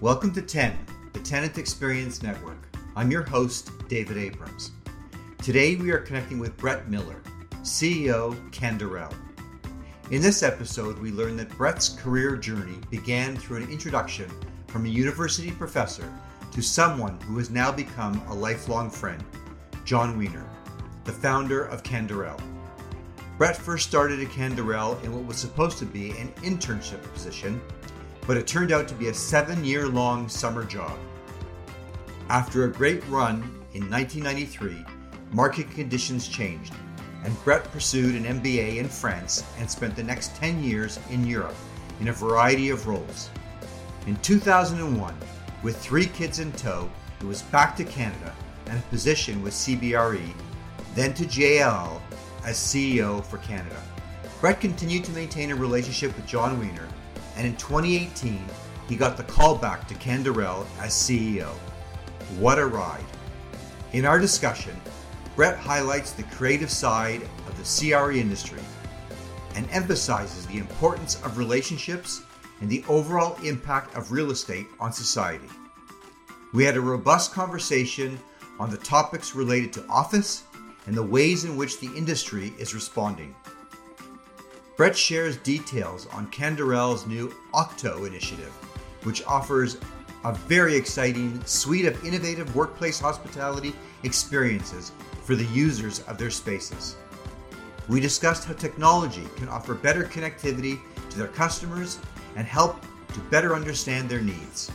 Welcome 0.00 0.32
to 0.34 0.42
10, 0.42 0.78
the 1.12 1.18
Tenant 1.18 1.58
Experience 1.58 2.22
Network. 2.22 2.68
I'm 2.94 3.10
your 3.10 3.24
host, 3.24 3.72
David 3.88 4.16
Abrams. 4.16 4.70
Today 5.42 5.74
we 5.74 5.90
are 5.90 5.98
connecting 5.98 6.38
with 6.38 6.56
Brett 6.56 6.88
Miller, 6.88 7.20
CEO, 7.62 8.32
Canderel. 8.52 9.12
In 10.12 10.22
this 10.22 10.44
episode, 10.44 11.00
we 11.00 11.10
learn 11.10 11.36
that 11.38 11.48
Brett's 11.58 11.88
career 11.88 12.36
journey 12.36 12.78
began 12.90 13.36
through 13.36 13.56
an 13.56 13.70
introduction 13.72 14.30
from 14.68 14.86
a 14.86 14.88
university 14.88 15.50
professor 15.50 16.08
to 16.52 16.62
someone 16.62 17.20
who 17.22 17.36
has 17.38 17.50
now 17.50 17.72
become 17.72 18.22
a 18.28 18.34
lifelong 18.34 18.90
friend, 18.90 19.24
John 19.84 20.16
Weiner, 20.16 20.48
the 21.02 21.12
founder 21.12 21.64
of 21.64 21.82
Canderel. 21.82 22.40
Brett 23.36 23.56
first 23.56 23.88
started 23.88 24.20
at 24.20 24.28
Canderel 24.28 25.02
in 25.02 25.12
what 25.12 25.24
was 25.24 25.38
supposed 25.38 25.78
to 25.78 25.86
be 25.86 26.10
an 26.12 26.28
internship 26.42 27.02
position, 27.12 27.60
but 28.28 28.36
it 28.36 28.46
turned 28.46 28.72
out 28.72 28.86
to 28.86 28.94
be 28.94 29.08
a 29.08 29.14
seven 29.14 29.64
year 29.64 29.88
long 29.88 30.28
summer 30.28 30.62
job. 30.62 30.98
After 32.28 32.64
a 32.64 32.70
great 32.70 33.02
run 33.08 33.36
in 33.72 33.88
1993, 33.90 34.84
market 35.32 35.70
conditions 35.70 36.28
changed, 36.28 36.74
and 37.24 37.42
Brett 37.42 37.64
pursued 37.72 38.14
an 38.14 38.40
MBA 38.40 38.76
in 38.76 38.86
France 38.86 39.44
and 39.58 39.68
spent 39.68 39.96
the 39.96 40.02
next 40.02 40.36
10 40.36 40.62
years 40.62 41.00
in 41.08 41.26
Europe 41.26 41.54
in 42.00 42.08
a 42.08 42.12
variety 42.12 42.68
of 42.68 42.86
roles. 42.86 43.30
In 44.06 44.16
2001, 44.16 45.14
with 45.62 45.78
three 45.78 46.06
kids 46.06 46.38
in 46.38 46.52
tow, 46.52 46.90
he 47.20 47.26
was 47.26 47.40
back 47.44 47.76
to 47.76 47.84
Canada 47.84 48.34
and 48.66 48.78
a 48.78 48.82
position 48.88 49.42
with 49.42 49.54
CBRE, 49.54 50.34
then 50.94 51.14
to 51.14 51.24
JLL 51.24 51.98
as 52.44 52.58
CEO 52.58 53.24
for 53.24 53.38
Canada. 53.38 53.82
Brett 54.42 54.60
continued 54.60 55.04
to 55.04 55.12
maintain 55.12 55.50
a 55.50 55.56
relationship 55.56 56.14
with 56.14 56.26
John 56.26 56.60
Weiner, 56.60 56.86
and 57.38 57.46
in 57.46 57.56
2018, 57.56 58.44
he 58.88 58.96
got 58.96 59.16
the 59.16 59.22
call 59.22 59.54
back 59.54 59.86
to 59.86 59.94
Canderel 59.94 60.66
as 60.80 60.92
CEO. 60.92 61.48
What 62.38 62.58
a 62.58 62.66
ride! 62.66 63.04
In 63.92 64.04
our 64.04 64.18
discussion, 64.18 64.78
Brett 65.36 65.56
highlights 65.56 66.12
the 66.12 66.24
creative 66.24 66.70
side 66.70 67.22
of 67.46 67.56
the 67.56 67.90
CRE 67.90 68.10
industry 68.10 68.60
and 69.54 69.70
emphasizes 69.70 70.46
the 70.46 70.58
importance 70.58 71.22
of 71.22 71.38
relationships 71.38 72.22
and 72.60 72.68
the 72.68 72.84
overall 72.88 73.38
impact 73.44 73.94
of 73.96 74.10
real 74.10 74.32
estate 74.32 74.66
on 74.80 74.92
society. 74.92 75.48
We 76.52 76.64
had 76.64 76.76
a 76.76 76.80
robust 76.80 77.32
conversation 77.32 78.18
on 78.58 78.68
the 78.68 78.78
topics 78.78 79.36
related 79.36 79.72
to 79.74 79.86
office 79.86 80.42
and 80.86 80.96
the 80.96 81.02
ways 81.04 81.44
in 81.44 81.56
which 81.56 81.78
the 81.78 81.94
industry 81.96 82.52
is 82.58 82.74
responding. 82.74 83.32
Brett 84.78 84.96
shares 84.96 85.36
details 85.38 86.06
on 86.12 86.30
Canderel's 86.30 87.04
new 87.04 87.34
Okkto 87.52 88.06
initiative, 88.06 88.52
which 89.02 89.24
offers 89.24 89.76
a 90.22 90.32
very 90.32 90.76
exciting 90.76 91.44
suite 91.44 91.84
of 91.84 92.04
innovative 92.04 92.54
workplace 92.54 93.00
hospitality 93.00 93.74
experiences 94.04 94.92
for 95.24 95.34
the 95.34 95.46
users 95.46 95.98
of 96.02 96.16
their 96.16 96.30
spaces. 96.30 96.94
We 97.88 97.98
discussed 97.98 98.44
how 98.44 98.54
technology 98.54 99.24
can 99.34 99.48
offer 99.48 99.74
better 99.74 100.04
connectivity 100.04 100.78
to 101.10 101.18
their 101.18 101.26
customers 101.26 101.98
and 102.36 102.46
help 102.46 102.80
to 103.14 103.20
better 103.32 103.56
understand 103.56 104.08
their 104.08 104.20
needs. 104.20 104.70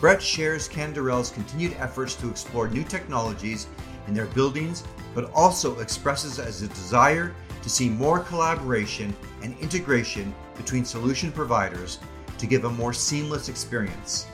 Brett 0.00 0.22
shares 0.22 0.68
Canderel's 0.68 1.30
continued 1.30 1.74
efforts 1.80 2.14
to 2.14 2.30
explore 2.30 2.68
new 2.68 2.84
technologies 2.84 3.66
in 4.06 4.14
their 4.14 4.26
buildings, 4.26 4.84
but 5.16 5.32
also 5.34 5.80
expresses 5.80 6.38
as 6.38 6.62
a 6.62 6.68
desire 6.68 7.34
see 7.70 7.88
more 7.88 8.18
collaboration 8.18 9.14
and 9.42 9.56
integration 9.58 10.34
between 10.56 10.84
solution 10.84 11.32
providers 11.32 11.98
to 12.36 12.46
give 12.46 12.64
a 12.64 12.70
more 12.70 12.92
seamless 12.92 13.48
experience. 13.48 14.26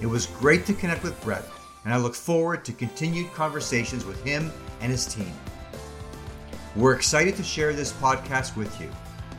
It 0.00 0.06
was 0.06 0.26
great 0.26 0.66
to 0.66 0.74
connect 0.74 1.02
with 1.02 1.18
Brett, 1.22 1.44
and 1.84 1.94
I 1.94 1.96
look 1.96 2.14
forward 2.14 2.64
to 2.64 2.72
continued 2.72 3.32
conversations 3.32 4.04
with 4.04 4.22
him 4.24 4.52
and 4.80 4.90
his 4.90 5.06
team. 5.06 5.32
We're 6.74 6.94
excited 6.94 7.36
to 7.36 7.42
share 7.42 7.72
this 7.72 7.92
podcast 7.92 8.56
with 8.56 8.78
you, 8.80 8.90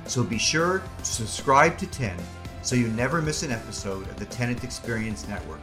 so 0.06 0.24
be 0.24 0.40
sure 0.40 0.82
to 1.00 1.06
subscribe 1.06 1.78
to 1.78 1.88
10 1.88 2.18
so 2.64 2.76
you 2.76 2.88
never 2.90 3.22
miss 3.22 3.44
an 3.44 3.52
episode 3.52 4.10
of 4.10 4.18
the 4.18 4.26
Tenant 4.26 4.64
Experience 4.64 5.28
Network. 5.28 5.62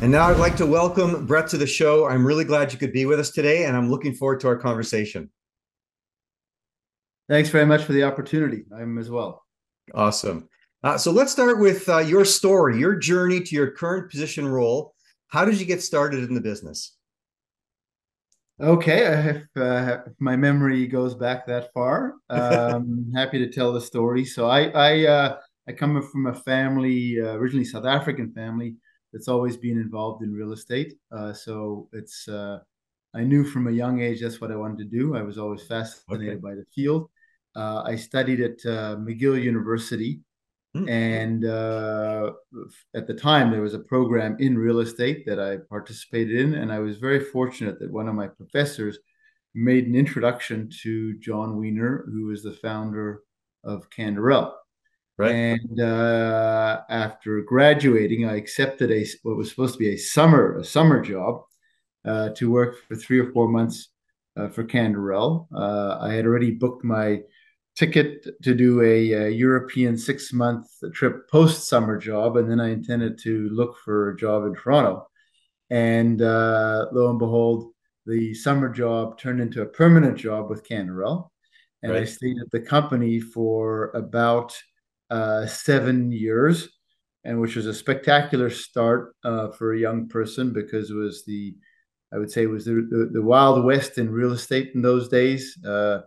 And 0.00 0.10
now 0.10 0.28
I'd 0.28 0.38
like 0.38 0.56
to 0.56 0.66
welcome 0.66 1.26
Brett 1.26 1.48
to 1.48 1.56
the 1.56 1.66
show. 1.66 2.06
I'm 2.06 2.26
really 2.26 2.44
glad 2.44 2.72
you 2.72 2.78
could 2.78 2.92
be 2.92 3.06
with 3.06 3.20
us 3.20 3.30
today, 3.30 3.64
and 3.64 3.76
I'm 3.76 3.90
looking 3.90 4.14
forward 4.14 4.40
to 4.40 4.48
our 4.48 4.56
conversation. 4.56 5.30
Thanks 7.28 7.48
very 7.48 7.66
much 7.66 7.84
for 7.84 7.92
the 7.92 8.02
opportunity. 8.02 8.64
I'm 8.74 8.98
as 8.98 9.10
well. 9.10 9.44
Awesome. 9.94 10.48
Uh, 10.82 10.98
so 10.98 11.10
let's 11.10 11.32
start 11.32 11.58
with 11.58 11.88
uh, 11.88 11.98
your 11.98 12.24
story, 12.26 12.78
your 12.78 12.94
journey 12.94 13.40
to 13.40 13.54
your 13.54 13.70
current 13.70 14.10
position 14.10 14.46
role. 14.46 14.94
How 15.28 15.44
did 15.44 15.58
you 15.58 15.64
get 15.64 15.82
started 15.82 16.24
in 16.24 16.34
the 16.34 16.40
business? 16.40 16.96
Okay, 18.60 19.02
if, 19.30 19.60
uh, 19.60 20.02
my 20.20 20.36
memory 20.36 20.86
goes 20.86 21.14
back 21.14 21.46
that 21.46 21.72
far, 21.72 22.14
um, 22.30 23.10
happy 23.14 23.38
to 23.38 23.50
tell 23.50 23.72
the 23.72 23.80
story. 23.80 24.24
So 24.24 24.46
I 24.46 24.66
I 24.68 25.06
uh, 25.06 25.38
I 25.66 25.72
come 25.72 26.00
from 26.02 26.26
a 26.26 26.34
family 26.34 27.18
uh, 27.20 27.32
originally 27.32 27.64
South 27.64 27.86
African 27.86 28.32
family 28.32 28.76
that's 29.12 29.26
always 29.26 29.56
been 29.56 29.78
involved 29.78 30.22
in 30.22 30.32
real 30.32 30.52
estate. 30.52 30.94
Uh, 31.10 31.32
so 31.32 31.88
it's 31.92 32.28
I 32.28 33.22
knew 33.22 33.44
from 33.44 33.68
a 33.68 33.72
young 33.72 34.00
age 34.02 34.20
that's 34.20 34.40
what 34.40 34.52
I 34.52 34.56
wanted 34.56 34.78
to 34.78 34.84
do. 34.84 35.16
I 35.16 35.22
was 35.22 35.38
always 35.38 35.62
fascinated 35.62 36.28
okay. 36.28 36.36
by 36.36 36.54
the 36.54 36.64
field. 36.74 37.10
Uh, 37.56 37.82
I 37.84 37.96
studied 37.96 38.40
at 38.40 38.66
uh, 38.66 38.96
McGill 38.96 39.40
University, 39.40 40.20
mm. 40.76 40.88
and 40.90 41.44
uh, 41.44 42.32
at 42.94 43.06
the 43.06 43.14
time 43.14 43.50
there 43.50 43.62
was 43.62 43.74
a 43.74 43.78
program 43.78 44.36
in 44.40 44.58
real 44.58 44.80
estate 44.80 45.24
that 45.26 45.38
I 45.38 45.58
participated 45.68 46.36
in, 46.36 46.54
and 46.54 46.72
I 46.72 46.80
was 46.80 46.98
very 46.98 47.20
fortunate 47.20 47.78
that 47.78 47.92
one 47.92 48.08
of 48.08 48.14
my 48.14 48.26
professors 48.26 48.98
made 49.54 49.86
an 49.86 49.94
introduction 49.94 50.68
to 50.82 51.16
John 51.18 51.60
Weiner, 51.60 52.04
who 52.10 52.26
was 52.26 52.42
the 52.42 52.52
founder 52.52 53.22
of 53.62 53.88
Canderel. 53.90 54.52
Right. 55.16 55.30
And 55.30 55.80
uh, 55.80 56.80
after 56.90 57.40
graduating, 57.42 58.28
I 58.28 58.34
accepted 58.34 58.90
a 58.90 59.06
what 59.22 59.36
was 59.36 59.48
supposed 59.48 59.74
to 59.74 59.78
be 59.78 59.90
a 59.90 59.96
summer 59.96 60.58
a 60.58 60.64
summer 60.64 61.00
job 61.00 61.42
uh, 62.04 62.30
to 62.30 62.50
work 62.50 62.78
for 62.88 62.96
three 62.96 63.20
or 63.20 63.30
four 63.30 63.46
months 63.46 63.90
uh, 64.36 64.48
for 64.48 64.64
Canderel. 64.64 65.46
I 65.54 66.12
had 66.12 66.26
already 66.26 66.50
booked 66.50 66.82
my 66.82 67.20
ticket 67.76 68.26
to 68.42 68.54
do 68.54 68.80
a, 68.82 69.12
a 69.12 69.30
European 69.30 69.96
six 69.96 70.32
month 70.32 70.66
trip 70.92 71.28
post 71.28 71.68
summer 71.68 71.98
job, 71.98 72.36
and 72.36 72.50
then 72.50 72.60
I 72.60 72.70
intended 72.70 73.18
to 73.20 73.48
look 73.50 73.76
for 73.84 74.10
a 74.10 74.16
job 74.16 74.44
in 74.44 74.54
Toronto. 74.54 75.08
And 75.70 76.22
uh, 76.22 76.86
lo 76.92 77.10
and 77.10 77.18
behold, 77.18 77.72
the 78.06 78.34
summer 78.34 78.68
job 78.68 79.18
turned 79.18 79.40
into 79.40 79.62
a 79.62 79.66
permanent 79.66 80.16
job 80.16 80.50
with 80.50 80.68
Canderel, 80.68 81.30
and 81.82 81.92
right. 81.92 82.02
I 82.02 82.04
stayed 82.04 82.36
at 82.40 82.50
the 82.50 82.60
company 82.60 83.18
for 83.18 83.90
about 83.94 84.56
uh, 85.10 85.46
seven 85.46 86.12
years, 86.12 86.68
and 87.24 87.40
which 87.40 87.56
was 87.56 87.66
a 87.66 87.74
spectacular 87.74 88.50
start 88.50 89.16
uh, 89.24 89.50
for 89.50 89.72
a 89.72 89.78
young 89.78 90.08
person 90.08 90.52
because 90.52 90.90
it 90.90 90.94
was 90.94 91.24
the 91.24 91.54
I 92.12 92.18
would 92.18 92.30
say 92.30 92.44
it 92.44 92.50
was 92.50 92.64
the, 92.64 92.86
the, 92.88 93.10
the 93.12 93.22
wild 93.22 93.64
west 93.64 93.98
in 93.98 94.08
real 94.08 94.32
estate 94.32 94.70
in 94.74 94.82
those 94.82 95.08
days. 95.08 95.58
Uh, 95.64 96.02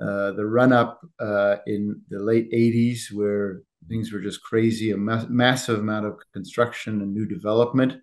uh, 0.00 0.32
the 0.32 0.44
run 0.44 0.72
up 0.72 1.00
uh, 1.20 1.56
in 1.66 2.00
the 2.10 2.18
late 2.18 2.50
80s, 2.52 3.12
where 3.12 3.62
things 3.88 4.12
were 4.12 4.20
just 4.20 4.42
crazy, 4.42 4.90
a 4.90 4.96
ma- 4.96 5.26
massive 5.28 5.78
amount 5.78 6.06
of 6.06 6.18
construction 6.32 7.00
and 7.00 7.14
new 7.14 7.26
development, 7.26 7.94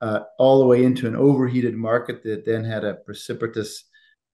uh, 0.00 0.20
all 0.38 0.58
the 0.60 0.66
way 0.66 0.84
into 0.84 1.06
an 1.06 1.14
overheated 1.14 1.76
market 1.76 2.22
that 2.24 2.44
then 2.44 2.64
had 2.64 2.84
a 2.84 2.94
precipitous 2.94 3.84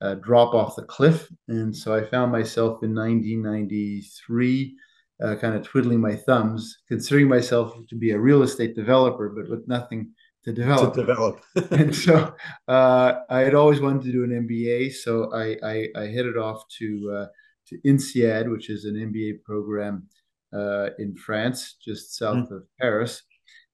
uh, 0.00 0.14
drop 0.14 0.54
off 0.54 0.76
the 0.76 0.84
cliff. 0.84 1.28
And 1.48 1.74
so 1.74 1.94
I 1.94 2.04
found 2.04 2.32
myself 2.32 2.82
in 2.82 2.94
1993. 2.94 4.76
Uh, 5.18 5.34
kind 5.34 5.54
of 5.54 5.62
twiddling 5.62 5.98
my 5.98 6.14
thumbs, 6.14 6.82
considering 6.88 7.26
myself 7.26 7.74
to 7.88 7.94
be 7.94 8.10
a 8.10 8.18
real 8.18 8.42
estate 8.42 8.76
developer, 8.76 9.30
but 9.30 9.48
with 9.48 9.66
nothing 9.66 10.10
to 10.46 10.52
develop. 10.52 10.94
To 10.94 11.00
develop. 11.00 11.40
and 11.72 11.94
so 11.94 12.34
uh, 12.68 13.14
I 13.28 13.40
had 13.40 13.54
always 13.54 13.80
wanted 13.80 14.04
to 14.04 14.12
do 14.12 14.24
an 14.24 14.48
MBA, 14.48 14.92
so 14.92 15.32
I, 15.34 15.56
I, 15.62 15.88
I 15.96 16.06
headed 16.06 16.36
off 16.36 16.66
to 16.78 17.12
uh, 17.14 17.26
to 17.68 17.78
INSEAD, 17.84 18.50
which 18.50 18.70
is 18.70 18.84
an 18.84 18.94
MBA 18.94 19.42
program 19.42 20.06
uh, 20.54 20.90
in 21.00 21.16
France, 21.16 21.76
just 21.84 22.16
south 22.16 22.48
mm. 22.48 22.52
of 22.52 22.62
Paris. 22.80 23.22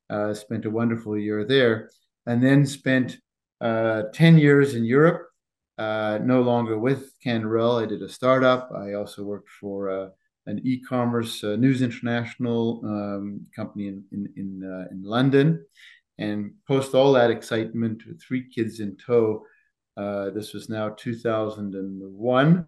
Uh, 0.08 0.32
spent 0.32 0.64
a 0.64 0.70
wonderful 0.70 1.16
year 1.16 1.44
there, 1.44 1.90
and 2.26 2.42
then 2.42 2.64
spent 2.66 3.18
uh, 3.60 4.04
ten 4.14 4.38
years 4.38 4.74
in 4.74 4.84
Europe. 4.84 5.28
Uh, 5.78 6.18
no 6.22 6.42
longer 6.42 6.78
with 6.78 7.12
Canderel. 7.24 7.82
I 7.82 7.86
did 7.86 8.02
a 8.02 8.08
startup. 8.08 8.70
I 8.76 8.92
also 8.92 9.24
worked 9.24 9.48
for 9.48 10.12
an 10.46 10.60
e-commerce 10.64 11.42
News 11.42 11.82
International 11.82 12.80
um, 12.84 13.46
company 13.54 13.88
in 13.88 14.04
in 14.12 14.32
in, 14.36 14.88
in 14.90 15.02
London 15.02 15.64
and 16.18 16.52
post 16.66 16.94
all 16.94 17.12
that 17.12 17.30
excitement 17.30 18.04
with 18.06 18.20
three 18.22 18.48
kids 18.48 18.80
in 18.80 18.96
tow. 18.96 19.44
Uh, 19.96 20.30
this 20.30 20.52
was 20.52 20.68
now 20.68 20.90
2001. 20.90 22.66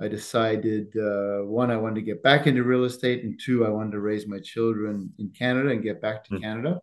I 0.00 0.08
decided 0.08 0.94
uh, 0.96 1.44
one, 1.44 1.70
I 1.70 1.76
wanted 1.76 1.96
to 1.96 2.02
get 2.02 2.22
back 2.22 2.46
into 2.46 2.62
real 2.62 2.84
estate, 2.84 3.24
and 3.24 3.38
two, 3.42 3.66
I 3.66 3.68
wanted 3.68 3.92
to 3.92 4.00
raise 4.00 4.28
my 4.28 4.38
children 4.38 5.12
in 5.18 5.30
Canada 5.30 5.70
and 5.70 5.82
get 5.82 6.00
back 6.00 6.24
to 6.24 6.34
mm-hmm. 6.34 6.44
Canada. 6.44 6.80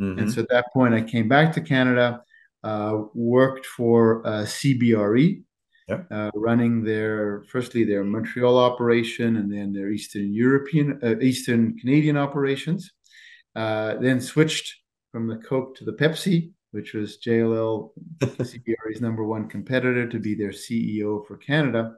Mm-hmm. 0.00 0.18
And 0.18 0.32
so 0.32 0.42
at 0.42 0.48
that 0.48 0.72
point, 0.72 0.94
I 0.94 1.02
came 1.02 1.28
back 1.28 1.52
to 1.54 1.60
Canada, 1.60 2.22
uh, 2.64 3.02
worked 3.14 3.66
for 3.66 4.26
uh, 4.26 4.42
CBRE. 4.42 5.42
Uh, 5.88 6.32
running 6.34 6.82
their 6.82 7.44
firstly 7.44 7.84
their 7.84 8.02
Montreal 8.02 8.58
operation 8.58 9.36
and 9.36 9.52
then 9.52 9.72
their 9.72 9.92
Eastern 9.92 10.34
European, 10.34 10.98
uh, 11.00 11.14
Eastern 11.20 11.78
Canadian 11.78 12.16
operations. 12.16 12.90
Uh, 13.54 13.94
then 14.00 14.20
switched 14.20 14.80
from 15.16 15.28
the 15.28 15.36
Coke 15.36 15.74
to 15.74 15.84
the 15.86 15.94
Pepsi, 15.94 16.50
which 16.72 16.92
was 16.92 17.16
JLL, 17.26 17.90
CBRE's 18.20 19.00
number 19.00 19.24
one 19.24 19.48
competitor, 19.48 20.06
to 20.06 20.18
be 20.18 20.34
their 20.34 20.50
CEO 20.50 21.26
for 21.26 21.38
Canada 21.38 21.94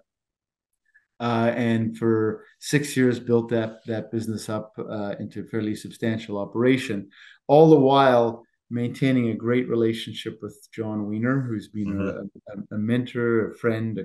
uh, 1.18 1.52
and 1.56 1.98
for 1.98 2.44
six 2.60 2.96
years 2.96 3.18
built 3.18 3.48
that 3.48 3.84
that 3.86 4.12
business 4.12 4.48
up 4.48 4.72
uh, 4.78 5.16
into 5.18 5.40
a 5.40 5.44
fairly 5.46 5.74
substantial 5.74 6.38
operation, 6.38 7.10
all 7.48 7.68
the 7.68 7.80
while 7.80 8.44
maintaining 8.70 9.30
a 9.30 9.34
great 9.34 9.68
relationship 9.68 10.38
with 10.40 10.56
John 10.72 11.08
Weiner, 11.08 11.40
who's 11.40 11.66
been 11.66 11.94
mm-hmm. 11.94 12.70
a, 12.70 12.76
a, 12.76 12.78
mentor, 12.78 13.50
a 13.50 13.56
friend, 13.56 13.98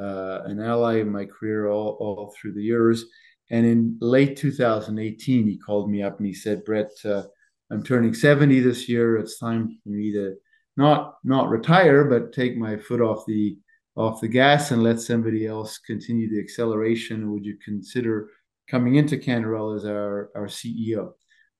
uh, 0.00 0.40
an 0.46 0.60
ally 0.60 0.98
in 0.98 1.12
my 1.12 1.26
career 1.26 1.68
all, 1.68 1.96
all 2.00 2.34
through 2.36 2.54
the 2.54 2.64
years. 2.64 3.04
And 3.52 3.64
in 3.64 3.98
late 4.00 4.36
2018, 4.36 5.46
he 5.46 5.58
called 5.58 5.88
me 5.88 6.02
up 6.02 6.18
and 6.18 6.26
he 6.26 6.34
said, 6.34 6.64
"Brett, 6.64 6.90
uh, 7.04 7.22
I'm 7.72 7.82
turning 7.82 8.12
70 8.12 8.60
this 8.60 8.88
year. 8.88 9.16
It's 9.16 9.38
time 9.38 9.78
for 9.82 9.88
me 9.88 10.12
to 10.12 10.36
not 10.76 11.16
not 11.24 11.48
retire, 11.48 12.04
but 12.04 12.32
take 12.32 12.56
my 12.56 12.76
foot 12.76 13.00
off 13.00 13.24
the 13.26 13.56
off 13.96 14.20
the 14.20 14.28
gas 14.28 14.70
and 14.70 14.82
let 14.82 15.00
somebody 15.00 15.46
else 15.46 15.78
continue 15.78 16.28
the 16.30 16.40
acceleration? 16.40 17.30
Would 17.32 17.44
you 17.44 17.56
consider 17.64 18.28
coming 18.68 18.96
into 18.96 19.16
Canderel 19.16 19.76
as 19.76 19.84
our, 19.84 20.30
our 20.34 20.46
CEO? 20.46 21.12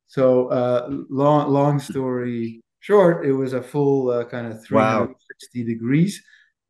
So, 0.06 0.48
uh, 0.48 0.88
long, 1.10 1.50
long 1.50 1.78
story 1.78 2.60
short, 2.80 3.26
it 3.26 3.32
was 3.32 3.52
a 3.52 3.62
full 3.62 4.10
uh, 4.10 4.24
kind 4.24 4.46
of 4.46 4.64
360 4.64 5.60
wow. 5.60 5.66
degrees. 5.66 6.22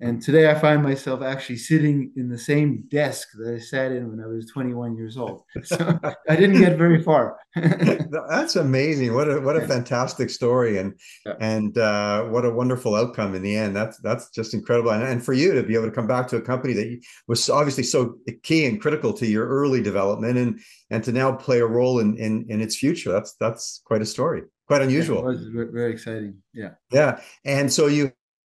And 0.02 0.20
today 0.20 0.50
I 0.50 0.54
find 0.56 0.82
myself 0.82 1.22
actually 1.22 1.58
sitting 1.58 2.10
in 2.16 2.28
the 2.28 2.36
same 2.36 2.82
desk 2.88 3.28
that 3.38 3.54
I 3.54 3.58
sat 3.60 3.92
in 3.92 4.10
when 4.10 4.20
I 4.20 4.26
was 4.26 4.50
21 4.50 4.96
years 4.96 5.16
old. 5.16 5.42
So 5.62 5.76
I 6.28 6.34
didn't 6.34 6.60
get 6.60 6.76
very 6.76 7.00
far. 7.00 7.38
That's 7.54 8.56
amazing. 8.56 9.14
What 9.14 9.30
a 9.30 9.40
what 9.40 9.56
a 9.56 9.64
fantastic 9.68 10.28
story 10.28 10.78
and 10.78 10.98
yeah. 11.24 11.34
and 11.38 11.78
uh, 11.78 12.24
what 12.24 12.44
a 12.44 12.50
wonderful 12.50 12.96
outcome 12.96 13.36
in 13.36 13.42
the 13.42 13.56
end. 13.56 13.76
That's 13.76 13.98
that's 13.98 14.28
just 14.30 14.54
incredible. 14.54 14.90
And, 14.90 15.04
and 15.04 15.24
for 15.24 15.34
you 15.34 15.54
to 15.54 15.62
be 15.62 15.74
able 15.74 15.86
to 15.86 15.92
come 15.92 16.08
back 16.08 16.26
to 16.28 16.36
a 16.36 16.42
company 16.42 16.74
that 16.74 17.00
was 17.28 17.48
obviously 17.48 17.84
so 17.84 18.16
key 18.42 18.66
and 18.66 18.80
critical 18.80 19.12
to 19.12 19.26
your 19.26 19.46
early 19.46 19.82
development 19.82 20.36
and 20.36 20.60
and 20.90 21.04
to 21.04 21.12
now 21.12 21.30
play 21.32 21.60
a 21.60 21.66
role 21.66 22.00
in 22.00 22.16
in, 22.16 22.44
in 22.48 22.60
its 22.60 22.74
future. 22.74 23.12
That's 23.12 23.34
that's 23.34 23.80
quite 23.84 24.02
a 24.02 24.06
story 24.06 24.42
quite 24.66 24.82
unusual. 24.82 25.18
Yeah, 25.18 25.38
it 25.38 25.54
was 25.54 25.70
very 25.72 25.92
exciting. 25.92 26.36
Yeah. 26.54 26.70
Yeah. 26.90 27.20
And 27.44 27.70
so 27.70 27.86
you 27.88 28.12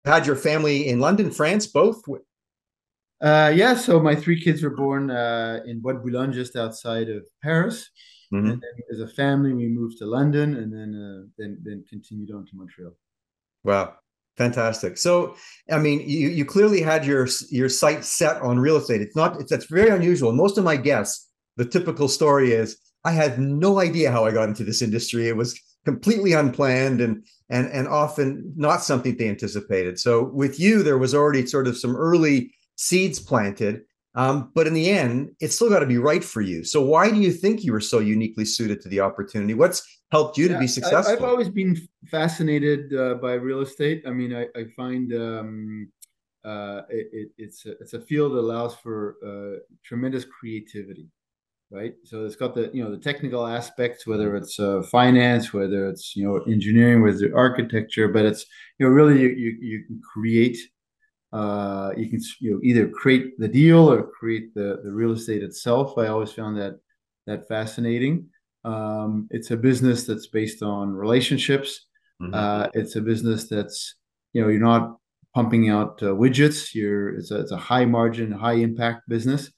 had 0.07 0.25
your 0.25 0.35
family 0.35 0.87
in 0.87 0.99
London, 0.99 1.31
France, 1.31 1.67
both? 1.67 2.01
Uh, 3.21 3.51
yeah, 3.55 3.75
so 3.75 3.99
my 3.99 4.15
three 4.15 4.41
kids 4.41 4.61
were 4.63 4.75
born 4.75 5.09
uh, 5.09 5.59
in 5.65 5.79
Bois 5.79 5.93
de 5.93 5.99
Boulogne, 5.99 6.33
just 6.33 6.55
outside 6.55 7.09
of 7.09 7.23
Paris. 7.41 7.89
Mm-hmm. 8.33 8.47
And 8.47 8.61
then 8.61 8.71
as 8.91 8.99
a 8.99 9.07
family, 9.07 9.53
we 9.53 9.67
moved 9.67 9.97
to 9.99 10.05
London 10.05 10.57
and 10.57 10.71
then 10.71 10.93
uh, 10.95 11.27
then 11.37 11.57
then 11.63 11.85
continued 11.89 12.31
on 12.31 12.45
to 12.45 12.51
Montreal. 12.55 12.91
Wow, 13.63 13.95
fantastic! 14.37 14.97
So, 14.97 15.35
I 15.71 15.77
mean, 15.77 16.01
you 16.01 16.27
you 16.29 16.43
clearly 16.43 16.81
had 16.81 17.05
your 17.05 17.27
your 17.49 17.69
sight 17.69 18.03
set 18.03 18.41
on 18.41 18.59
real 18.59 18.75
estate. 18.77 19.01
It's 19.01 19.15
not 19.15 19.39
it's 19.39 19.49
that's 19.49 19.65
very 19.65 19.89
unusual. 19.89 20.33
Most 20.33 20.57
of 20.57 20.65
my 20.65 20.75
guests, 20.75 21.29
the 21.55 21.65
typical 21.65 22.09
story 22.09 22.51
is 22.51 22.77
I 23.05 23.11
had 23.11 23.39
no 23.39 23.79
idea 23.79 24.11
how 24.11 24.25
I 24.25 24.31
got 24.31 24.49
into 24.49 24.65
this 24.65 24.81
industry. 24.81 25.29
It 25.29 25.37
was 25.37 25.57
completely 25.87 26.33
unplanned 26.33 26.99
and 26.99 27.23
and 27.49 27.65
and 27.71 27.87
often 27.87 28.53
not 28.57 28.83
something 28.83 29.15
they 29.15 29.29
anticipated. 29.29 29.97
So 29.97 30.11
with 30.41 30.59
you, 30.59 30.83
there 30.83 30.97
was 30.97 31.15
already 31.15 31.45
sort 31.45 31.65
of 31.65 31.77
some 31.77 31.95
early 31.95 32.51
seeds 32.75 33.19
planted, 33.19 33.83
um, 34.13 34.51
but 34.53 34.67
in 34.67 34.73
the 34.73 34.89
end, 34.89 35.31
it's 35.39 35.55
still 35.55 35.69
got 35.69 35.79
to 35.79 35.85
be 35.85 35.97
right 35.97 36.23
for 36.33 36.41
you. 36.41 36.65
So 36.65 36.81
why 36.81 37.09
do 37.09 37.15
you 37.15 37.31
think 37.31 37.63
you 37.63 37.71
were 37.71 37.87
so 37.93 37.99
uniquely 37.99 38.43
suited 38.43 38.81
to 38.81 38.89
the 38.89 38.99
opportunity? 38.99 39.53
What's 39.53 39.81
helped 40.11 40.37
you 40.37 40.47
yeah, 40.47 40.55
to 40.55 40.59
be 40.59 40.67
successful? 40.67 41.13
I, 41.13 41.15
have 41.15 41.23
always 41.23 41.47
been 41.47 41.79
fascinated 42.11 42.93
uh, 42.93 43.13
by 43.15 43.33
real 43.35 43.61
estate. 43.61 44.03
I 44.05 44.11
mean, 44.11 44.35
I, 44.35 44.43
I 44.59 44.65
find 44.75 45.13
um, 45.13 45.89
uh, 46.43 46.81
it, 46.89 47.07
it, 47.13 47.29
it's 47.37 47.65
a, 47.65 47.71
it's 47.79 47.93
a 47.93 48.01
field 48.01 48.33
that 48.33 48.39
allows 48.39 48.75
for 48.75 49.15
uh, 49.25 49.59
tremendous 49.85 50.25
creativity 50.25 51.07
right? 51.71 51.93
So 52.03 52.25
it's 52.25 52.35
got 52.35 52.55
the 52.55 52.69
you 52.73 52.83
know 52.83 52.91
the 52.91 52.97
technical 52.97 53.45
aspects, 53.45 54.07
whether 54.07 54.35
it's 54.35 54.59
uh, 54.59 54.81
finance, 54.83 55.53
whether 55.53 55.89
it's 55.89 56.15
you 56.15 56.25
know 56.25 56.37
engineering, 56.51 57.01
whether 57.01 57.35
architecture, 57.35 58.07
but 58.07 58.25
it's 58.25 58.45
you 58.79 58.85
know 58.85 58.91
really 58.91 59.19
you 59.21 59.29
you, 59.29 59.57
you 59.61 59.83
can 59.85 60.01
create. 60.13 60.57
Uh, 61.33 61.91
you 61.97 62.09
can 62.09 62.21
you 62.39 62.51
know 62.51 62.59
either 62.63 62.87
create 62.87 63.37
the 63.37 63.47
deal 63.47 63.91
or 63.91 64.07
create 64.07 64.53
the 64.53 64.79
the 64.83 64.91
real 64.91 65.11
estate 65.11 65.43
itself. 65.43 65.97
I 65.97 66.07
always 66.07 66.31
found 66.31 66.57
that 66.57 66.75
that 67.25 67.47
fascinating. 67.47 68.29
Um, 68.63 69.27
it's 69.29 69.51
a 69.51 69.57
business 69.57 70.05
that's 70.05 70.27
based 70.27 70.63
on 70.63 70.93
relationships. 70.93 71.85
Mm-hmm. 72.21 72.33
Uh, 72.33 72.67
it's 72.73 72.95
a 72.95 73.01
business 73.01 73.49
that's 73.49 73.95
you 74.33 74.41
know 74.41 74.47
you're 74.47 74.61
not 74.61 74.97
pumping 75.35 75.69
out 75.69 76.01
uh, 76.01 76.07
widgets. 76.07 76.73
You're 76.73 77.17
it's 77.17 77.31
a, 77.31 77.41
it's 77.41 77.51
a 77.51 77.57
high 77.57 77.85
margin, 77.85 78.31
high 78.31 78.53
impact 78.53 79.09
business, 79.09 79.51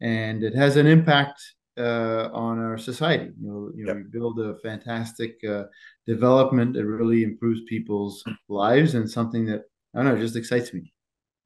and 0.00 0.44
it 0.44 0.54
has 0.54 0.76
an 0.76 0.86
impact 0.86 1.42
uh, 1.78 2.30
on 2.32 2.58
our 2.58 2.78
society. 2.78 3.30
You 3.40 3.48
know, 3.48 3.70
you 3.74 3.84
know, 3.84 3.94
yep. 3.94 4.04
we 4.04 4.18
build 4.18 4.40
a 4.40 4.58
fantastic 4.62 5.38
uh, 5.48 5.64
development 6.06 6.74
that 6.74 6.86
really 6.86 7.22
improves 7.22 7.60
people's 7.68 8.24
lives, 8.48 8.94
and 8.94 9.10
something 9.10 9.46
that 9.46 9.62
I 9.94 10.02
don't 10.02 10.14
know 10.14 10.20
just 10.20 10.36
excites 10.36 10.72
me. 10.72 10.92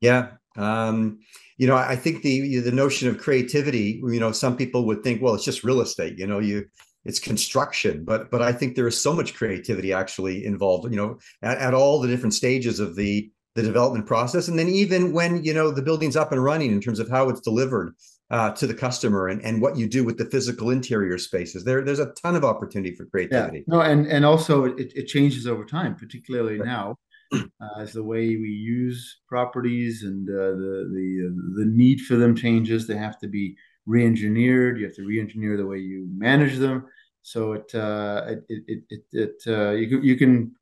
Yeah, 0.00 0.28
um, 0.56 1.18
you 1.58 1.66
know, 1.66 1.76
I 1.76 1.96
think 1.96 2.22
the 2.22 2.58
the 2.60 2.72
notion 2.72 3.08
of 3.08 3.18
creativity. 3.18 4.00
You 4.04 4.20
know, 4.20 4.32
some 4.32 4.56
people 4.56 4.86
would 4.86 5.02
think, 5.02 5.22
well, 5.22 5.34
it's 5.34 5.44
just 5.44 5.64
real 5.64 5.80
estate. 5.80 6.18
You 6.18 6.26
know, 6.26 6.38
you 6.38 6.66
it's 7.04 7.18
construction, 7.18 8.04
but 8.04 8.30
but 8.30 8.42
I 8.42 8.52
think 8.52 8.74
there 8.74 8.88
is 8.88 9.00
so 9.00 9.12
much 9.12 9.34
creativity 9.34 9.92
actually 9.92 10.44
involved. 10.44 10.90
You 10.90 10.96
know, 10.96 11.18
at, 11.42 11.58
at 11.58 11.74
all 11.74 12.00
the 12.00 12.08
different 12.08 12.34
stages 12.34 12.80
of 12.80 12.96
the 12.96 13.30
the 13.56 13.62
development 13.62 14.06
process 14.06 14.46
and 14.46 14.56
then 14.56 14.68
even 14.68 15.12
when 15.12 15.42
you 15.42 15.52
know 15.52 15.72
the 15.72 15.82
building's 15.82 16.16
up 16.16 16.30
and 16.30 16.42
running 16.42 16.70
in 16.70 16.80
terms 16.80 17.00
of 17.00 17.08
how 17.08 17.28
it's 17.28 17.40
delivered 17.40 17.94
uh, 18.30 18.52
to 18.52 18.66
the 18.66 18.74
customer 18.74 19.28
and, 19.28 19.42
and 19.42 19.60
what 19.60 19.76
you 19.76 19.88
do 19.88 20.04
with 20.04 20.16
the 20.16 20.24
physical 20.26 20.70
interior 20.70 21.18
spaces. 21.18 21.64
There, 21.64 21.82
there's 21.82 21.98
a 21.98 22.12
ton 22.22 22.36
of 22.36 22.44
opportunity 22.44 22.94
for 22.94 23.04
creativity. 23.06 23.58
Yeah. 23.58 23.64
No, 23.66 23.80
and 23.80 24.06
and 24.06 24.24
also 24.24 24.64
it, 24.64 24.92
it 24.94 25.06
changes 25.06 25.46
over 25.46 25.64
time, 25.64 25.96
particularly 25.96 26.58
right. 26.58 26.66
now, 26.66 26.96
uh, 27.32 27.78
as 27.78 27.92
the 27.92 28.04
way 28.04 28.36
we 28.36 28.48
use 28.48 29.20
properties 29.28 30.04
and 30.04 30.28
uh, 30.28 30.32
the 30.32 30.90
the 30.94 31.28
uh, 31.28 31.58
the 31.58 31.66
need 31.66 32.00
for 32.02 32.16
them 32.16 32.36
changes. 32.36 32.86
They 32.86 32.96
have 32.96 33.18
to 33.20 33.28
be 33.28 33.56
re-engineered. 33.86 34.78
You 34.78 34.84
have 34.84 34.96
to 34.96 35.06
re-engineer 35.06 35.56
the 35.56 35.66
way 35.66 35.78
you 35.78 36.08
manage 36.16 36.56
them. 36.56 36.86
So 37.22 37.54
it 37.54 37.74
uh, 37.74 38.22
it 38.28 38.44
it 38.68 38.84
it, 38.88 39.02
it 39.12 39.42
uh, 39.46 39.70
you 39.72 39.88
can 39.88 40.04
you 40.04 40.16
can 40.16 40.54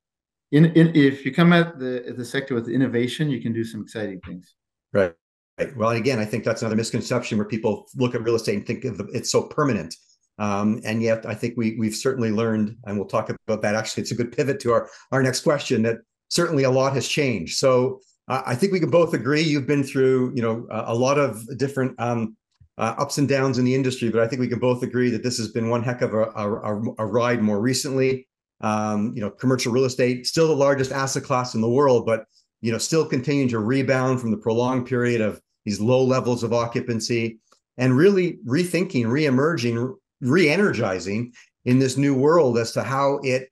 in, 0.52 0.66
in 0.72 0.96
if 0.96 1.26
you 1.26 1.34
come 1.34 1.52
at 1.52 1.78
the 1.78 2.04
at 2.08 2.16
the 2.16 2.24
sector 2.24 2.54
with 2.54 2.68
innovation, 2.68 3.28
you 3.28 3.42
can 3.42 3.52
do 3.52 3.64
some 3.64 3.82
exciting 3.82 4.20
things. 4.20 4.54
Right. 4.92 5.14
Right. 5.58 5.76
Well, 5.76 5.90
again, 5.90 6.18
I 6.18 6.24
think 6.24 6.44
that's 6.44 6.62
another 6.62 6.76
misconception 6.76 7.36
where 7.36 7.46
people 7.46 7.86
look 7.96 8.14
at 8.14 8.22
real 8.22 8.36
estate 8.36 8.56
and 8.56 8.66
think 8.66 8.84
of 8.84 9.00
it's 9.12 9.30
so 9.30 9.42
permanent. 9.42 9.94
Um, 10.38 10.80
and 10.84 11.02
yet, 11.02 11.26
I 11.26 11.34
think 11.34 11.54
we 11.56 11.76
we've 11.78 11.94
certainly 11.94 12.30
learned, 12.30 12.76
and 12.84 12.96
we'll 12.96 13.08
talk 13.08 13.28
about 13.28 13.62
that. 13.62 13.74
Actually, 13.74 14.02
it's 14.02 14.12
a 14.12 14.14
good 14.14 14.30
pivot 14.30 14.60
to 14.60 14.72
our 14.72 14.88
our 15.10 15.22
next 15.22 15.40
question. 15.40 15.82
That 15.82 15.98
certainly 16.28 16.62
a 16.62 16.70
lot 16.70 16.92
has 16.92 17.08
changed. 17.08 17.56
So 17.58 18.00
uh, 18.28 18.42
I 18.46 18.54
think 18.54 18.72
we 18.72 18.78
can 18.78 18.90
both 18.90 19.14
agree. 19.14 19.42
You've 19.42 19.66
been 19.66 19.82
through, 19.82 20.32
you 20.36 20.42
know, 20.42 20.66
a, 20.70 20.92
a 20.92 20.94
lot 20.94 21.18
of 21.18 21.44
different 21.58 21.98
um, 21.98 22.36
uh, 22.76 22.94
ups 22.98 23.18
and 23.18 23.28
downs 23.28 23.58
in 23.58 23.64
the 23.64 23.74
industry, 23.74 24.10
but 24.10 24.20
I 24.20 24.28
think 24.28 24.40
we 24.40 24.48
can 24.48 24.60
both 24.60 24.82
agree 24.84 25.10
that 25.10 25.24
this 25.24 25.38
has 25.38 25.48
been 25.48 25.70
one 25.70 25.82
heck 25.82 26.02
of 26.02 26.14
a, 26.14 26.24
a, 26.36 26.82
a 26.98 27.06
ride. 27.06 27.42
More 27.42 27.60
recently, 27.60 28.28
um, 28.60 29.12
you 29.16 29.20
know, 29.20 29.30
commercial 29.30 29.72
real 29.72 29.86
estate 29.86 30.26
still 30.26 30.46
the 30.46 30.54
largest 30.54 30.92
asset 30.92 31.24
class 31.24 31.54
in 31.54 31.60
the 31.60 31.68
world, 31.68 32.06
but 32.06 32.26
you 32.60 32.70
know, 32.70 32.78
still 32.78 33.04
continuing 33.04 33.48
to 33.48 33.58
rebound 33.58 34.20
from 34.20 34.30
the 34.30 34.36
prolonged 34.36 34.86
period 34.86 35.20
of 35.20 35.40
these 35.64 35.80
low 35.80 36.02
levels 36.02 36.42
of 36.42 36.52
occupancy, 36.52 37.38
and 37.76 37.96
really 37.96 38.38
rethinking, 38.46 39.04
reemerging, 39.04 39.94
re-energizing 40.20 41.32
in 41.64 41.78
this 41.78 41.96
new 41.96 42.14
world 42.14 42.58
as 42.58 42.72
to 42.72 42.82
how 42.82 43.20
it, 43.22 43.48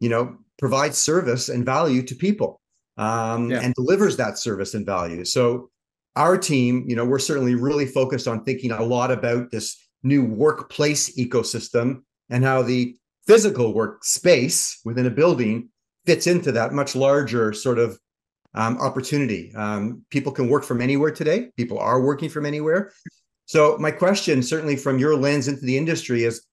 you 0.00 0.08
know, 0.08 0.36
provides 0.58 0.98
service 0.98 1.48
and 1.48 1.64
value 1.64 2.02
to 2.02 2.14
people 2.14 2.60
um, 2.96 3.50
yeah. 3.50 3.60
and 3.60 3.74
delivers 3.74 4.16
that 4.16 4.38
service 4.38 4.74
and 4.74 4.84
value. 4.86 5.24
So 5.24 5.70
our 6.16 6.36
team, 6.38 6.84
you 6.88 6.96
know, 6.96 7.04
we're 7.04 7.18
certainly 7.18 7.54
really 7.54 7.86
focused 7.86 8.26
on 8.26 8.44
thinking 8.44 8.72
a 8.72 8.82
lot 8.82 9.10
about 9.10 9.50
this 9.50 9.76
new 10.02 10.24
workplace 10.24 11.16
ecosystem 11.16 12.02
and 12.30 12.44
how 12.44 12.62
the 12.62 12.96
physical 13.26 13.74
workspace 13.74 14.76
within 14.84 15.06
a 15.06 15.10
building 15.10 15.68
fits 16.06 16.26
into 16.26 16.52
that 16.52 16.72
much 16.72 16.94
larger 16.94 17.52
sort 17.52 17.78
of 17.78 17.98
um, 18.56 18.78
opportunity. 18.78 19.54
Um, 19.54 20.02
people 20.10 20.32
can 20.32 20.48
work 20.48 20.64
from 20.64 20.80
anywhere 20.80 21.10
today. 21.10 21.50
People 21.56 21.78
are 21.78 22.00
working 22.00 22.28
from 22.28 22.46
anywhere. 22.46 22.92
So 23.44 23.76
my 23.78 23.92
question, 23.92 24.42
certainly 24.42 24.76
from 24.76 24.98
your 24.98 25.16
lens 25.16 25.46
into 25.46 25.64
the 25.64 25.76
industry, 25.76 26.24
is, 26.24 26.44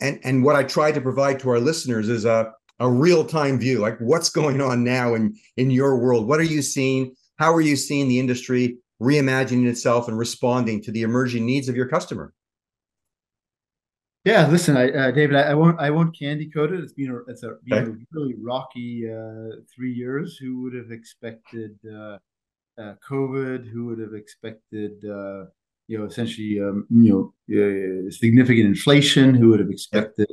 and 0.00 0.20
and 0.22 0.44
what 0.44 0.54
I 0.54 0.62
try 0.62 0.92
to 0.92 1.00
provide 1.00 1.40
to 1.40 1.50
our 1.50 1.58
listeners 1.58 2.08
is 2.08 2.24
a 2.24 2.52
a 2.78 2.90
real 2.90 3.24
time 3.24 3.58
view, 3.58 3.78
like 3.78 3.98
what's 3.98 4.28
going 4.28 4.60
on 4.60 4.84
now 4.84 5.14
in 5.14 5.34
in 5.56 5.70
your 5.70 5.98
world. 5.98 6.28
What 6.28 6.38
are 6.38 6.44
you 6.44 6.62
seeing? 6.62 7.14
How 7.38 7.52
are 7.52 7.60
you 7.60 7.76
seeing 7.76 8.08
the 8.08 8.20
industry 8.20 8.78
reimagining 9.00 9.66
itself 9.66 10.08
and 10.08 10.18
responding 10.18 10.82
to 10.82 10.92
the 10.92 11.02
emerging 11.02 11.44
needs 11.44 11.68
of 11.68 11.76
your 11.76 11.88
customer? 11.88 12.32
Yeah, 14.26 14.48
listen, 14.48 14.76
I, 14.76 14.90
uh, 14.90 15.10
David, 15.12 15.36
I, 15.36 15.50
I, 15.50 15.54
won't, 15.54 15.78
I 15.78 15.88
won't 15.88 16.18
candy 16.18 16.50
coat 16.50 16.72
it. 16.72 16.80
It's 16.80 16.92
been 16.92 17.12
a, 17.12 17.18
it's 17.30 17.44
a, 17.44 17.58
been 17.62 17.78
okay. 17.78 17.90
a 17.92 17.96
really 18.10 18.34
rocky 18.42 19.08
uh, 19.08 19.60
three 19.72 19.92
years. 19.92 20.36
Who 20.36 20.62
would 20.62 20.74
have 20.74 20.90
expected 20.90 21.78
uh, 21.88 22.18
uh 22.76 22.94
COVID? 23.08 23.70
Who 23.70 23.86
would 23.86 24.00
have 24.00 24.14
expected, 24.14 24.94
uh, 25.04 25.44
you 25.86 25.96
know, 25.96 26.06
essentially, 26.06 26.60
um, 26.60 26.88
you 26.90 27.32
know, 27.48 28.06
uh, 28.08 28.10
significant 28.10 28.66
inflation? 28.66 29.32
Who 29.32 29.50
would 29.50 29.60
have 29.60 29.70
expected 29.70 30.28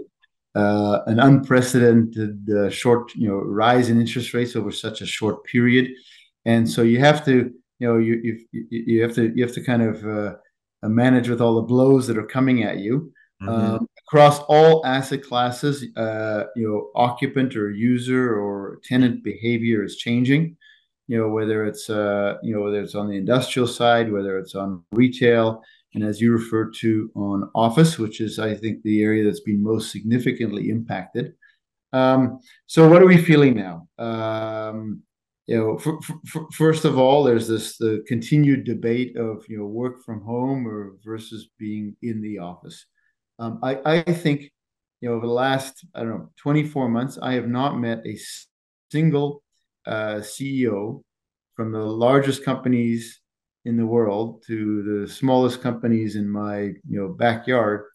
an 0.55 1.19
unprecedented 1.19 2.73
short, 2.73 3.13
you 3.13 3.27
know, 3.27 3.35
rise 3.35 3.89
in 3.89 4.01
interest 4.01 4.33
rates 4.33 4.55
over 4.55 4.71
such 4.71 5.01
a 5.01 5.05
short 5.05 5.43
period? 5.43 5.91
And 6.45 6.67
so 6.67 6.81
you 6.81 6.97
have 6.97 7.23
to, 7.25 7.53
you 7.77 7.87
know, 7.87 7.99
you 7.99 8.39
you, 8.51 8.65
you 8.71 9.03
have 9.03 9.13
to 9.13 9.31
you 9.35 9.45
have 9.45 9.53
to 9.53 9.63
kind 9.63 9.83
of 9.83 10.35
manage 10.81 11.29
with 11.29 11.41
all 11.41 11.57
the 11.57 11.67
blows 11.73 12.07
that 12.07 12.17
are 12.17 12.25
coming 12.25 12.63
at 12.63 12.79
you. 12.79 13.13
Mm-hmm. 13.43 13.75
Um, 13.75 13.89
across 14.07 14.39
all 14.47 14.85
asset 14.85 15.23
classes, 15.23 15.85
uh, 15.97 16.45
you 16.55 16.67
know, 16.67 16.91
occupant 16.95 17.55
or 17.55 17.71
user 17.71 18.35
or 18.39 18.79
tenant 18.83 19.23
behavior 19.23 19.83
is 19.83 19.97
changing. 19.97 20.55
You 21.07 21.17
know, 21.17 21.29
whether 21.29 21.65
it's 21.65 21.89
uh, 21.89 22.37
you 22.41 22.55
know 22.55 22.61
whether 22.61 22.81
it's 22.81 22.95
on 22.95 23.09
the 23.09 23.17
industrial 23.17 23.67
side, 23.67 24.11
whether 24.11 24.39
it's 24.39 24.55
on 24.55 24.83
retail, 24.91 25.61
and 25.93 26.03
as 26.03 26.21
you 26.21 26.31
referred 26.31 26.73
to 26.75 27.11
on 27.15 27.49
office, 27.53 27.99
which 27.99 28.21
is 28.21 28.39
I 28.39 28.55
think 28.55 28.81
the 28.83 29.03
area 29.03 29.23
that's 29.23 29.41
been 29.41 29.61
most 29.61 29.91
significantly 29.91 30.69
impacted. 30.69 31.33
Um, 31.91 32.39
so, 32.65 32.87
what 32.87 33.01
are 33.01 33.07
we 33.07 33.17
feeling 33.17 33.55
now? 33.55 33.87
Um, 33.99 35.03
you 35.45 35.57
know, 35.57 36.01
first 36.53 36.85
of 36.85 36.97
all, 36.97 37.23
there's 37.23 37.47
this 37.47 37.77
the 37.77 38.03
continued 38.07 38.63
debate 38.63 39.17
of 39.17 39.43
you 39.49 39.57
know 39.57 39.65
work 39.65 40.03
from 40.03 40.21
home 40.21 40.67
or 40.67 40.93
versus 41.03 41.49
being 41.59 41.95
in 42.01 42.21
the 42.21 42.39
office. 42.39 42.85
Um, 43.39 43.59
I, 43.63 43.79
I 43.85 44.01
think, 44.03 44.51
you 45.01 45.09
know, 45.09 45.15
over 45.15 45.27
the 45.27 45.33
last, 45.33 45.85
I 45.93 45.99
don't 45.99 46.09
know, 46.09 46.31
24 46.37 46.89
months, 46.89 47.17
I 47.21 47.33
have 47.33 47.47
not 47.47 47.79
met 47.79 48.05
a 48.05 48.17
single 48.91 49.43
uh, 49.85 50.21
CEO 50.21 51.01
from 51.55 51.71
the 51.71 51.79
largest 51.79 52.43
companies 52.43 53.19
in 53.65 53.77
the 53.77 53.85
world 53.85 54.43
to 54.47 54.83
the 54.83 55.07
smallest 55.07 55.61
companies 55.61 56.15
in 56.15 56.29
my, 56.29 56.59
you 56.59 56.99
know, 56.99 57.09
backyard 57.09 57.85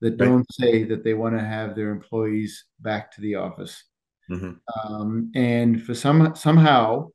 that 0.00 0.16
don't 0.18 0.36
right. 0.36 0.46
say 0.50 0.84
that 0.84 1.04
they 1.04 1.14
want 1.14 1.36
to 1.36 1.44
have 1.44 1.74
their 1.74 1.90
employees 1.90 2.64
back 2.80 3.10
to 3.12 3.20
the 3.20 3.34
office. 3.34 3.82
Mm-hmm. 4.30 4.52
Um, 4.78 5.30
and 5.34 5.82
for 5.82 5.94
some 5.94 6.34
somehow, 6.34 7.08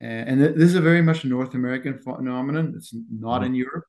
and 0.00 0.40
this 0.40 0.56
is 0.56 0.74
a 0.76 0.80
very 0.80 1.02
much 1.02 1.24
North 1.24 1.54
American 1.54 1.98
phenomenon. 1.98 2.74
It's 2.76 2.94
not 3.10 3.38
mm-hmm. 3.38 3.46
in 3.46 3.54
Europe. 3.54 3.84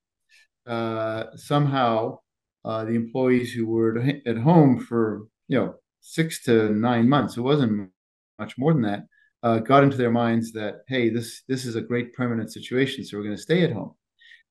Uh, 0.66 1.24
somehow, 1.36 2.20
uh, 2.66 2.86
the 2.86 2.94
employees 2.94 3.52
who 3.52 3.66
were 3.66 4.00
at 4.26 4.38
home 4.38 4.80
for 4.80 5.28
you 5.48 5.58
know 5.58 5.76
six 6.02 6.44
to 6.44 6.70
nine 6.70 7.08
months. 7.08 7.38
It 7.38 7.42
wasn't 7.42 7.90
much 8.38 8.58
more 8.58 8.74
than 8.74 8.84
that. 8.84 9.06
Uh, 9.42 9.60
got 9.60 9.84
into 9.84 9.98
their 9.98 10.12
minds 10.12 10.52
that 10.54 10.82
hey, 10.88 11.10
this 11.10 11.44
this 11.48 11.66
is 11.66 11.76
a 11.76 11.82
great 11.82 12.14
permanent 12.14 12.52
situation, 12.52 13.04
so 13.04 13.18
we're 13.18 13.24
going 13.24 13.36
to 13.36 13.42
stay 13.42 13.64
at 13.64 13.72
home. 13.72 13.96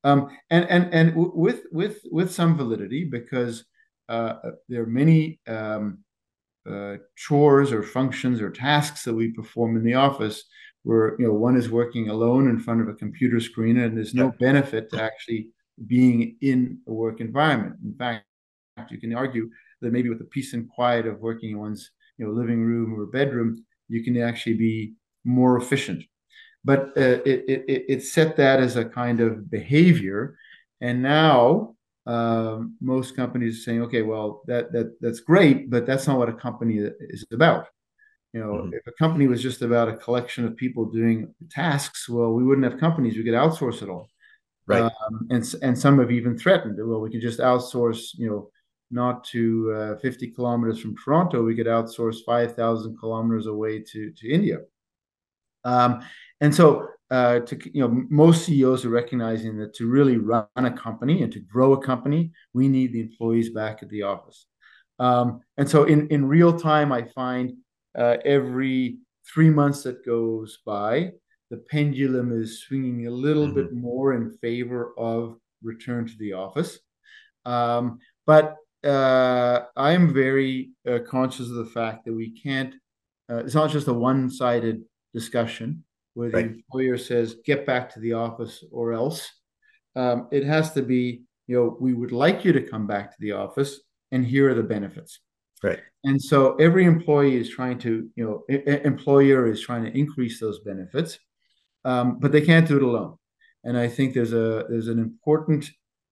Um, 0.04 0.28
and 0.50 0.64
and 0.70 0.92
and 0.94 1.10
w- 1.10 1.32
with 1.34 1.62
with 1.72 2.00
with 2.10 2.32
some 2.32 2.56
validity 2.56 3.04
because 3.04 3.64
uh, 4.08 4.34
there 4.68 4.82
are 4.82 4.86
many 4.86 5.40
um, 5.46 5.98
uh, 6.68 6.96
chores 7.16 7.72
or 7.72 7.82
functions 7.82 8.40
or 8.40 8.50
tasks 8.50 9.04
that 9.04 9.14
we 9.14 9.32
perform 9.32 9.76
in 9.76 9.84
the 9.84 9.94
office 9.94 10.44
where 10.84 11.16
you 11.18 11.26
know 11.26 11.34
one 11.34 11.56
is 11.56 11.70
working 11.70 12.08
alone 12.08 12.48
in 12.48 12.58
front 12.58 12.80
of 12.80 12.88
a 12.88 12.94
computer 12.94 13.40
screen 13.40 13.78
and 13.78 13.96
there's 13.96 14.14
no 14.14 14.32
benefit 14.38 14.90
to 14.90 15.02
actually 15.02 15.48
being 15.86 16.36
in 16.40 16.78
a 16.86 16.92
work 16.92 17.20
environment. 17.20 17.76
In 17.84 17.94
fact, 17.94 18.24
you 18.90 18.98
can 18.98 19.14
argue 19.14 19.50
that 19.80 19.92
maybe 19.92 20.08
with 20.08 20.18
the 20.18 20.24
peace 20.24 20.54
and 20.54 20.68
quiet 20.68 21.06
of 21.06 21.20
working 21.20 21.50
in 21.50 21.58
one's 21.58 21.90
you 22.16 22.26
know 22.26 22.32
living 22.32 22.62
room 22.64 22.98
or 22.98 23.06
bedroom, 23.06 23.64
you 23.88 24.02
can 24.02 24.20
actually 24.20 24.54
be 24.54 24.94
more 25.24 25.56
efficient. 25.56 26.02
But 26.64 26.88
uh, 26.96 27.22
it, 27.24 27.44
it, 27.48 27.84
it 27.88 28.02
set 28.02 28.36
that 28.36 28.60
as 28.60 28.76
a 28.76 28.84
kind 28.84 29.20
of 29.20 29.50
behavior, 29.50 30.36
and 30.80 31.02
now 31.02 31.76
um, 32.06 32.76
most 32.80 33.16
companies 33.16 33.58
are 33.58 33.62
saying, 33.62 33.82
okay, 33.82 34.02
well 34.02 34.42
that 34.46 34.72
that 34.72 34.96
that's 35.00 35.20
great, 35.20 35.70
but 35.70 35.86
that's 35.86 36.06
not 36.06 36.18
what 36.18 36.28
a 36.28 36.34
company 36.34 36.76
is 36.76 37.24
about. 37.32 37.66
You 38.32 38.40
know, 38.40 38.52
mm-hmm. 38.52 38.74
if 38.74 38.86
a 38.86 38.92
company 38.92 39.26
was 39.26 39.42
just 39.42 39.62
about 39.62 39.88
a 39.88 39.96
collection 39.96 40.44
of 40.44 40.56
people 40.56 40.84
doing 40.84 41.34
tasks, 41.50 42.08
well, 42.08 42.32
we 42.32 42.44
wouldn't 42.44 42.70
have 42.70 42.80
companies. 42.80 43.16
We 43.16 43.24
could 43.24 43.32
outsource 43.32 43.82
it 43.82 43.88
all. 43.88 44.08
Right. 44.68 44.82
Um, 44.82 45.26
and 45.30 45.54
and 45.62 45.78
some 45.78 45.98
have 45.98 46.10
even 46.10 46.36
threatened, 46.36 46.78
well, 46.78 47.00
we 47.00 47.10
can 47.10 47.20
just 47.20 47.40
outsource, 47.40 48.10
you 48.14 48.28
know, 48.28 48.50
not 48.90 49.24
to 49.24 49.72
uh, 49.72 49.96
50 49.98 50.28
kilometers 50.28 50.80
from 50.80 50.96
Toronto, 50.96 51.42
we 51.42 51.54
could 51.54 51.66
outsource 51.66 52.24
5,000 52.24 52.98
kilometers 52.98 53.46
away 53.46 53.80
to 53.80 54.10
to 54.12 54.28
India. 54.28 54.58
Um, 55.64 56.00
and 56.40 56.54
so, 56.54 56.88
uh, 57.10 57.40
to 57.40 57.58
you 57.72 57.80
know, 57.80 58.04
most 58.10 58.44
CEOs 58.44 58.84
are 58.84 58.90
recognizing 58.90 59.56
that 59.58 59.74
to 59.74 59.86
really 59.86 60.18
run 60.18 60.46
a 60.56 60.70
company 60.70 61.22
and 61.22 61.32
to 61.32 61.40
grow 61.40 61.72
a 61.72 61.82
company, 61.82 62.32
we 62.52 62.68
need 62.68 62.92
the 62.92 63.00
employees 63.00 63.50
back 63.50 63.82
at 63.82 63.88
the 63.88 64.02
office. 64.02 64.46
Um, 64.98 65.40
and 65.56 65.68
so, 65.68 65.84
in 65.84 66.08
in 66.08 66.26
real 66.28 66.58
time, 66.58 66.92
I 66.92 67.02
find 67.14 67.54
uh, 67.96 68.16
every 68.24 68.98
three 69.32 69.50
months 69.50 69.82
that 69.82 70.04
goes 70.04 70.58
by, 70.64 71.12
the 71.50 71.58
pendulum 71.70 72.32
is 72.32 72.60
swinging 72.60 73.06
a 73.06 73.10
little 73.10 73.46
mm-hmm. 73.46 73.54
bit 73.54 73.72
more 73.72 74.14
in 74.14 74.36
favor 74.38 74.92
of 74.98 75.38
return 75.62 76.06
to 76.06 76.16
the 76.18 76.32
office. 76.32 76.78
Um, 77.44 77.98
but 78.26 78.56
uh, 78.84 79.62
I'm 79.76 80.12
very 80.12 80.70
uh, 80.88 80.98
conscious 81.06 81.48
of 81.48 81.56
the 81.56 81.66
fact 81.66 82.04
that 82.04 82.12
we 82.12 82.30
can't, 82.30 82.74
uh, 83.30 83.36
it's 83.36 83.54
not 83.54 83.70
just 83.70 83.88
a 83.88 83.92
one 83.92 84.30
sided 84.30 84.82
discussion 85.14 85.84
where 86.14 86.30
right. 86.30 86.48
the 86.48 86.54
employer 86.54 86.98
says, 86.98 87.36
get 87.44 87.64
back 87.64 87.92
to 87.94 88.00
the 88.00 88.12
office 88.12 88.62
or 88.70 88.92
else. 88.92 89.30
Um, 89.96 90.28
it 90.30 90.44
has 90.44 90.72
to 90.74 90.82
be, 90.82 91.22
you 91.46 91.56
know, 91.56 91.76
we 91.80 91.94
would 91.94 92.12
like 92.12 92.44
you 92.44 92.52
to 92.52 92.60
come 92.60 92.86
back 92.86 93.10
to 93.10 93.16
the 93.20 93.32
office 93.32 93.80
and 94.12 94.24
here 94.24 94.50
are 94.50 94.54
the 94.54 94.62
benefits. 94.62 95.20
Right. 95.62 95.80
And 96.04 96.22
so 96.22 96.54
every 96.56 96.84
employee 96.84 97.36
is 97.36 97.50
trying 97.50 97.78
to, 97.78 98.08
you 98.14 98.24
know, 98.24 98.56
employer 98.84 99.46
is 99.46 99.60
trying 99.60 99.84
to 99.84 99.98
increase 99.98 100.38
those 100.38 100.60
benefits 100.60 101.18
um, 101.84 102.18
but 102.18 102.32
they 102.32 102.40
can't 102.40 102.68
do 102.68 102.76
it 102.76 102.82
alone. 102.82 103.16
And 103.64 103.76
I 103.76 103.88
think 103.88 104.14
there's 104.14 104.32
a 104.32 104.64
there's 104.68 104.88
an 104.88 104.98
important 104.98 105.68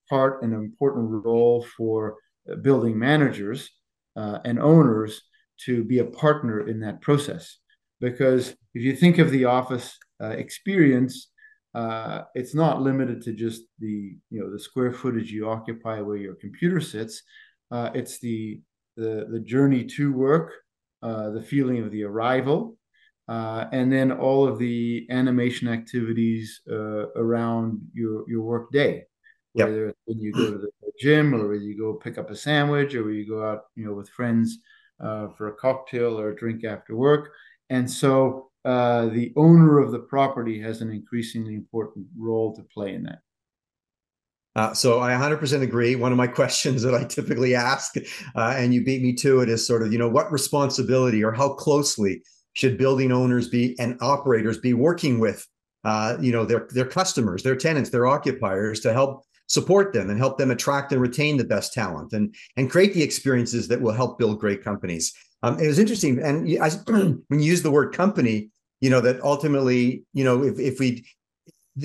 part 0.09 0.43
and 0.43 0.53
an 0.53 0.61
important 0.61 1.25
role 1.25 1.65
for 1.77 2.17
uh, 2.51 2.57
building 2.57 2.99
managers 2.99 3.71
uh, 4.17 4.39
and 4.45 4.59
owners 4.59 5.23
to 5.65 5.85
be 5.85 5.99
a 5.99 6.05
partner 6.05 6.69
in 6.69 6.81
that 6.81 7.01
process. 7.01 7.59
Because 8.01 8.51
if 8.75 8.83
you 8.83 8.95
think 8.95 9.19
of 9.19 9.31
the 9.31 9.47
office 9.47 9.97
uh, 10.23 10.29
experience, 10.29 11.31
uh, 11.75 12.23
it's 12.35 12.55
not 12.55 12.81
limited 12.81 13.23
to 13.23 13.33
just 13.33 13.63
the 13.79 14.17
you 14.31 14.41
know 14.41 14.51
the 14.51 14.59
square 14.59 14.93
footage 14.93 15.31
you 15.31 15.49
occupy 15.49 16.01
where 16.01 16.17
your 16.17 16.35
computer 16.35 16.81
sits. 16.81 17.23
Uh, 17.71 17.91
it's 17.95 18.19
the, 18.21 18.61
the 18.97 19.27
the 19.31 19.41
journey 19.41 19.85
to 19.85 20.13
work, 20.13 20.53
uh, 21.03 21.31
the 21.31 21.43
feeling 21.43 21.83
of 21.83 21.91
the 21.91 22.05
arrival, 22.05 22.77
uh, 23.29 23.67
and 23.73 23.93
then 23.93 24.13
all 24.13 24.47
of 24.47 24.59
the 24.59 25.07
animation 25.11 25.69
activities 25.69 26.61
uh, 26.71 27.09
around 27.17 27.81
your 27.93 28.29
your 28.29 28.43
work 28.43 28.71
day, 28.71 29.03
whether 29.53 29.87
yep. 29.87 29.97
when 30.05 30.21
you 30.21 30.33
go 30.33 30.51
to 30.53 30.59
the 30.59 30.71
gym 31.01 31.35
or 31.35 31.49
whether 31.49 31.57
you 31.57 31.77
go 31.77 31.95
pick 31.95 32.19
up 32.19 32.31
a 32.31 32.37
sandwich 32.37 32.95
or 32.95 33.11
you 33.13 33.29
go 33.29 33.45
out, 33.45 33.65
you 33.75 33.85
know, 33.85 33.95
with 33.95 34.09
friends 34.11 34.59
uh, 35.01 35.29
for 35.37 35.49
a 35.49 35.55
cocktail 35.55 36.19
or 36.19 36.31
a 36.31 36.37
drink 36.37 36.65
after 36.65 36.95
work. 36.95 37.31
And 37.69 37.91
so 37.91 38.51
uh, 38.65 39.07
the 39.07 39.33
owner 39.37 39.79
of 39.79 39.93
the 39.93 39.99
property 39.99 40.61
has 40.61 40.81
an 40.81 40.91
increasingly 40.91 41.55
important 41.55 42.07
role 42.19 42.55
to 42.55 42.63
play 42.63 42.95
in 42.95 43.05
that. 43.05 43.19
Uh, 44.55 44.73
so 44.73 45.01
I 45.01 45.13
100% 45.13 45.63
agree. 45.63 45.97
One 45.97 46.13
of 46.13 46.19
my 46.19 46.27
questions 46.41 46.83
that 46.83 46.95
I 46.95 47.05
typically 47.05 47.55
ask, 47.55 47.95
uh, 48.35 48.55
and 48.57 48.73
you 48.73 48.83
beat 48.85 49.03
me 49.03 49.13
to 49.17 49.41
it, 49.41 49.49
is 49.49 49.67
sort 49.67 49.83
of, 49.83 49.93
you 49.93 49.99
know, 49.99 50.09
what 50.09 50.33
responsibility 50.33 51.23
or 51.23 51.33
how 51.33 51.51
closely 51.51 52.23
should 52.57 52.79
building 52.79 53.13
owners 53.13 53.49
be 53.49 53.79
and 53.79 53.99
operators 54.01 54.59
be 54.59 54.73
working 54.73 55.21
with 55.21 55.47
uh, 55.85 56.17
you 56.21 56.33
know 56.33 56.45
their 56.45 56.67
their 56.71 56.87
customers 56.87 57.43
their 57.43 57.55
tenants 57.55 57.91
their 57.91 58.07
occupiers 58.07 58.81
to 58.81 58.93
help 58.93 59.25
support 59.47 59.93
them 59.93 60.11
and 60.11 60.19
help 60.19 60.39
them 60.39 60.51
attract 60.51 60.91
and 60.91 61.01
retain 61.01 61.37
the 61.37 61.45
best 61.45 61.73
talent 61.73 62.13
and 62.13 62.35
and 62.57 62.71
create 62.71 62.93
the 62.95 63.03
experiences 63.03 63.69
that 63.69 63.81
will 63.81 63.93
help 63.93 64.19
build 64.19 64.41
great 64.41 64.65
companies. 64.65 65.15
Um, 65.43 65.61
it 65.61 65.67
was 65.69 65.79
interesting 65.79 66.19
and 66.21 66.49
when 67.29 67.41
you 67.41 67.51
use 67.53 67.63
the 67.63 67.71
word 67.71 67.95
company 67.95 68.49
you 68.81 68.91
know 68.91 69.01
that 69.01 69.21
ultimately 69.23 70.03
you 70.13 70.25
know 70.25 70.43
if, 70.43 70.59
if 70.59 70.81
we 70.81 71.07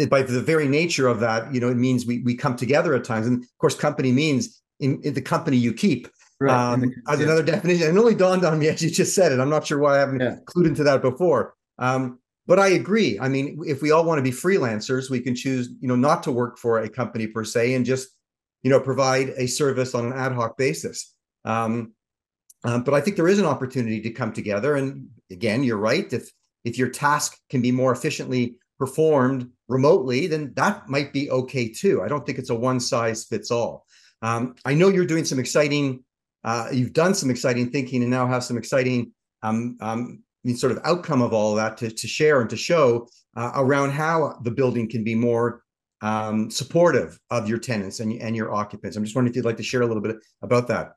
by 0.10 0.22
the 0.22 0.42
very 0.42 0.70
nature 0.70 1.08
of 1.08 1.20
that 1.20 1.54
you 1.54 1.60
know 1.60 1.70
it 1.70 1.78
means 1.78 2.06
we 2.06 2.20
we 2.24 2.34
come 2.36 2.56
together 2.56 2.96
at 2.96 3.04
times. 3.04 3.28
And 3.28 3.44
of 3.44 3.58
course 3.60 3.75
company 3.75 4.12
means 4.12 4.62
in, 4.80 5.01
in 5.04 5.13
the 5.13 5.22
company 5.22 5.58
you 5.58 5.74
keep 5.74 6.08
right. 6.41 6.74
um, 6.74 6.83
as 7.07 7.19
yeah. 7.19 7.25
another 7.25 7.43
definition 7.43 7.88
and 7.88 7.98
it 7.98 8.00
only 8.00 8.15
dawned 8.15 8.43
on 8.43 8.60
me 8.60 8.67
as 8.67 8.81
you 8.81 8.89
just 8.89 9.15
said 9.15 9.31
it 9.31 9.39
i'm 9.39 9.50
not 9.50 9.65
sure 9.65 9.79
why 9.79 9.95
i 9.95 10.00
haven't 10.00 10.19
yeah. 10.19 10.36
clued 10.45 10.65
into 10.67 10.83
that 10.83 11.01
before 11.01 11.53
um, 11.79 12.19
but 12.48 12.60
i 12.60 12.69
agree 12.69 13.19
i 13.19 13.27
mean 13.27 13.60
if 13.65 13.81
we 13.81 13.91
all 13.91 14.03
want 14.03 14.17
to 14.17 14.24
be 14.24 14.31
freelancers 14.31 15.10
we 15.10 15.19
can 15.19 15.36
choose 15.36 15.69
you 15.79 15.88
know 15.88 15.95
not 15.95 16.24
to 16.24 16.31
work 16.31 16.57
for 16.57 16.79
a 16.79 16.89
company 16.89 17.27
per 17.27 17.43
se 17.43 17.74
and 17.74 17.86
just 17.86 18.10
you 18.63 18.69
know 18.69 18.79
provide 18.79 19.29
a 19.38 19.48
service 19.48 19.95
on 19.95 20.05
an 20.05 20.13
ad 20.13 20.33
hoc 20.33 20.57
basis 20.57 21.13
um, 21.45 21.93
um, 22.63 22.83
but 22.83 22.93
i 22.93 23.01
think 23.01 23.15
there 23.15 23.27
is 23.27 23.39
an 23.39 23.45
opportunity 23.45 24.01
to 24.01 24.12
come 24.12 24.33
together 24.33 24.75
and 24.75 25.07
again 25.31 25.63
you're 25.63 25.77
right 25.77 26.12
if 26.13 26.29
if 26.63 26.77
your 26.77 26.89
task 26.89 27.39
can 27.50 27.62
be 27.62 27.71
more 27.71 27.91
efficiently 27.91 28.57
performed 28.81 29.48
remotely, 29.67 30.25
then 30.25 30.51
that 30.55 30.89
might 30.89 31.13
be 31.13 31.29
okay 31.29 31.69
too. 31.69 32.01
I 32.01 32.07
don't 32.07 32.25
think 32.25 32.39
it's 32.39 32.50
a 32.50 32.55
one 32.55 32.79
size 32.79 33.25
fits 33.25 33.51
all. 33.51 33.86
Um, 34.24 34.55
I 34.65 34.74
know 34.74 34.89
you're 34.89 35.05
doing 35.05 35.24
some 35.24 35.38
exciting, 35.38 36.03
uh, 36.43 36.67
you've 36.71 36.93
done 36.93 37.13
some 37.13 37.29
exciting 37.29 37.69
thinking 37.69 38.01
and 38.01 38.12
now 38.12 38.27
have 38.27 38.43
some 38.43 38.57
exciting 38.57 39.12
um, 39.43 39.77
um, 39.81 40.24
sort 40.55 40.71
of 40.71 40.79
outcome 40.83 41.21
of 41.21 41.33
all 41.33 41.51
of 41.51 41.57
that 41.57 41.77
to, 41.77 41.89
to 41.89 42.07
share 42.07 42.41
and 42.41 42.50
to 42.50 42.57
show 42.57 43.07
uh, 43.36 43.51
around 43.55 43.91
how 43.91 44.39
the 44.43 44.51
building 44.51 44.89
can 44.89 45.03
be 45.03 45.15
more 45.15 45.63
um, 46.01 46.50
supportive 46.50 47.19
of 47.29 47.48
your 47.48 47.60
tenants 47.60 48.00
and, 48.00 48.19
and 48.21 48.36
your 48.36 48.51
occupants. 48.51 48.98
I'm 48.98 49.03
just 49.03 49.15
wondering 49.15 49.31
if 49.31 49.36
you'd 49.36 49.45
like 49.45 49.57
to 49.57 49.63
share 49.63 49.81
a 49.81 49.88
little 49.88 50.01
bit 50.01 50.17
about 50.41 50.67
that. 50.67 50.93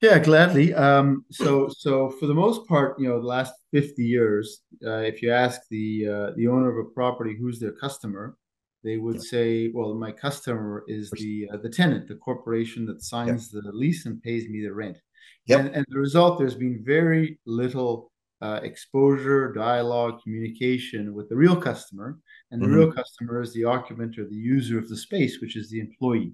Yeah, 0.00 0.18
gladly. 0.18 0.72
Um, 0.72 1.26
so, 1.30 1.68
so 1.68 2.08
for 2.08 2.26
the 2.26 2.34
most 2.34 2.66
part, 2.66 2.98
you 2.98 3.06
know, 3.06 3.20
the 3.20 3.26
last 3.26 3.52
fifty 3.70 4.02
years, 4.02 4.62
uh, 4.84 5.02
if 5.02 5.20
you 5.20 5.30
ask 5.30 5.60
the 5.70 6.08
uh, 6.08 6.30
the 6.36 6.48
owner 6.48 6.70
of 6.70 6.86
a 6.86 6.88
property 6.90 7.36
who's 7.38 7.60
their 7.60 7.72
customer, 7.72 8.34
they 8.82 8.96
would 8.96 9.22
say, 9.22 9.70
"Well, 9.74 9.94
my 9.94 10.12
customer 10.12 10.84
is 10.88 11.10
the 11.10 11.48
uh, 11.52 11.58
the 11.58 11.68
tenant, 11.68 12.08
the 12.08 12.16
corporation 12.16 12.86
that 12.86 13.02
signs 13.02 13.52
yep. 13.52 13.62
the 13.64 13.72
lease 13.72 14.06
and 14.06 14.22
pays 14.22 14.48
me 14.48 14.62
the 14.62 14.72
rent." 14.72 14.98
Yep. 15.46 15.60
And, 15.60 15.68
and 15.76 15.86
the 15.88 15.98
result, 15.98 16.38
there's 16.38 16.54
been 16.54 16.82
very 16.84 17.38
little 17.46 18.12
uh, 18.40 18.60
exposure, 18.62 19.52
dialogue, 19.52 20.22
communication 20.22 21.14
with 21.14 21.28
the 21.28 21.36
real 21.36 21.56
customer, 21.56 22.18
and 22.50 22.60
the 22.60 22.66
mm-hmm. 22.66 22.76
real 22.76 22.92
customer 22.92 23.40
is 23.40 23.52
the 23.52 23.64
occupant 23.64 24.18
or 24.18 24.26
the 24.26 24.34
user 24.34 24.78
of 24.78 24.88
the 24.88 24.96
space, 24.96 25.40
which 25.40 25.56
is 25.56 25.70
the 25.70 25.80
employee. 25.80 26.32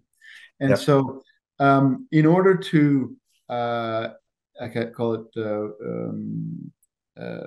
And 0.61 0.71
yep. 0.71 0.79
so, 0.79 1.23
um, 1.59 2.07
in 2.13 2.27
order 2.27 2.57
to 2.57 3.17
uh, 3.49 4.09
I 4.61 4.69
call 4.69 5.15
it 5.15 5.27
uh, 5.37 5.69
um, 5.85 6.73
uh, 7.19 7.39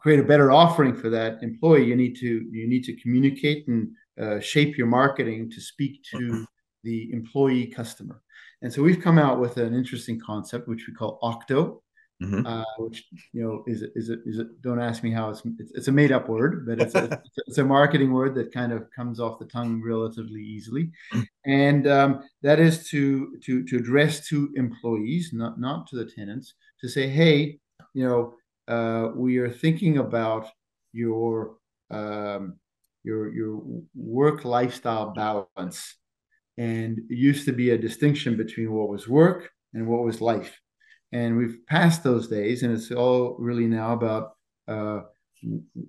create 0.00 0.18
a 0.18 0.24
better 0.24 0.50
offering 0.50 0.94
for 0.94 1.10
that 1.10 1.42
employee. 1.42 1.84
You 1.84 1.96
need 1.96 2.16
to 2.16 2.26
you 2.26 2.68
need 2.68 2.84
to 2.84 2.96
communicate 2.96 3.68
and 3.68 3.90
uh, 4.20 4.40
shape 4.40 4.76
your 4.76 4.86
marketing 4.86 5.50
to 5.50 5.60
speak 5.60 6.02
to 6.12 6.46
the 6.84 7.12
employee 7.12 7.66
customer. 7.66 8.22
And 8.62 8.72
so 8.72 8.82
we've 8.82 9.00
come 9.00 9.18
out 9.18 9.40
with 9.40 9.56
an 9.56 9.74
interesting 9.74 10.20
concept 10.20 10.68
which 10.68 10.86
we 10.86 10.94
call 10.94 11.18
Okkto, 11.22 11.80
Mm-hmm. 12.22 12.46
Uh, 12.46 12.64
which 12.76 13.06
you 13.32 13.42
know 13.42 13.64
is 13.66 13.80
it 13.80 13.92
is 13.94 14.10
it 14.10 14.18
is 14.26 14.42
don't 14.60 14.78
ask 14.78 15.02
me 15.02 15.10
how 15.10 15.30
it's 15.30 15.40
it's, 15.58 15.72
it's 15.72 15.88
a 15.88 15.92
made 15.92 16.12
up 16.12 16.28
word 16.28 16.66
but 16.66 16.78
it's 16.78 16.94
a, 16.94 17.18
it's 17.46 17.56
a 17.56 17.64
marketing 17.64 18.12
word 18.12 18.34
that 18.34 18.52
kind 18.52 18.74
of 18.74 18.90
comes 18.94 19.18
off 19.18 19.38
the 19.38 19.46
tongue 19.46 19.82
relatively 19.82 20.42
easily 20.42 20.90
and 21.46 21.86
um, 21.86 22.22
that 22.42 22.60
is 22.60 22.86
to 22.90 23.38
to 23.42 23.64
to 23.64 23.78
address 23.78 24.28
to 24.28 24.52
employees 24.56 25.30
not 25.32 25.58
not 25.58 25.86
to 25.86 25.96
the 25.96 26.04
tenants 26.04 26.52
to 26.78 26.90
say 26.90 27.08
hey 27.08 27.58
you 27.94 28.06
know 28.06 28.34
we 29.14 29.38
are 29.38 29.50
thinking 29.50 29.98
about 29.98 30.48
your 30.92 31.56
um, 31.90 32.56
your 33.02 33.32
your 33.32 33.62
work 33.94 34.44
lifestyle 34.44 35.12
balance. 35.12 35.96
And 36.58 36.98
it 36.98 37.16
used 37.16 37.46
to 37.46 37.52
be 37.52 37.70
a 37.70 37.78
distinction 37.78 38.36
between 38.36 38.72
what 38.72 38.90
was 38.90 39.08
work 39.08 39.50
and 39.72 39.86
what 39.86 40.04
was 40.04 40.20
life. 40.20 40.60
And 41.12 41.36
we've 41.36 41.58
passed 41.66 42.04
those 42.04 42.28
days 42.28 42.62
and 42.62 42.72
it's 42.72 42.90
all 42.90 43.36
really 43.38 43.66
now 43.66 43.92
about 43.94 44.32
uh, 44.68 45.00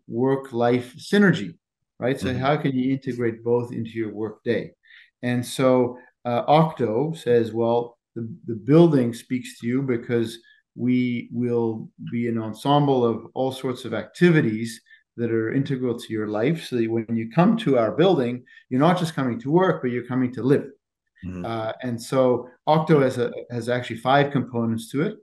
work 0.08 0.54
life 0.54 0.96
synergy 0.98 1.56
right? 2.02 2.20
So 2.20 2.28
mm-hmm. 2.28 2.39
how 2.39 2.58
can 2.58 2.76
you 2.76 2.91
integrate 2.91 3.44
both 3.44 3.72
into 3.72 3.91
your 3.91 4.12
work 4.12 4.44
day? 4.44 4.72
And 5.22 5.46
so 5.46 5.98
uh, 6.26 6.44
Okkto 6.46 7.15
says 7.15 7.54
well 7.54 7.98
the, 8.15 8.28
the 8.48 8.56
building 8.56 9.13
speaks 9.13 9.60
to 9.60 9.67
you 9.67 9.82
because 9.84 10.38
we 10.75 11.29
will 11.31 11.89
be 12.12 12.27
an 12.27 12.38
ensemble 12.38 13.05
of 13.05 13.25
all 13.34 13.51
sorts 13.51 13.86
of 13.86 13.93
activities 13.93 14.81
that 15.17 15.31
are 15.31 15.53
integral 15.53 15.99
to 15.99 16.13
your 16.13 16.27
life 16.27 16.65
so 16.65 16.77
that 16.77 16.89
when 16.89 17.05
you 17.10 17.29
come 17.29 17.57
to 17.57 17.77
our 17.77 17.91
building 17.91 18.43
you're 18.69 18.79
not 18.79 18.97
just 18.97 19.13
coming 19.13 19.39
to 19.39 19.51
work 19.51 19.81
but 19.81 19.91
you're 19.91 20.05
coming 20.05 20.34
to 20.34 20.41
live 20.41 20.69
Mm-hmm. 21.25 21.45
Uh, 21.45 21.73
and 21.81 22.01
so 22.01 22.49
Okkto 22.67 23.01
has 23.01 23.17
a, 23.17 23.31
has 23.51 23.69
actually 23.69 23.97
five 23.97 24.31
components 24.31 24.89
to 24.91 25.03
it. 25.03 25.17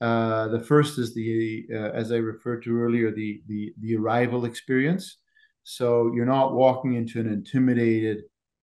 Uh, 0.00 0.48
the 0.48 0.60
first 0.60 0.98
is 0.98 1.14
the, 1.14 1.66
uh, 1.72 1.90
as 1.90 2.12
I 2.12 2.16
referred 2.16 2.62
to 2.64 2.80
earlier, 2.80 3.10
the, 3.10 3.42
the 3.48 3.74
the 3.80 3.96
arrival 3.96 4.44
experience. 4.44 5.18
So 5.64 6.12
you're 6.14 6.24
not 6.24 6.54
walking 6.54 6.94
into 6.94 7.20
an 7.20 7.30
intimidated, 7.30 8.22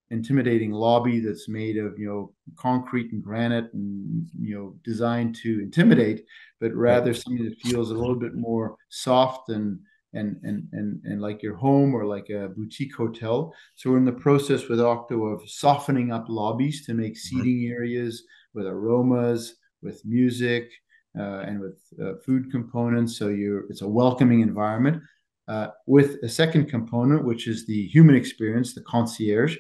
intimidating 0.10 0.72
lobby 0.72 1.20
that's 1.20 1.50
made 1.50 1.78
of 1.78 2.00
you 2.00 2.08
know 2.08 2.34
concrete 2.56 3.12
and 3.12 3.24
granite 3.24 3.74
and 3.74 4.28
you 4.40 4.56
know 4.56 4.76
designed 4.84 5.36
to 5.36 5.60
intimidate, 5.62 6.26
but 6.60 6.74
rather 6.74 7.14
something 7.14 7.46
that 7.46 7.60
feels 7.62 7.92
a 7.92 7.96
little 7.96 8.16
bit 8.16 8.36
more 8.36 8.78
soft 8.90 9.50
and 9.50 9.80
and 10.14 10.40
and 10.44 10.68
and 10.72 11.02
and 11.04 11.22
like 11.22 11.44
your 11.44 11.56
home 11.56 11.94
or 11.94 12.06
like 12.06 12.30
a 12.30 12.50
boutique 12.50 12.96
hotel. 12.96 13.54
So 13.76 13.92
we're 13.92 13.98
in 13.98 14.06
the 14.06 14.12
process 14.12 14.68
with 14.68 14.80
Okkto 14.80 15.34
of 15.34 15.50
softening 15.50 16.12
up 16.12 16.26
lobbies 16.30 16.86
to 16.86 16.94
make 16.94 17.14
mm-hmm. 17.14 17.40
seating 17.40 17.72
areas 17.72 18.24
with 18.54 18.66
aromas, 18.66 19.56
with 19.82 20.04
music, 20.06 20.72
uh, 21.18 21.40
and 21.40 21.60
with 21.60 21.80
uh, 22.02 22.14
food 22.26 22.52
components. 22.52 23.18
So 23.18 23.28
you 23.28 23.66
it's 23.70 23.82
a 23.82 23.88
welcoming 23.88 24.42
environment. 24.42 25.04
Uh, 25.48 25.70
with 25.86 26.18
a 26.24 26.30
second 26.30 26.66
component, 26.66 27.24
which 27.24 27.48
is 27.48 27.66
the 27.66 27.88
human 27.88 28.16
experience, 28.16 28.74
the 28.74 28.82
concierge. 28.82 29.56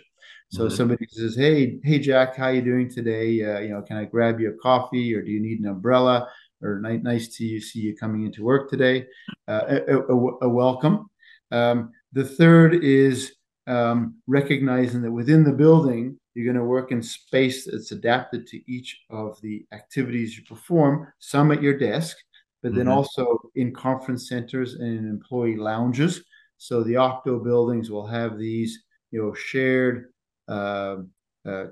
So 0.49 0.65
mm-hmm. 0.65 0.75
somebody 0.75 1.05
says, 1.09 1.35
"Hey, 1.35 1.79
hey, 1.83 1.99
Jack, 1.99 2.35
how 2.35 2.49
you 2.49 2.61
doing 2.61 2.89
today? 2.89 3.43
Uh, 3.43 3.59
you 3.59 3.69
know, 3.69 3.81
can 3.81 3.97
I 3.97 4.05
grab 4.05 4.39
you 4.39 4.49
a 4.51 4.57
coffee, 4.57 5.13
or 5.13 5.21
do 5.21 5.31
you 5.31 5.41
need 5.41 5.59
an 5.59 5.67
umbrella?" 5.67 6.29
or 6.61 6.79
nice 6.79 7.27
to 7.37 7.59
see 7.59 7.79
you 7.79 7.95
coming 7.95 8.25
into 8.25 8.43
work 8.43 8.69
today. 8.69 9.05
Uh, 9.47 9.79
a, 9.87 9.97
a, 9.97 10.37
a, 10.41 10.49
welcome. 10.49 11.09
Um, 11.51 11.91
the 12.13 12.25
third 12.25 12.83
is 12.83 13.35
um, 13.67 14.15
recognizing 14.27 15.01
that 15.03 15.11
within 15.11 15.43
the 15.43 15.51
building, 15.51 16.17
you're 16.33 16.51
going 16.51 16.55
to 16.55 16.69
work 16.69 16.91
in 16.91 17.01
space 17.01 17.65
that's 17.65 17.91
adapted 17.91 18.47
to 18.47 18.71
each 18.71 18.99
of 19.09 19.39
the 19.41 19.65
activities 19.71 20.37
you 20.37 20.43
perform, 20.45 21.11
some 21.19 21.51
at 21.51 21.61
your 21.61 21.77
desk, 21.77 22.17
but 22.63 22.73
then 22.73 22.85
mm-hmm. 22.85 22.93
also 22.93 23.39
in 23.55 23.73
conference 23.73 24.29
centers 24.29 24.75
and 24.75 24.97
in 24.97 25.09
employee 25.09 25.57
lounges. 25.57 26.23
So 26.57 26.83
the 26.83 26.93
Okkto 26.93 27.43
buildings 27.43 27.91
will 27.91 28.07
have 28.07 28.37
these, 28.37 28.83
you 29.11 29.21
know, 29.21 29.33
shared 29.33 30.11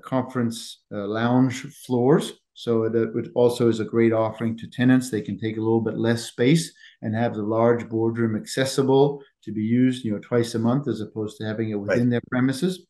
conference 0.02 0.82
uh, 0.92 1.06
lounge 1.06 1.62
floors 1.86 2.32
so 2.56 2.84
it, 2.84 2.94
it 2.94 3.30
also 3.34 3.68
is 3.68 3.80
a 3.80 3.84
great 3.84 4.14
offering 4.14 4.56
to 4.56 4.66
tenants. 4.66 5.10
They 5.10 5.20
can 5.20 5.38
take 5.38 5.58
a 5.58 5.60
little 5.60 5.82
bit 5.82 5.98
less 5.98 6.24
space 6.24 6.72
and 7.02 7.14
have 7.14 7.34
the 7.34 7.42
large 7.42 7.86
boardroom 7.86 8.34
accessible 8.34 9.22
to 9.44 9.52
be 9.52 9.60
used, 9.60 10.06
you 10.06 10.12
know, 10.12 10.18
twice 10.20 10.54
a 10.54 10.58
month 10.58 10.88
as 10.88 11.02
opposed 11.02 11.36
to 11.36 11.44
having 11.44 11.68
it 11.68 11.74
within 11.74 12.04
right. 12.04 12.10
their 12.10 12.22
premises. 12.30 12.86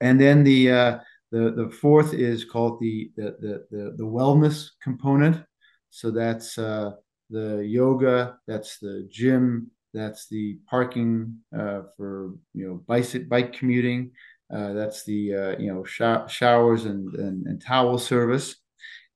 And 0.00 0.20
then 0.20 0.42
the 0.42 0.70
uh, 0.70 0.98
the 1.30 1.52
the 1.52 1.70
fourth 1.70 2.12
is 2.12 2.44
called 2.44 2.80
the 2.80 3.12
the 3.16 3.36
the 3.40 3.66
the, 3.70 3.94
the 3.98 4.04
wellness 4.04 4.70
component. 4.82 5.44
So 5.90 6.10
that's 6.10 6.58
uh, 6.58 6.92
the 7.30 7.64
yoga, 7.64 8.38
that's 8.48 8.78
the 8.80 9.06
gym, 9.08 9.70
that's 9.94 10.28
the 10.28 10.58
parking 10.68 11.38
uh, 11.56 11.82
for 11.96 12.34
you 12.54 12.66
know 12.66 12.82
bike 12.86 13.28
bike 13.28 13.52
commuting, 13.52 14.12
uh, 14.54 14.72
that's 14.72 15.04
the 15.04 15.34
uh, 15.34 15.58
you 15.58 15.72
know 15.72 15.84
sh- 15.84 16.32
showers 16.32 16.84
and, 16.84 17.14
and, 17.14 17.46
and 17.46 17.62
towel 17.62 17.98
service, 17.98 18.56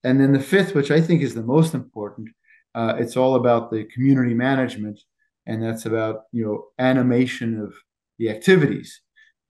and 0.04 0.20
then 0.20 0.32
the 0.32 0.40
fifth, 0.40 0.74
which 0.74 0.90
I 0.90 1.00
think 1.00 1.22
is 1.22 1.34
the 1.34 1.42
most 1.42 1.74
important, 1.74 2.28
uh, 2.74 2.94
it's 2.98 3.16
all 3.16 3.36
about 3.36 3.70
the 3.70 3.84
community 3.84 4.34
management, 4.34 5.00
and 5.46 5.62
that's 5.62 5.86
about 5.86 6.22
you 6.32 6.44
know 6.44 6.64
animation 6.78 7.60
of 7.60 7.74
the 8.18 8.30
activities. 8.30 9.00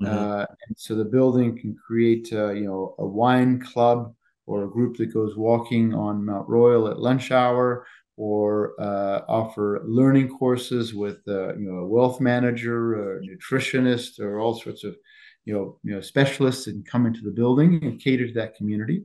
Mm-hmm. 0.02 0.16
Uh, 0.16 0.46
and 0.66 0.76
so 0.76 0.94
the 0.94 1.04
building 1.04 1.58
can 1.58 1.76
create 1.76 2.28
uh, 2.32 2.50
you 2.50 2.64
know 2.64 2.94
a 2.98 3.06
wine 3.06 3.60
club 3.60 4.14
or 4.46 4.64
a 4.64 4.70
group 4.70 4.96
that 4.96 5.14
goes 5.14 5.36
walking 5.36 5.94
on 5.94 6.24
Mount 6.24 6.48
Royal 6.48 6.88
at 6.88 6.98
lunch 6.98 7.30
hour, 7.30 7.86
or 8.16 8.74
uh, 8.80 9.22
offer 9.28 9.82
learning 9.84 10.28
courses 10.28 10.94
with 10.94 11.18
uh, 11.26 11.54
you 11.56 11.70
know 11.70 11.78
a 11.78 11.86
wealth 11.86 12.20
manager, 12.20 12.94
or 12.94 13.18
a 13.18 13.20
nutritionist, 13.20 14.20
or 14.20 14.38
all 14.38 14.54
sorts 14.54 14.84
of 14.84 14.94
you 15.44 15.54
know, 15.54 15.78
you 15.82 15.94
know, 15.94 16.00
specialists 16.00 16.66
and 16.66 16.86
come 16.86 17.06
into 17.06 17.20
the 17.22 17.30
building 17.30 17.80
and 17.82 18.00
cater 18.00 18.26
to 18.26 18.32
that 18.34 18.54
community. 18.54 19.04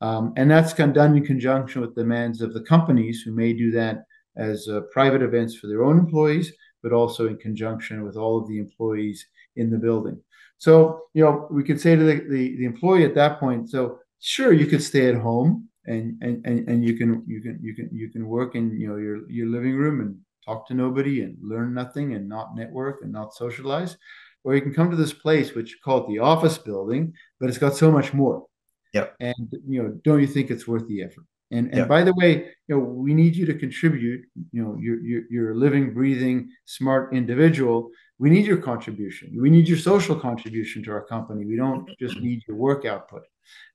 Um, 0.00 0.32
and 0.36 0.50
that's 0.50 0.72
done 0.72 1.16
in 1.16 1.24
conjunction 1.24 1.80
with 1.80 1.94
the 1.94 2.02
demands 2.02 2.40
of 2.40 2.54
the 2.54 2.62
companies 2.62 3.22
who 3.22 3.32
may 3.32 3.52
do 3.52 3.70
that 3.72 4.04
as 4.36 4.68
uh, 4.68 4.80
private 4.92 5.22
events 5.22 5.56
for 5.56 5.66
their 5.68 5.84
own 5.84 5.98
employees, 5.98 6.52
but 6.82 6.92
also 6.92 7.28
in 7.28 7.36
conjunction 7.36 8.02
with 8.02 8.16
all 8.16 8.40
of 8.40 8.48
the 8.48 8.58
employees 8.58 9.26
in 9.56 9.70
the 9.70 9.78
building. 9.78 10.20
So, 10.58 11.02
you 11.14 11.24
know, 11.24 11.46
we 11.50 11.62
could 11.62 11.80
say 11.80 11.96
to 11.96 12.02
the, 12.02 12.14
the, 12.14 12.56
the 12.56 12.64
employee 12.64 13.04
at 13.04 13.14
that 13.16 13.38
point, 13.38 13.70
so 13.70 13.98
sure, 14.20 14.52
you 14.52 14.66
could 14.66 14.82
stay 14.82 15.08
at 15.08 15.16
home 15.16 15.68
and, 15.86 16.22
and, 16.22 16.44
and, 16.46 16.68
and 16.68 16.84
you 16.84 16.96
can 16.96 17.24
you 17.26 17.40
can 17.40 17.58
you 17.62 17.74
can 17.74 17.88
you 17.92 18.08
can 18.10 18.26
work 18.26 18.54
in 18.54 18.78
you 18.78 18.88
know 18.88 18.96
your 18.96 19.28
your 19.30 19.48
living 19.48 19.74
room 19.74 20.00
and 20.00 20.16
talk 20.44 20.66
to 20.68 20.74
nobody 20.74 21.22
and 21.22 21.36
learn 21.42 21.74
nothing 21.74 22.14
and 22.14 22.28
not 22.28 22.54
network 22.54 23.02
and 23.02 23.12
not 23.12 23.34
socialize. 23.34 23.96
Or 24.44 24.54
you 24.54 24.60
can 24.60 24.74
come 24.74 24.90
to 24.90 24.96
this 24.96 25.12
place 25.12 25.54
which 25.54 25.70
you 25.70 25.76
call 25.84 25.98
it 25.98 26.08
the 26.08 26.18
office 26.18 26.58
building, 26.58 27.14
but 27.38 27.48
it's 27.48 27.58
got 27.58 27.76
so 27.76 27.92
much 27.92 28.12
more. 28.12 28.44
Yep. 28.92 29.14
And 29.20 29.54
you 29.68 29.82
know, 29.82 30.00
don't 30.04 30.20
you 30.20 30.26
think 30.26 30.50
it's 30.50 30.66
worth 30.66 30.86
the 30.88 31.02
effort? 31.02 31.24
And 31.50 31.68
and 31.68 31.78
yep. 31.78 31.88
by 31.88 32.02
the 32.02 32.14
way, 32.14 32.48
you 32.66 32.76
know, 32.76 32.78
we 32.78 33.14
need 33.14 33.36
you 33.36 33.46
to 33.46 33.54
contribute. 33.54 34.24
You 34.52 34.62
know, 34.62 34.76
you're 34.80 35.00
you're, 35.00 35.22
you're 35.30 35.52
a 35.52 35.56
living, 35.56 35.94
breathing, 35.94 36.50
smart 36.64 37.14
individual. 37.14 37.90
We 38.18 38.30
need 38.30 38.46
your 38.46 38.58
contribution. 38.58 39.36
We 39.40 39.50
need 39.50 39.68
your 39.68 39.78
social 39.78 40.14
contribution 40.14 40.82
to 40.84 40.92
our 40.92 41.04
company. 41.04 41.44
We 41.44 41.56
don't 41.56 41.88
just 41.98 42.16
need 42.20 42.42
your 42.48 42.56
work 42.56 42.84
output. 42.84 43.22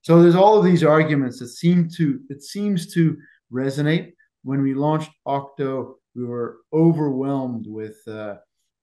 So 0.02 0.22
there's 0.22 0.34
all 0.34 0.58
of 0.58 0.64
these 0.64 0.84
arguments 0.84 1.38
that 1.38 1.48
seem 1.48 1.88
to 1.96 2.20
it 2.28 2.42
seems 2.42 2.92
to 2.94 3.16
resonate. 3.52 4.12
When 4.44 4.62
we 4.62 4.74
launched 4.74 5.10
Okkto, 5.26 5.94
we 6.14 6.24
were 6.24 6.58
overwhelmed 6.72 7.66
with 7.66 7.98
uh, 8.06 8.36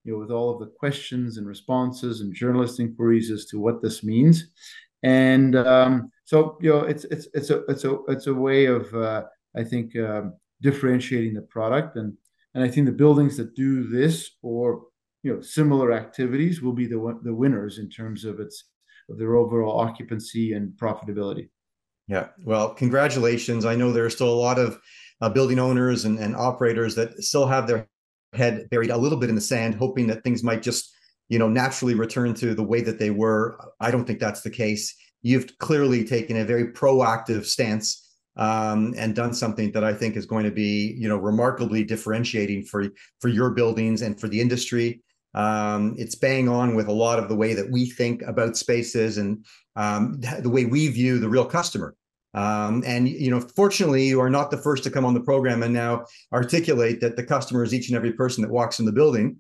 you 0.04 0.14
know 0.14 0.20
with 0.20 0.32
all 0.32 0.52
of 0.52 0.60
the 0.60 0.72
questions 0.80 1.38
and 1.38 1.48
responses 1.48 2.22
and 2.22 2.34
journalist 2.34 2.80
inquiries 2.80 3.32
as 3.32 3.46
to 3.48 3.60
what 3.60 3.82
this 3.82 4.04
means. 4.04 4.52
And 5.04 5.56
um, 5.56 6.12
so 6.26 6.58
you 6.62 6.70
know 6.70 6.82
it's 6.82 7.06
it's 7.06 7.28
it's 7.34 7.50
a 7.50 7.64
it's 7.66 7.84
a 7.84 7.98
it's 8.08 8.28
a 8.28 8.34
way 8.34 8.66
of 8.66 8.94
uh, 8.94 9.24
I 9.56 9.64
think 9.64 9.96
um, 9.98 10.34
differentiating 10.62 11.34
the 11.34 11.42
product 11.42 11.96
and 11.96 12.14
and 12.54 12.64
I 12.64 12.70
think 12.70 12.86
the 12.86 12.92
buildings 12.92 13.38
that 13.38 13.56
do 13.56 13.84
this 13.84 14.32
or 14.42 14.84
you 15.24 15.34
know 15.34 15.42
similar 15.42 15.92
activities 15.92 16.62
will 16.62 16.74
be 16.74 16.88
the 16.88 17.20
the 17.24 17.34
winners 17.34 17.80
in 17.80 17.90
terms 17.90 18.26
of 18.26 18.40
its 18.40 18.66
of 19.10 19.18
their 19.18 19.36
overall 19.36 19.80
occupancy 19.80 20.54
and 20.54 20.74
profitability. 20.74 21.50
Yeah, 22.08 22.28
well, 22.44 22.74
congratulations. 22.74 23.66
I 23.66 23.76
know 23.76 23.92
there 23.92 24.06
are 24.06 24.12
still 24.12 24.34
a 24.34 24.36
lot 24.36 24.60
of 24.60 24.80
uh, 25.22 25.30
building 25.30 25.60
owners 25.60 26.06
and, 26.06 26.20
and 26.20 26.36
operators 26.36 26.96
that 26.96 27.24
still 27.24 27.48
have 27.48 27.68
their 27.68 27.88
head 28.34 28.68
buried 28.70 28.92
a 28.92 28.98
little 28.98 29.18
bit 29.18 29.30
in 29.30 29.36
the 29.36 29.42
sand, 29.42 29.76
hoping 29.76 30.08
that 30.08 30.24
things 30.24 30.44
might 30.44 30.62
just, 30.62 30.94
you 31.30 31.40
know, 31.40 31.48
naturally 31.48 31.96
return 31.96 32.34
to 32.36 32.54
the 32.54 32.64
way 32.64 32.82
that 32.82 33.00
they 33.00 33.10
were. 33.10 33.58
I 33.80 33.92
don't 33.92 34.06
think 34.06 34.20
that's 34.20 34.42
the 34.42 34.50
case. 34.50 34.96
You've 35.22 35.58
clearly 35.58 36.04
taken 36.04 36.38
a 36.38 36.46
very 36.46 36.72
proactive 36.74 37.46
stance 37.46 38.06
um, 38.38 38.94
and 38.98 39.16
done 39.16 39.34
something 39.34 39.72
that 39.72 39.84
I 39.84 39.94
think 39.94 40.16
is 40.16 40.26
going 40.26 40.44
to 40.44 40.52
be, 40.52 40.96
you 40.98 41.08
know, 41.08 41.18
remarkably 41.18 41.84
differentiating 41.84 42.66
for 42.66 42.90
for 43.20 43.30
your 43.30 43.52
buildings 43.52 44.02
and 44.02 44.20
for 44.20 44.28
the 44.28 44.40
industry. 44.40 45.02
Um, 45.36 45.96
it's 45.98 46.16
bang 46.16 46.50
on 46.50 46.76
with 46.76 46.88
a 46.88 46.94
lot 46.94 47.20
of 47.20 47.30
the 47.30 47.36
way 47.36 47.54
that 47.54 47.70
we 47.70 47.90
think 47.90 48.22
about 48.24 48.58
spaces 48.58 49.18
and 49.18 49.46
um, 49.76 50.20
the 50.40 50.50
way 50.50 50.66
we 50.66 50.88
view 50.88 51.20
the 51.20 51.30
real 51.30 51.46
customer. 51.46 51.96
Um, 52.34 52.84
and 52.86 53.08
you 53.08 53.30
know, 53.30 53.40
fortunately, 53.40 54.08
you 54.08 54.20
are 54.20 54.30
not 54.30 54.52
the 54.52 54.58
first 54.58 54.84
to 54.86 54.92
come 54.92 55.06
on 55.06 55.14
the 55.14 55.22
program 55.22 55.64
and 55.64 55.74
now 55.74 56.06
articulate 56.34 57.00
that 57.02 57.16
the 57.16 57.24
customer 57.24 57.64
is 57.64 57.74
each 57.74 57.88
and 57.90 57.96
every 57.96 58.12
person 58.12 58.42
that 58.42 58.52
walks 58.52 58.80
in 58.80 58.86
the 58.86 58.92
building 58.92 59.38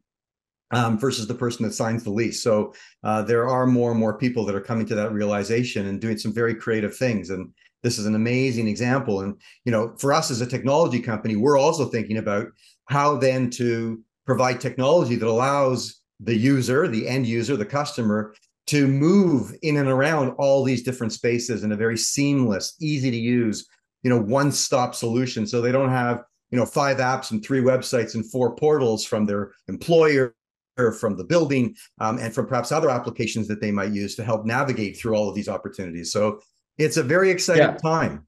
um, 0.72 0.98
versus 0.98 1.28
the 1.28 1.34
person 1.34 1.66
that 1.66 1.74
signs 1.74 2.04
the 2.04 2.10
lease. 2.10 2.42
So 2.42 2.74
uh, 3.04 3.22
there 3.22 3.48
are 3.48 3.68
more 3.68 3.92
and 3.92 4.00
more 4.00 4.18
people 4.18 4.46
that 4.46 4.56
are 4.56 4.62
coming 4.62 4.86
to 4.88 4.96
that 4.96 5.12
realization 5.12 5.88
and 5.88 6.00
doing 6.00 6.18
some 6.18 6.34
very 6.34 6.56
creative 6.56 6.96
things. 6.96 7.30
And 7.30 7.52
this 7.84 8.00
is 8.00 8.06
an 8.06 8.16
amazing 8.16 8.68
example. 8.68 9.22
And 9.22 9.40
you 9.66 9.72
know, 9.72 9.94
for 9.98 10.14
us 10.14 10.32
as 10.32 10.42
a 10.42 10.48
technology 10.48 11.00
company, 11.00 11.36
we're 11.36 11.60
also 11.60 11.86
thinking 11.86 12.18
about 12.18 12.48
how 12.86 13.18
then 13.18 13.50
to 13.52 14.02
provide 14.26 14.60
technology 14.60 15.16
that 15.16 15.28
allows 15.28 16.02
the 16.20 16.36
user, 16.36 16.88
the 16.88 17.08
end 17.08 17.28
user, 17.28 17.56
the 17.58 17.66
customer 17.66 18.34
to 18.68 18.88
move 18.88 19.54
in 19.62 19.78
and 19.78 19.88
around 19.88 20.30
all 20.38 20.64
these 20.64 20.84
different 20.84 21.14
spaces 21.14 21.64
in 21.64 21.72
a 21.72 21.76
very 21.76 21.98
seamless, 21.98 22.76
easy 22.80 23.12
to 23.12 23.18
use, 23.18 23.68
you 24.02 24.10
know, 24.10 24.20
one-stop 24.20 24.96
solution. 24.96 25.46
So 25.46 25.62
they 25.62 25.72
don't 25.72 25.90
have, 25.90 26.24
you 26.50 26.58
know, 26.58 26.66
five 26.66 26.98
apps 26.98 27.32
and 27.32 27.44
three 27.44 27.62
websites 27.62 28.16
and 28.16 28.30
four 28.32 28.56
portals 28.56 29.06
from 29.06 29.26
their 29.26 29.52
employer 29.68 30.34
or 30.78 30.92
from 30.92 31.16
the 31.16 31.24
building 31.24 31.76
um, 32.00 32.18
and 32.18 32.34
from 32.34 32.48
perhaps 32.48 32.72
other 32.72 32.90
applications 32.90 33.48
that 33.48 33.62
they 33.62 33.72
might 33.72 33.92
use 33.92 34.16
to 34.16 34.24
help 34.24 34.46
navigate 34.46 34.98
through 34.98 35.16
all 35.16 35.30
of 35.30 35.36
these 35.36 35.48
opportunities. 35.48 36.12
So 36.12 36.42
it's 36.78 36.98
a 36.98 37.04
very 37.04 37.30
exciting 37.30 37.64
yeah. 37.64 37.78
time. 37.78 38.28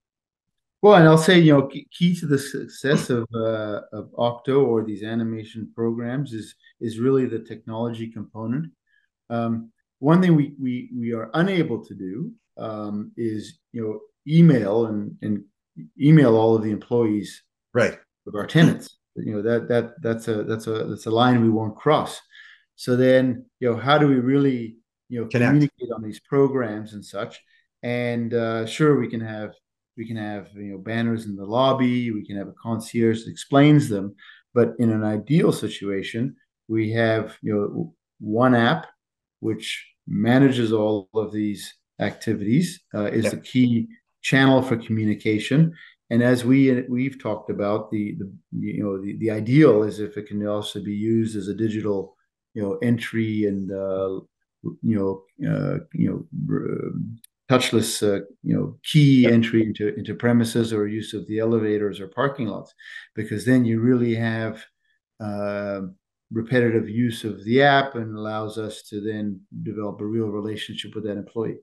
Well, 0.81 0.95
and 0.95 1.07
I'll 1.07 1.17
say, 1.17 1.39
you 1.39 1.53
know, 1.53 1.69
key 1.91 2.15
to 2.19 2.27
the 2.27 2.37
success 2.37 3.09
of 3.09 3.27
uh, 3.33 3.81
of 3.91 4.11
Okkto 4.13 4.65
or 4.65 4.83
these 4.83 5.03
animation 5.03 5.71
programs 5.73 6.33
is 6.33 6.55
is 6.79 6.99
really 6.99 7.25
the 7.25 7.39
technology 7.39 8.11
component. 8.11 8.71
Um, 9.29 9.71
one 9.99 10.21
thing 10.21 10.35
we 10.35 10.53
we 10.61 10.89
we 10.95 11.13
are 11.13 11.31
unable 11.33 11.83
to 11.83 11.95
do 11.95 12.31
um, 12.57 13.11
is 13.17 13.59
you 13.71 13.81
know 13.81 13.99
email 14.31 14.85
and 14.85 15.17
and 15.21 15.43
email 15.99 16.35
all 16.35 16.55
of 16.55 16.63
the 16.63 16.71
employees 16.71 17.43
right 17.73 17.97
of 18.27 18.35
our 18.35 18.45
tenants. 18.45 18.97
You 19.15 19.33
know 19.35 19.41
that 19.41 19.67
that 19.69 20.01
that's 20.01 20.27
a 20.27 20.43
that's 20.43 20.67
a 20.67 20.85
that's 20.85 21.07
a 21.07 21.11
line 21.11 21.41
we 21.41 21.49
won't 21.49 21.75
cross. 21.75 22.21
So 22.75 22.95
then 22.95 23.45
you 23.59 23.71
know 23.71 23.77
how 23.77 23.97
do 23.97 24.07
we 24.07 24.19
really 24.19 24.77
you 25.09 25.21
know 25.21 25.27
Connect. 25.27 25.49
communicate 25.49 25.91
on 25.95 26.03
these 26.03 26.19
programs 26.19 26.93
and 26.93 27.03
such? 27.03 27.41
And 27.81 28.33
uh, 28.33 28.67
sure, 28.67 28.99
we 28.99 29.09
can 29.09 29.21
have 29.21 29.53
we 29.97 30.07
can 30.07 30.17
have 30.17 30.49
you 30.55 30.71
know 30.71 30.77
banners 30.77 31.25
in 31.25 31.35
the 31.35 31.45
lobby. 31.45 32.11
We 32.11 32.25
can 32.25 32.37
have 32.37 32.47
a 32.47 32.55
concierge 32.61 33.23
that 33.23 33.31
explains 33.31 33.89
them. 33.89 34.15
But 34.53 34.73
in 34.79 34.91
an 34.91 35.03
ideal 35.03 35.51
situation, 35.51 36.35
we 36.67 36.91
have 36.91 37.37
you 37.41 37.53
know 37.53 37.93
one 38.19 38.55
app 38.55 38.87
which 39.39 39.85
manages 40.07 40.71
all 40.71 41.09
of 41.13 41.31
these 41.31 41.73
activities, 41.99 42.79
uh, 42.93 43.05
is 43.05 43.25
yeah. 43.25 43.31
the 43.31 43.37
key 43.37 43.87
channel 44.21 44.61
for 44.61 44.77
communication. 44.77 45.73
And 46.09 46.23
as 46.23 46.45
we 46.45 46.83
we've 46.89 47.21
talked 47.21 47.49
about, 47.49 47.91
the, 47.91 48.15
the 48.17 48.31
you 48.57 48.83
know 48.83 49.01
the, 49.01 49.17
the 49.17 49.31
ideal 49.31 49.83
is 49.83 49.99
if 49.99 50.17
it 50.17 50.27
can 50.27 50.45
also 50.47 50.81
be 50.81 50.93
used 50.93 51.35
as 51.35 51.47
a 51.47 51.53
digital 51.53 52.15
you 52.53 52.61
know 52.61 52.77
entry 52.81 53.45
and 53.45 53.71
uh, 53.71 54.21
you 54.81 54.95
know 54.97 55.23
uh, 55.47 55.79
you 55.93 56.09
know 56.09 56.93
touchless 57.49 58.03
uh, 58.03 58.25
you 58.43 58.55
know 58.55 58.77
key 58.83 59.25
entry 59.25 59.63
into 59.63 59.93
into 59.95 60.13
premises 60.13 60.73
or 60.73 60.87
use 60.87 61.13
of 61.13 61.25
the 61.27 61.39
elevators 61.39 61.99
or 61.99 62.07
parking 62.07 62.47
lots, 62.47 62.73
because 63.15 63.45
then 63.45 63.65
you 63.65 63.79
really 63.79 64.15
have 64.15 64.63
uh, 65.19 65.81
repetitive 66.31 66.89
use 66.89 67.23
of 67.23 67.43
the 67.45 67.61
app 67.61 67.95
and 67.95 68.15
allows 68.15 68.57
us 68.57 68.83
to 68.83 69.01
then 69.01 69.39
develop 69.63 70.01
a 70.01 70.05
real 70.05 70.27
relationship 70.27 70.93
with 70.93 71.05
that 71.05 71.17
employee. 71.17 71.57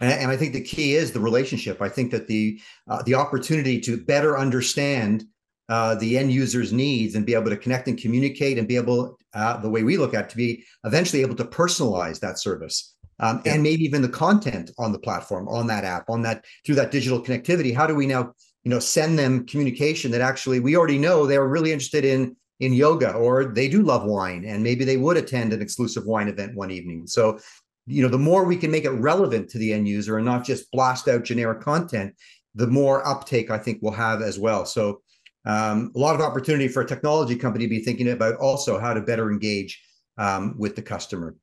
And, 0.00 0.30
I 0.30 0.36
think 0.36 0.52
the 0.52 0.60
key 0.62 0.94
is 0.94 1.12
the 1.12 1.20
relationship. 1.20 1.80
I 1.80 1.88
think 1.88 2.10
that 2.10 2.26
the 2.26 2.60
uh, 2.88 3.02
the 3.04 3.14
opportunity 3.14 3.80
to 3.80 3.96
better 3.96 4.36
understand 4.36 5.24
uh, 5.68 5.94
the 5.94 6.18
end 6.18 6.32
user's 6.32 6.72
needs 6.72 7.14
and 7.14 7.26
be 7.26 7.34
able 7.34 7.50
to 7.50 7.56
connect 7.56 7.88
and 7.88 7.98
communicate 7.98 8.58
and 8.58 8.68
be 8.68 8.76
able, 8.76 9.16
uh, 9.34 9.56
the 9.56 9.70
way 9.70 9.82
we 9.82 9.96
look 9.96 10.14
at, 10.14 10.28
to 10.30 10.36
be 10.36 10.62
eventually 10.84 11.22
able 11.22 11.34
to 11.34 11.44
personalize 11.44 12.20
that 12.20 12.38
service. 12.38 12.94
Um, 13.18 13.40
yeah. 13.44 13.54
and 13.54 13.62
maybe 13.62 13.82
even 13.84 14.02
the 14.02 14.08
content 14.08 14.70
on 14.78 14.92
the 14.92 14.98
platform, 14.98 15.48
on 15.48 15.66
that 15.68 15.84
app, 15.84 16.10
on 16.10 16.22
that 16.22 16.44
through 16.64 16.74
that 16.74 16.90
digital 16.90 17.22
connectivity. 17.22 17.74
How 17.74 17.86
do 17.86 17.94
we 17.94 18.06
now, 18.06 18.34
you 18.62 18.70
know, 18.70 18.78
send 18.78 19.18
them 19.18 19.46
communication 19.46 20.10
that 20.10 20.20
actually 20.20 20.60
we 20.60 20.76
already 20.76 20.98
know 20.98 21.26
they're 21.26 21.48
really 21.48 21.72
interested 21.72 22.04
in 22.04 22.36
in 22.60 22.72
yoga 22.72 23.12
or 23.12 23.44
they 23.44 23.68
do 23.68 23.82
love 23.82 24.04
wine 24.04 24.44
and 24.44 24.62
maybe 24.62 24.84
they 24.84 24.96
would 24.96 25.16
attend 25.16 25.52
an 25.52 25.60
exclusive 25.62 26.06
wine 26.06 26.28
event 26.28 26.54
one 26.54 26.70
evening. 26.70 27.06
So, 27.06 27.38
you 27.86 28.02
know, 28.02 28.08
the 28.08 28.18
more 28.18 28.44
we 28.44 28.56
can 28.56 28.70
make 28.70 28.84
it 28.84 28.90
relevant 28.90 29.50
to 29.50 29.58
the 29.58 29.72
end 29.72 29.86
user 29.86 30.16
and 30.16 30.24
not 30.24 30.44
just 30.44 30.70
blast 30.72 31.08
out 31.08 31.24
generic 31.24 31.60
content, 31.60 32.14
the 32.54 32.66
more 32.66 33.06
uptake 33.06 33.50
I 33.50 33.58
think 33.58 33.78
we'll 33.82 33.92
have 33.92 34.22
as 34.22 34.38
well. 34.38 34.64
So, 34.64 35.02
um, 35.44 35.92
a 35.94 35.98
lot 35.98 36.16
of 36.16 36.20
opportunity 36.20 36.66
for 36.66 36.82
a 36.82 36.86
technology 36.86 37.36
company 37.36 37.66
to 37.66 37.70
be 37.70 37.84
thinking 37.84 38.10
about 38.10 38.36
also 38.36 38.80
how 38.80 38.92
to 38.92 39.00
better 39.00 39.30
engage 39.30 39.80
um, 40.18 40.56
with 40.58 40.74
the 40.74 40.82
customer. 40.82 41.36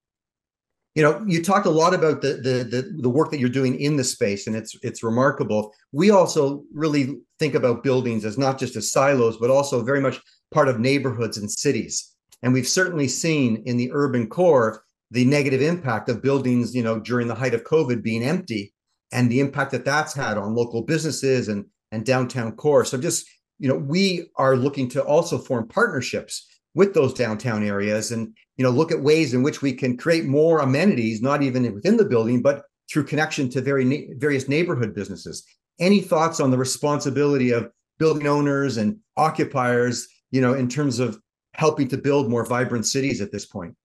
You 0.96 1.02
know, 1.02 1.24
you 1.26 1.42
talked 1.42 1.66
a 1.66 1.72
lot 1.72 1.96
about 1.96 2.22
the, 2.22 2.34
the 2.34 2.64
the 2.64 2.98
the 3.02 3.10
work 3.10 3.32
that 3.32 3.40
you're 3.40 3.50
doing 3.50 3.80
in 3.80 3.98
the 3.98 4.04
space, 4.04 4.46
and 4.46 4.56
it's 4.56 4.76
it's 4.84 5.02
remarkable. 5.04 5.74
We 5.92 6.12
also 6.12 6.64
really 6.72 7.20
think 7.40 7.56
about 7.56 7.84
buildings 7.84 8.26
as 8.26 8.38
not 8.38 8.60
just 8.60 8.76
as 8.76 8.92
silos, 8.92 9.38
but 9.38 9.50
also 9.50 9.84
very 9.84 10.02
much 10.02 10.22
part 10.52 10.68
of 10.68 10.80
neighborhoods 10.80 11.38
and 11.38 11.50
cities. 11.52 12.14
And 12.44 12.54
we've 12.54 12.68
certainly 12.68 13.08
seen 13.08 13.64
in 13.66 13.78
the 13.78 13.90
urban 13.92 14.28
core 14.28 14.84
the 15.10 15.26
negative 15.26 15.62
impact 15.62 16.10
of 16.10 16.22
buildings, 16.22 16.76
you 16.76 16.84
know, 16.84 17.00
during 17.00 17.28
the 17.28 17.36
height 17.36 17.54
of 17.54 17.64
COVID 17.64 18.04
being 18.04 18.24
empty 18.24 18.74
and 19.12 19.32
the 19.32 19.40
impact 19.40 19.72
that 19.72 19.86
that's 19.86 20.14
had 20.14 20.38
on 20.38 20.56
local 20.56 20.84
businesses 20.84 21.48
and 21.48 21.66
and 21.92 22.06
downtown 22.06 22.52
core. 22.56 22.86
So 22.86 22.98
just, 22.98 23.28
you 23.60 23.70
know, 23.70 23.78
we 23.78 24.30
are 24.36 24.56
looking 24.56 24.90
to 24.90 25.04
also 25.04 25.38
form 25.38 25.68
partnerships 25.68 26.48
with 26.76 26.94
those 26.94 27.14
downtown 27.14 27.64
areas 27.64 28.12
and, 28.12 28.36
you 28.58 28.64
know, 28.64 28.72
look 28.72 28.92
at 28.92 29.02
ways 29.02 29.34
in 29.34 29.44
which 29.44 29.62
we 29.62 29.74
can 29.74 29.96
create 29.98 30.26
more 30.26 30.60
amenities, 30.60 31.22
not 31.22 31.44
even 31.44 31.72
within 31.74 31.98
the 31.98 32.06
building, 32.06 32.42
but 32.42 32.64
through 32.92 33.04
connection 33.06 33.50
to 33.50 33.62
very 33.62 34.14
various 34.18 34.48
neighborhood 34.48 34.94
businesses. 34.94 35.44
Any 35.80 36.02
thoughts 36.02 36.40
on 36.40 36.52
the 36.52 36.58
responsibility 36.58 37.52
of 37.52 37.70
building 38.00 38.28
owners 38.28 38.78
and 38.78 38.98
occupiers 39.18 40.08
you 40.34 40.42
know, 40.42 40.56
in 40.56 40.68
terms 40.68 41.00
of 41.00 41.22
helping 41.54 41.88
to 41.88 41.98
build 41.98 42.28
more 42.28 42.44
vibrant 42.44 42.88
cities 42.88 43.22
at 43.22 43.32
this 43.32 43.46
point? 43.46 43.76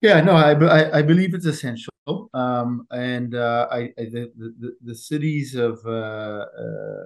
Yeah, 0.00 0.20
no, 0.20 0.32
I, 0.32 0.52
I, 0.52 0.98
I 0.98 1.02
believe 1.02 1.34
it's 1.34 1.44
essential. 1.44 1.92
Um, 2.32 2.86
and 2.92 3.34
uh, 3.34 3.66
I, 3.70 3.80
I 3.98 4.04
the, 4.04 4.32
the, 4.36 4.76
the 4.82 4.94
cities 4.94 5.56
of 5.56 5.80
uh, 5.84 6.46
uh, 6.56 7.04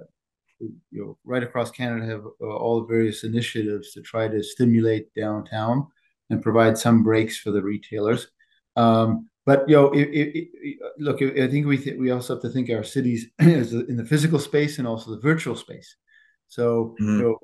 you 0.59 0.75
know 0.91 1.17
right 1.23 1.43
across 1.43 1.71
Canada 1.71 2.05
have 2.05 2.25
uh, 2.41 2.45
all 2.45 2.85
various 2.85 3.23
initiatives 3.23 3.91
to 3.93 4.01
try 4.01 4.27
to 4.27 4.43
stimulate 4.43 5.13
downtown 5.13 5.87
and 6.29 6.41
provide 6.41 6.77
some 6.77 7.03
breaks 7.03 7.37
for 7.37 7.51
the 7.51 7.61
retailers. 7.61 8.27
Um, 8.75 9.29
but 9.45 9.67
you 9.69 9.75
know, 9.75 9.91
it, 9.91 10.09
it, 10.09 10.49
it, 10.53 10.77
look, 10.99 11.21
I 11.21 11.47
think 11.47 11.65
we 11.65 11.77
th- 11.77 11.97
we 11.97 12.11
also 12.11 12.35
have 12.35 12.41
to 12.41 12.49
think 12.49 12.69
our 12.69 12.83
cities 12.83 13.27
in 13.39 13.95
the 13.95 14.05
physical 14.05 14.39
space 14.39 14.77
and 14.77 14.87
also 14.87 15.11
the 15.11 15.21
virtual 15.21 15.55
space. 15.55 15.95
So 16.47 16.95
mm-hmm. 16.99 17.19
you 17.19 17.23
know, 17.23 17.37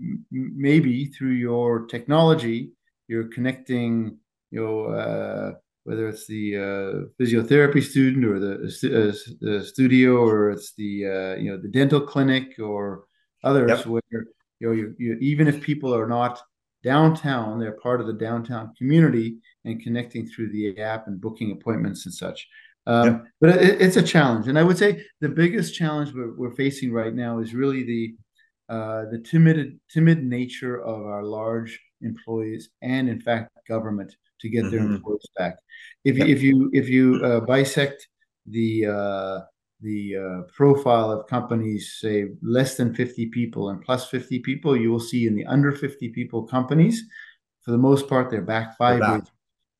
m- 0.00 0.24
maybe 0.30 1.06
through 1.06 1.32
your 1.32 1.86
technology, 1.86 2.72
you're 3.08 3.28
connecting 3.28 4.18
you 4.50 4.64
know, 4.64 4.84
uh, 4.86 5.52
whether 5.88 6.06
it's 6.06 6.26
the 6.26 6.54
uh, 6.54 6.92
physiotherapy 7.18 7.82
student 7.82 8.22
or 8.22 8.38
the, 8.38 8.52
uh, 8.54 9.34
the 9.40 9.64
studio 9.64 10.18
or 10.18 10.50
it's 10.50 10.74
the 10.74 11.06
uh, 11.06 11.34
you 11.40 11.50
know 11.50 11.56
the 11.56 11.68
dental 11.68 12.02
clinic 12.02 12.58
or 12.58 13.04
others 13.42 13.70
yep. 13.70 13.86
where 13.86 14.02
you 14.12 14.26
know 14.60 14.72
you, 14.72 14.94
you, 14.98 15.16
even 15.18 15.48
if 15.48 15.62
people 15.62 15.94
are 15.94 16.06
not 16.06 16.42
downtown 16.84 17.58
they're 17.58 17.80
part 17.80 18.02
of 18.02 18.06
the 18.06 18.12
downtown 18.12 18.70
community 18.76 19.38
and 19.64 19.82
connecting 19.82 20.28
through 20.28 20.52
the 20.52 20.78
app 20.78 21.06
and 21.06 21.22
booking 21.22 21.52
appointments 21.52 22.04
and 22.04 22.14
such 22.14 22.46
um, 22.86 23.06
yep. 23.06 23.24
but 23.40 23.50
it, 23.50 23.80
it's 23.80 23.96
a 23.96 24.02
challenge 24.02 24.46
and 24.46 24.58
i 24.58 24.62
would 24.62 24.76
say 24.76 25.02
the 25.22 25.28
biggest 25.28 25.74
challenge 25.74 26.12
we're, 26.12 26.36
we're 26.36 26.54
facing 26.54 26.92
right 26.92 27.14
now 27.14 27.38
is 27.38 27.54
really 27.54 27.82
the 27.82 28.14
uh, 28.68 29.06
the 29.10 29.18
timid 29.18 29.80
timid 29.88 30.22
nature 30.22 30.82
of 30.82 31.00
our 31.00 31.24
large 31.24 31.80
employees 32.02 32.68
and 32.82 33.08
in 33.08 33.18
fact 33.18 33.50
government 33.66 34.14
to 34.40 34.48
get 34.48 34.64
mm-hmm. 34.64 34.70
their 34.70 34.80
employees 34.80 35.26
back. 35.36 35.56
If 36.04 36.16
you, 36.18 36.26
if 36.26 36.42
you 36.42 36.70
if 36.72 36.88
you 36.88 37.20
uh, 37.24 37.40
bisect 37.40 38.08
the 38.46 38.86
uh, 38.86 39.40
the 39.80 40.16
uh, 40.16 40.42
profile 40.52 41.10
of 41.10 41.26
companies, 41.26 41.96
say 42.00 42.26
less 42.42 42.76
than 42.76 42.94
50 42.94 43.26
people 43.26 43.70
and 43.70 43.82
plus 43.82 44.08
50 44.08 44.40
people, 44.40 44.76
you 44.76 44.90
will 44.90 45.00
see 45.00 45.26
in 45.26 45.34
the 45.34 45.46
under 45.46 45.72
50 45.72 46.08
people 46.10 46.42
companies, 46.44 47.04
for 47.62 47.70
the 47.70 47.78
most 47.78 48.08
part, 48.08 48.30
they're 48.30 48.42
back 48.42 48.76
5 48.76 49.00
they're 49.00 49.08
back. 49.08 49.24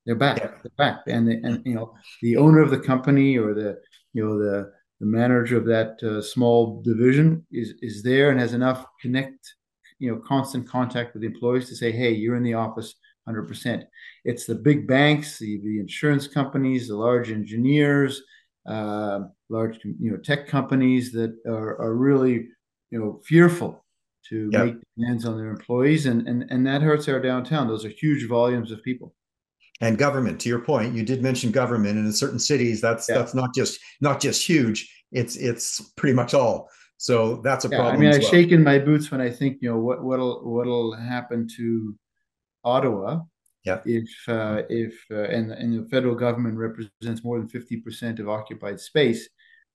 They're 0.06 0.14
back. 0.14 0.38
Yeah. 0.38 0.50
They're 0.62 0.72
back. 0.76 1.00
And 1.06 1.28
and 1.28 1.62
you 1.66 1.74
know 1.74 1.94
the 2.22 2.36
owner 2.36 2.60
of 2.60 2.70
the 2.70 2.78
company 2.78 3.36
or 3.36 3.54
the 3.54 3.78
you 4.12 4.24
know 4.24 4.38
the 4.38 4.72
the 5.00 5.06
manager 5.06 5.56
of 5.56 5.66
that 5.66 6.02
uh, 6.02 6.22
small 6.22 6.82
division 6.82 7.46
is 7.52 7.74
is 7.82 8.02
there 8.02 8.30
and 8.30 8.40
has 8.40 8.54
enough 8.54 8.84
connect 9.00 9.54
you 9.98 10.10
know 10.10 10.20
constant 10.26 10.68
contact 10.68 11.12
with 11.12 11.22
the 11.22 11.28
employees 11.28 11.68
to 11.68 11.76
say, 11.76 11.92
hey, 11.92 12.12
you're 12.12 12.36
in 12.36 12.42
the 12.42 12.54
office 12.54 12.94
100%. 13.28 13.84
It's 14.24 14.46
the 14.46 14.54
big 14.54 14.86
banks, 14.86 15.38
the, 15.38 15.60
the 15.62 15.80
insurance 15.80 16.26
companies, 16.26 16.88
the 16.88 16.96
large 16.96 17.30
engineers, 17.30 18.22
uh, 18.66 19.20
large 19.48 19.78
you 19.84 20.10
know 20.10 20.16
tech 20.18 20.46
companies 20.46 21.12
that 21.12 21.34
are, 21.46 21.80
are 21.80 21.94
really 21.94 22.48
you 22.90 22.98
know 22.98 23.20
fearful 23.24 23.84
to 24.28 24.50
yep. 24.52 24.64
make 24.64 24.74
demands 24.96 25.24
on 25.24 25.38
their 25.38 25.48
employees, 25.48 26.06
and, 26.06 26.28
and 26.28 26.44
and 26.50 26.66
that 26.66 26.82
hurts 26.82 27.08
our 27.08 27.20
downtown. 27.20 27.68
Those 27.68 27.84
are 27.84 27.90
huge 27.90 28.28
volumes 28.28 28.70
of 28.70 28.82
people. 28.82 29.14
And 29.80 29.96
government, 29.96 30.40
to 30.40 30.48
your 30.48 30.58
point, 30.58 30.94
you 30.94 31.04
did 31.04 31.22
mention 31.22 31.52
government, 31.52 31.96
and 31.96 32.06
in 32.06 32.12
certain 32.12 32.38
cities, 32.38 32.80
that's 32.80 33.08
yeah. 33.08 33.18
that's 33.18 33.34
not 33.34 33.54
just 33.54 33.78
not 34.00 34.20
just 34.20 34.46
huge. 34.46 34.92
It's 35.12 35.36
it's 35.36 35.80
pretty 35.96 36.14
much 36.14 36.34
all. 36.34 36.68
So 36.98 37.40
that's 37.42 37.64
a 37.64 37.68
yeah, 37.68 37.78
problem. 37.78 37.96
I 37.96 37.98
mean, 37.98 38.12
I've 38.12 38.22
well. 38.22 38.30
shaken 38.30 38.62
my 38.64 38.78
boots 38.78 39.10
when 39.10 39.20
I 39.20 39.30
think, 39.30 39.58
you 39.60 39.70
know, 39.70 39.78
what 39.78 40.02
what'll 40.02 40.40
what'll 40.44 40.94
happen 40.96 41.48
to 41.56 41.94
Ottawa, 42.74 43.20
yeah. 43.64 43.80
if 43.84 44.10
uh, 44.28 44.62
if 44.68 44.94
uh, 45.10 45.28
and 45.36 45.52
and 45.52 45.70
the 45.78 45.88
federal 45.88 46.14
government 46.14 46.56
represents 46.66 47.24
more 47.24 47.38
than 47.38 47.48
fifty 47.48 47.76
percent 47.84 48.20
of 48.20 48.28
occupied 48.28 48.78
space, 48.80 49.22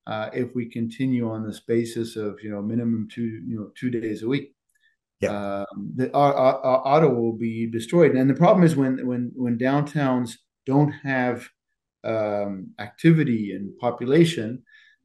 uh, 0.06 0.28
if 0.32 0.54
we 0.54 0.64
continue 0.78 1.30
on 1.30 1.46
this 1.46 1.60
basis 1.60 2.16
of 2.16 2.32
you 2.42 2.50
know 2.50 2.62
minimum 2.62 3.08
two 3.14 3.28
you 3.48 3.56
know 3.56 3.68
two 3.80 3.90
days 3.90 4.22
a 4.22 4.28
week, 4.28 4.54
yeah, 5.20 5.30
um, 5.30 5.92
the 5.96 6.12
Ottawa 6.14 7.14
will 7.14 7.38
be 7.48 7.66
destroyed. 7.66 8.12
And 8.12 8.28
the 8.28 8.34
problem 8.44 8.64
is 8.64 8.76
when 8.76 9.06
when 9.06 9.32
when 9.34 9.58
downtowns 9.58 10.30
don't 10.66 10.92
have 10.92 11.48
um, 12.04 12.52
activity 12.78 13.52
and 13.52 13.76
population, 13.78 14.62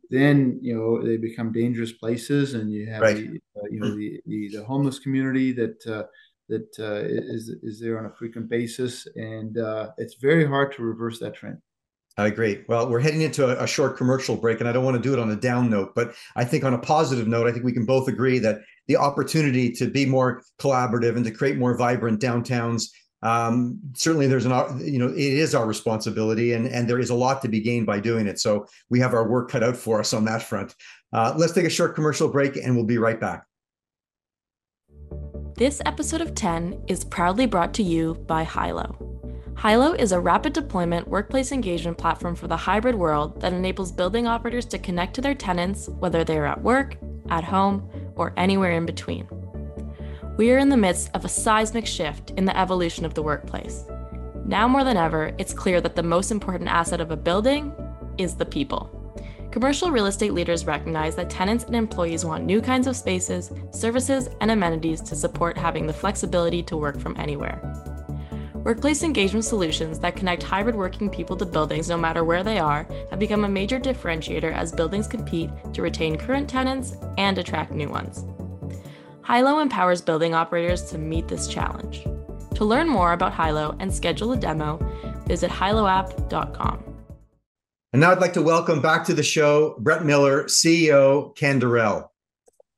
then 0.09 0.59
you 0.61 0.75
know 0.75 1.01
they 1.05 1.17
become 1.17 1.51
dangerous 1.51 1.93
places, 1.93 2.53
and 2.53 2.71
you 2.71 2.89
have 2.91 3.01
right. 3.01 3.15
the, 3.15 3.39
uh, 3.57 3.67
you 3.69 3.79
know 3.79 3.95
the, 3.95 4.19
the, 4.25 4.49
the 4.55 4.63
homeless 4.63 4.99
community 4.99 5.51
that 5.53 5.77
uh, 5.87 6.03
that 6.49 6.79
uh, 6.79 7.05
is 7.05 7.49
is 7.63 7.79
there 7.79 7.97
on 7.97 8.05
a 8.05 8.11
frequent 8.11 8.49
basis, 8.49 9.07
and 9.15 9.57
uh, 9.57 9.91
it's 9.97 10.15
very 10.15 10.45
hard 10.45 10.73
to 10.73 10.83
reverse 10.83 11.19
that 11.19 11.35
trend. 11.35 11.59
I 12.17 12.27
agree. 12.27 12.65
Well, 12.67 12.89
we're 12.89 12.99
heading 12.99 13.21
into 13.21 13.45
a, 13.45 13.63
a, 13.63 13.67
short 13.67 13.95
commercial 13.95 14.35
break, 14.35 14.59
and 14.59 14.67
I 14.67 14.73
don't 14.73 14.83
want 14.83 14.97
to 14.97 15.01
do 15.01 15.13
it 15.13 15.19
on 15.19 15.31
a 15.31 15.37
down 15.37 15.69
note, 15.69 15.95
but 15.95 16.15
I 16.35 16.43
think 16.43 16.65
on 16.65 16.73
a 16.73 16.77
positive 16.77 17.29
note, 17.29 17.47
I 17.47 17.53
think 17.53 17.63
we 17.63 17.71
can 17.71 17.85
both 17.85 18.09
agree 18.09 18.39
that 18.39 18.59
the 18.87 18.97
opportunity 18.97 19.71
to 19.73 19.89
be 19.89 20.05
more 20.05 20.41
collaborative 20.59 21.15
and 21.15 21.23
to 21.23 21.31
create 21.31 21.57
more 21.57 21.77
vibrant 21.77 22.19
downtowns. 22.19 22.89
Um, 23.21 23.79
certainly, 23.93 24.27
there's 24.27 24.45
an 24.45 24.81
you 24.85 24.99
know 24.99 25.07
it 25.07 25.17
is 25.17 25.55
our 25.55 25.65
responsibility, 25.65 26.51
and 26.53 26.67
and 26.67 26.89
there 26.89 26.99
is 26.99 27.09
a 27.09 27.15
lot 27.15 27.41
to 27.43 27.47
be 27.47 27.61
gained 27.61 27.85
by 27.85 27.99
doing 28.01 28.27
it. 28.27 28.39
So 28.39 28.67
we 28.89 28.99
have 28.99 29.13
our 29.13 29.29
work 29.29 29.49
cut 29.49 29.63
out 29.63 29.77
for 29.77 29.99
us 29.99 30.13
on 30.13 30.25
that 30.25 30.41
front. 30.41 30.75
Uh, 31.13 31.33
let's 31.37 31.53
take 31.53 31.65
a 31.65 31.69
short 31.69 31.95
commercial 31.95 32.27
break, 32.27 32.57
and 32.57 32.75
we'll 32.75 32.85
be 32.85 32.97
right 32.97 33.19
back. 33.19 33.45
This 35.59 35.81
episode 35.85 36.21
of 36.21 36.35
10 36.35 36.83
is 36.87 37.03
proudly 37.03 37.45
brought 37.45 37.73
to 37.73 37.83
you 37.83 38.13
by 38.27 38.45
Hilo. 38.45 38.95
Hilo 39.61 39.91
is 39.91 40.13
a 40.13 40.19
rapid 40.21 40.53
deployment 40.53 41.05
workplace 41.05 41.51
engagement 41.51 41.97
platform 41.97 42.37
for 42.37 42.47
the 42.47 42.55
hybrid 42.55 42.95
world 42.95 43.41
that 43.41 43.51
enables 43.51 43.91
building 43.91 44.25
operators 44.25 44.63
to 44.67 44.79
connect 44.79 45.15
to 45.15 45.21
their 45.21 45.35
tenants, 45.35 45.89
whether 45.99 46.23
they 46.23 46.37
are 46.37 46.45
at 46.45 46.63
work, 46.63 46.95
at 47.27 47.43
home, 47.43 47.89
or 48.15 48.31
anywhere 48.37 48.71
in 48.71 48.85
between. 48.85 49.27
We 50.37 50.49
are 50.51 50.59
in 50.59 50.69
the 50.69 50.77
midst 50.77 51.09
of 51.13 51.25
a 51.25 51.27
seismic 51.27 51.85
shift 51.85 52.31
in 52.37 52.45
the 52.45 52.57
evolution 52.57 53.03
of 53.03 53.13
the 53.13 53.21
workplace. 53.21 53.83
Now 54.45 54.65
more 54.69 54.85
than 54.85 54.95
ever, 54.95 55.33
it's 55.37 55.53
clear 55.53 55.81
that 55.81 55.97
the 55.97 56.03
most 56.03 56.31
important 56.31 56.69
asset 56.69 57.01
of 57.01 57.11
a 57.11 57.17
building 57.17 57.73
is 58.17 58.35
the 58.35 58.45
people. 58.45 58.98
Commercial 59.51 59.89
real 59.89 60.05
estate 60.05 60.33
leaders 60.33 60.65
recognize 60.65 61.15
that 61.15 61.29
tenants 61.29 61.63
and 61.63 61.75
employees 61.75 62.23
want 62.23 62.45
new 62.45 62.61
kinds 62.61 62.85
of 62.85 62.95
spaces, 62.95 63.51
services, 63.71 64.29
and 64.41 64.51
amenities 64.51 65.01
to 65.01 65.15
support 65.15 65.57
having 65.57 65.87
the 65.87 65.93
flexibility 65.93 66.61
to 66.61 66.77
work 66.77 66.99
from 66.99 67.15
anywhere. 67.17 67.59
Workplace 68.63 69.01
engagement 69.01 69.45
solutions 69.45 69.97
that 69.99 70.15
connect 70.15 70.43
hybrid 70.43 70.75
working 70.75 71.09
people 71.09 71.35
to 71.37 71.45
buildings 71.45 71.89
no 71.89 71.97
matter 71.97 72.23
where 72.23 72.43
they 72.43 72.59
are 72.59 72.87
have 73.09 73.17
become 73.17 73.45
a 73.45 73.49
major 73.49 73.79
differentiator 73.79 74.53
as 74.53 74.71
buildings 74.71 75.07
compete 75.07 75.49
to 75.73 75.81
retain 75.81 76.17
current 76.17 76.47
tenants 76.47 76.95
and 77.17 77.37
attract 77.37 77.71
new 77.71 77.89
ones. 77.89 78.25
Hilo 79.25 79.59
empowers 79.59 80.01
building 80.01 80.35
operators 80.35 80.83
to 80.91 80.97
meet 80.97 81.27
this 81.27 81.47
challenge. 81.47 82.03
To 82.55 82.65
learn 82.65 82.87
more 82.87 83.13
about 83.13 83.33
Hilo 83.33 83.75
and 83.79 83.93
schedule 83.93 84.33
a 84.33 84.37
demo, 84.37 84.77
visit 85.25 85.49
hiloapp.com. 85.49 86.88
And 87.91 88.01
now 88.01 88.11
I'd 88.11 88.21
like 88.21 88.33
to 88.33 88.41
welcome 88.43 88.83
back 88.83 89.03
to 89.05 89.15
the 89.15 89.23
show 89.23 89.75
Brett 89.79 90.05
Miller, 90.05 90.43
CEO, 90.43 91.35
Canderel. 91.35 92.09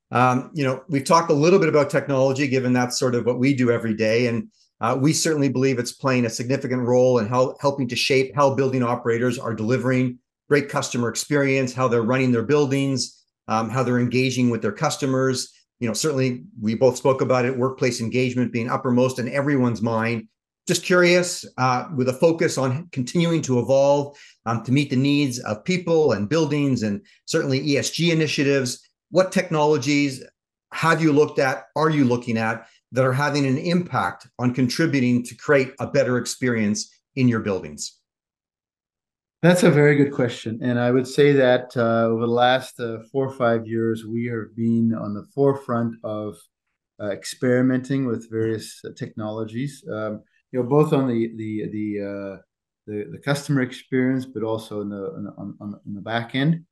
Um, 0.10 0.52
you 0.54 0.64
know, 0.64 0.84
we've 0.88 1.04
talked 1.04 1.30
a 1.30 1.34
little 1.34 1.60
bit 1.60 1.68
about 1.68 1.90
technology, 1.90 2.48
given 2.48 2.72
that's 2.72 2.98
sort 2.98 3.16
of 3.16 3.26
what 3.26 3.38
we 3.38 3.54
do 3.54 3.72
every 3.72 3.94
day. 3.94 4.28
And 4.28 4.48
uh, 4.80 4.98
we 5.00 5.12
certainly 5.12 5.50
believe 5.50 5.80
it's 5.80 5.92
playing 5.92 6.26
a 6.26 6.30
significant 6.30 6.84
role 6.84 7.20
in 7.20 7.28
how, 7.28 7.56
helping 7.60 7.90
to 7.90 7.96
shape 7.96 8.34
how 8.34 8.56
building 8.56 8.84
operators 8.84 9.38
are 9.38 9.54
delivering 9.54 10.18
great 10.48 10.70
customer 10.70 11.10
experience, 11.10 11.74
how 11.74 11.90
they're 11.90 12.04
running 12.04 12.32
their 12.32 12.44
buildings, 12.44 13.22
um, 13.50 13.70
how 13.70 13.84
they're 13.84 14.00
engaging 14.00 14.50
with 14.50 14.62
their 14.62 14.72
customers. 14.72 15.52
You 15.82 15.90
know, 15.90 15.94
certainly 15.94 16.44
we 16.62 16.74
both 16.74 16.96
spoke 16.96 17.20
about 17.20 17.44
it, 17.44 17.58
workplace 17.58 18.00
engagement 18.00 18.54
being 18.54 18.70
uppermost 18.70 19.20
in 19.20 19.28
everyone's 19.28 19.82
mind 19.82 20.30
just 20.68 20.84
curious, 20.84 21.46
uh, 21.58 21.88
with 21.96 22.08
a 22.08 22.14
focus 22.14 22.58
on 22.58 22.88
continuing 22.92 23.42
to 23.42 23.60
evolve 23.60 24.18
um, 24.46 24.64
to 24.64 24.72
meet 24.72 24.90
the 24.90 24.96
needs 24.96 25.40
of 25.40 25.64
people 25.64 26.12
and 26.14 26.30
buildings 26.30 26.84
and 26.84 27.02
certainly 27.26 27.60
ESG 27.62 28.12
initiatives. 28.12 28.88
What 29.10 29.32
technologies 29.32 30.24
have 30.74 31.02
you 31.02 31.12
looked 31.12 31.40
at, 31.40 31.66
are 31.76 31.90
you 31.90 32.06
looking 32.06 32.38
at 32.38 32.68
that 32.92 33.06
are 33.06 33.14
having 33.14 33.46
an 33.46 33.58
impact 33.58 34.28
on 34.40 34.54
contributing 34.54 35.24
to 35.24 35.36
create 35.36 35.74
a 35.80 35.88
better 35.88 36.18
experience 36.18 36.90
in 37.16 37.28
your 37.28 37.40
buildings? 37.40 37.98
That's 39.42 39.64
a 39.64 39.72
very 39.72 39.96
good 39.96 40.14
question. 40.14 40.60
And 40.62 40.80
I 40.80 40.92
would 40.92 41.08
say 41.08 41.32
that 41.34 41.76
uh, 41.76 42.06
over 42.06 42.28
the 42.28 42.32
last 42.32 42.80
uh, 42.80 43.00
four 43.12 43.28
or 43.28 43.34
five 43.34 43.66
years, 43.66 44.06
we 44.06 44.26
have 44.26 44.56
been 44.56 44.94
on 44.94 45.16
the 45.16 45.26
forefront 45.34 45.96
of 46.04 46.38
uh, 47.02 47.10
experimenting 47.10 48.06
with 48.06 48.30
various 48.30 48.80
uh, 48.86 48.90
technologies. 48.96 49.84
Um, 49.92 50.22
you 50.52 50.62
know, 50.62 50.68
both 50.68 50.94
on 50.94 51.08
the 51.08 51.32
the 51.36 51.68
the 51.70 52.02
uh, 52.02 52.38
the, 52.88 53.06
the 53.12 53.18
customer 53.20 53.62
experience, 53.62 54.26
but 54.26 54.44
also 54.44 54.82
in 54.82 54.90
the 54.90 55.34
on, 55.38 55.56
on, 55.60 55.80
on 55.86 55.94
the 55.94 56.02
back 56.02 56.36
end. 56.36 56.66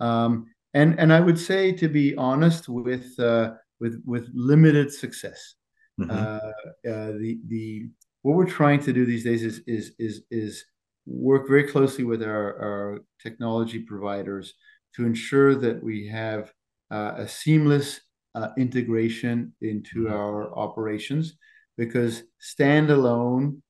Um, 0.00 0.46
and 0.72 0.98
and 0.98 1.12
I 1.12 1.20
would 1.20 1.38
say, 1.38 1.72
to 1.72 1.88
be 1.88 2.14
honest, 2.16 2.68
with 2.68 3.18
uh, 3.18 3.52
with 3.80 4.02
with 4.04 4.28
limited 4.34 4.92
success. 4.92 5.54
Mm-hmm. 6.00 6.10
Uh, 6.10 6.90
uh, 6.90 7.12
the 7.12 7.38
the 7.48 7.88
what 8.22 8.36
we're 8.36 8.46
trying 8.46 8.80
to 8.80 8.92
do 8.92 9.04
these 9.04 9.24
days 9.24 9.42
is 9.42 9.60
is 9.66 9.92
is 9.98 10.22
is 10.30 10.64
work 11.06 11.46
very 11.46 11.64
closely 11.64 12.04
with 12.04 12.22
our, 12.22 12.58
our 12.58 13.00
technology 13.22 13.80
providers 13.80 14.54
to 14.96 15.04
ensure 15.04 15.54
that 15.54 15.82
we 15.82 16.08
have 16.08 16.50
uh, 16.90 17.12
a 17.18 17.28
seamless 17.28 18.00
uh, 18.34 18.48
integration 18.56 19.52
into 19.60 20.04
mm-hmm. 20.04 20.14
our 20.14 20.56
operations 20.58 21.36
because 21.76 22.22
standalone 22.40 23.60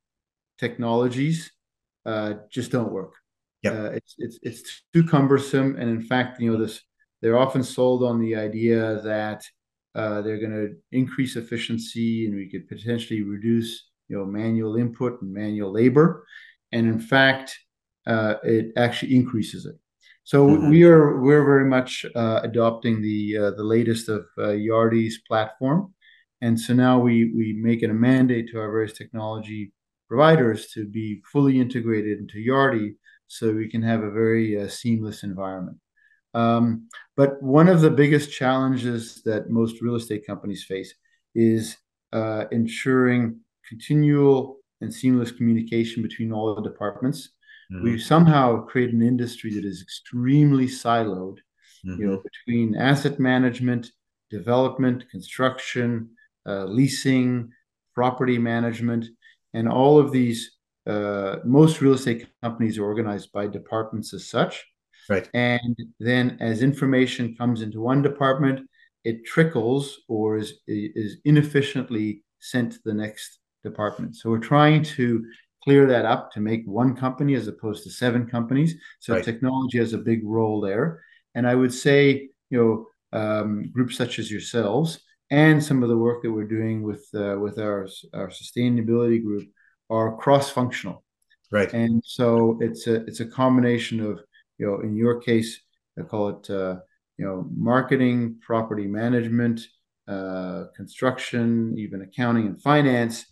technologies 0.59 1.51
uh, 2.07 2.35
just 2.51 2.71
don't 2.71 2.93
work. 2.93 3.15
Yeah, 3.63 3.71
uh, 3.71 3.91
it's 3.95 4.15
it's 4.19 4.39
it's 4.43 4.83
too 4.93 5.05
cumbersome, 5.05 5.77
and 5.79 5.89
in 5.89 6.03
fact, 6.03 6.41
you 6.41 6.53
know, 6.53 6.59
this 6.59 6.83
they're 7.23 7.39
often 7.39 7.63
sold 7.63 8.03
on 8.03 8.21
the 8.21 8.37
idea 8.37 9.01
that 9.03 9.43
uh, 9.95 10.21
they're 10.21 10.39
going 10.39 10.51
to 10.51 10.75
increase 10.93 11.37
efficiency, 11.37 12.27
and 12.27 12.35
we 12.35 12.51
could 12.51 12.69
potentially 12.69 13.23
reduce, 13.23 13.91
you 14.09 14.19
know, 14.19 14.27
manual 14.27 14.77
input 14.77 15.23
and 15.23 15.33
manual 15.33 15.73
labor, 15.73 16.27
and 16.73 16.87
in 16.87 17.01
fact, 17.01 17.59
uh, 18.07 18.35
it 18.43 18.73
actually 18.77 19.15
increases 19.15 19.65
it. 19.65 19.77
So 20.25 20.47
mm-hmm. 20.47 20.69
we 20.69 20.85
are 20.85 21.21
we're 21.23 21.45
very 21.45 21.65
much 21.65 22.05
uh, 22.15 22.41
adopting 22.43 23.01
the 23.01 23.39
uh, 23.39 23.51
the 23.53 23.65
latest 23.65 24.11
of 24.11 24.27
uh, 24.37 24.49
Yardi's 24.49 25.21
platform, 25.27 25.94
and 26.45 26.61
so 26.61 26.75
now 26.75 26.99
we 26.99 27.33
we 27.35 27.55
make 27.55 27.83
it 27.83 27.89
a 27.89 27.95
mandate 27.95 28.51
to 28.51 28.61
our 28.61 28.71
various 28.71 28.93
technology 28.93 29.73
providers 30.09 30.67
to 30.75 30.87
be 30.87 31.23
fully 31.33 31.59
integrated 31.59 32.19
into 32.19 32.37
Yardi 32.37 32.97
so 33.29 33.51
we 33.51 33.71
can 33.71 33.83
have 33.83 34.03
a 34.03 34.11
very 34.11 34.61
uh, 34.61 34.69
seamless 34.69 35.23
environment. 35.23 35.79
Um, 36.35 36.89
but 37.17 37.43
one 37.43 37.69
of 37.69 37.81
the 37.81 37.91
biggest 37.91 38.31
challenges 38.31 39.23
that 39.25 39.49
most 39.49 39.81
real 39.81 39.95
estate 39.95 40.27
companies 40.27 40.65
face 40.65 40.95
is 41.35 41.79
uh, 42.13 42.45
ensuring 42.53 43.41
continual 43.67 44.59
and 44.83 44.93
seamless 44.93 45.33
communication 45.33 46.03
between 46.03 46.31
all 46.31 46.55
the 46.55 46.69
departments. 46.69 47.31
Mm-hmm. 47.73 47.85
We've 47.85 48.03
somehow 48.03 48.67
created 48.67 48.97
an 48.97 49.03
industry 49.03 49.55
that 49.55 49.65
is 49.65 49.81
extremely 49.81 50.67
siloed, 50.67 51.39
mm-hmm. 51.87 52.01
you 52.01 52.07
know, 52.07 52.23
between 52.23 52.77
asset 52.77 53.19
management, 53.19 53.93
development, 54.31 55.09
construction, 55.11 56.11
uh, 56.47 56.65
leasing, 56.65 57.51
property 57.95 58.39
management, 58.39 59.07
and 59.53 59.69
all 59.69 59.99
of 59.99 60.13
these 60.13 60.57
uh, 60.87 61.37
most 61.45 61.81
real 61.81 61.95
estate 61.95 62.27
companies 62.43 62.79
are 62.79 62.85
organized 62.85 63.33
by 63.33 63.47
departments 63.47 64.13
as 64.13 64.29
such. 64.29 64.65
Right. 65.09 65.29
And 65.35 65.77
then 66.01 66.37
as 66.41 66.63
information 66.63 67.37
comes 67.37 67.63
into 67.63 67.81
one 67.81 68.03
department, 68.03 68.69
it 69.05 69.25
trickles 69.25 70.01
or 70.09 70.39
is 70.39 70.55
is 70.67 71.19
inefficiently 71.25 72.23
sent 72.41 72.73
to 72.73 72.79
the 72.85 72.95
next 72.95 73.39
department. 73.63 74.17
So 74.17 74.31
we're 74.31 74.39
trying 74.39 74.83
to 74.83 75.25
clear 75.63 75.87
that 75.87 76.05
up 76.05 76.31
to 76.33 76.41
make 76.41 76.63
one 76.67 76.95
company 76.95 77.35
as 77.35 77.49
opposed 77.49 77.85
to 77.85 77.91
seven 77.91 78.27
companies. 78.27 78.75
So 79.01 79.15
right. 79.15 79.25
technology 79.25 79.79
has 79.79 79.95
a 79.95 79.99
big 79.99 80.21
role 80.25 80.61
there. 80.61 81.03
And 81.35 81.47
I 81.47 81.55
would 81.55 81.73
say, 81.73 82.29
you 82.51 82.59
know, 82.59 83.19
um, 83.19 83.71
groups 83.73 83.97
such 83.97 84.19
as 84.19 84.31
yourselves 84.31 85.01
and 85.31 85.63
some 85.63 85.83
of 85.83 85.89
the 85.89 85.97
work 85.97 86.23
that 86.23 86.33
we're 86.33 86.45
doing 86.45 86.83
with 86.83 87.07
uh, 87.15 87.37
with 87.39 87.59
our 87.59 87.89
our 88.13 88.29
sustainability 88.29 89.23
group 89.23 89.49
are 89.91 90.17
cross 90.17 90.51
functional. 90.51 91.05
Right. 91.51 91.73
And 91.73 92.03
so 92.05 92.59
it's 92.61 92.87
a 92.87 93.05
it's 93.07 93.21
a 93.21 93.27
combination 93.27 94.01
of 94.01 94.21
you 94.59 94.67
know 94.67 94.81
in 94.81 94.97
your 94.97 95.21
case 95.21 95.61
I 95.99 96.03
call 96.03 96.29
it 96.31 96.51
uh, 96.51 96.77
you 97.17 97.25
know 97.25 97.49
marketing, 97.55 98.41
property 98.41 98.87
management, 98.87 99.61
uh, 100.09 100.65
construction, 100.77 101.75
even 101.79 102.03
accounting 102.03 102.47
and 102.47 102.61
finance 102.61 103.27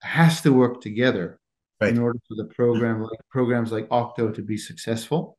has 0.00 0.40
to 0.42 0.52
work 0.52 0.80
together 0.80 1.40
right. 1.80 1.90
in 1.90 1.98
order 1.98 2.18
for 2.28 2.34
the 2.36 2.52
program 2.54 3.02
like 3.02 3.18
programs 3.30 3.72
like 3.72 3.88
Okkto 3.88 4.34
to 4.34 4.42
be 4.42 4.56
successful. 4.56 5.36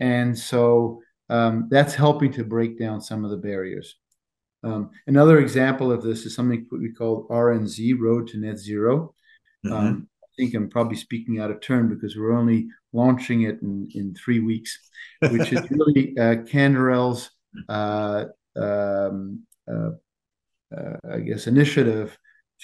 And 0.00 0.38
so 0.38 1.00
um, 1.28 1.68
that's 1.70 1.94
helping 1.94 2.32
to 2.32 2.44
break 2.44 2.78
down 2.78 3.00
some 3.00 3.24
of 3.24 3.30
the 3.30 3.36
barriers. 3.36 3.96
Um, 4.64 4.90
another 5.06 5.40
example 5.40 5.90
of 5.90 6.02
this 6.02 6.24
is 6.24 6.34
something 6.34 6.66
we 6.70 6.92
call 6.92 7.26
RNZ, 7.28 7.98
Road 7.98 8.28
to 8.28 8.38
Net 8.38 8.58
Zero. 8.58 9.14
Mm-hmm. 9.64 9.74
Um, 9.74 10.08
I 10.22 10.26
think 10.36 10.54
I'm 10.54 10.70
probably 10.70 10.96
speaking 10.96 11.40
out 11.40 11.50
of 11.50 11.60
turn 11.60 11.88
because 11.88 12.16
we're 12.16 12.32
only 12.32 12.68
launching 12.92 13.42
it 13.42 13.60
in, 13.62 13.88
in 13.94 14.14
three 14.14 14.40
weeks, 14.40 14.78
which 15.20 15.52
is 15.52 15.60
really 15.70 16.16
uh, 16.18 16.36
Canderel's, 16.44 17.30
uh, 17.68 18.26
um, 18.56 19.42
uh, 19.70 19.90
uh, 20.76 20.96
I 21.10 21.18
guess, 21.18 21.46
initiative 21.46 22.16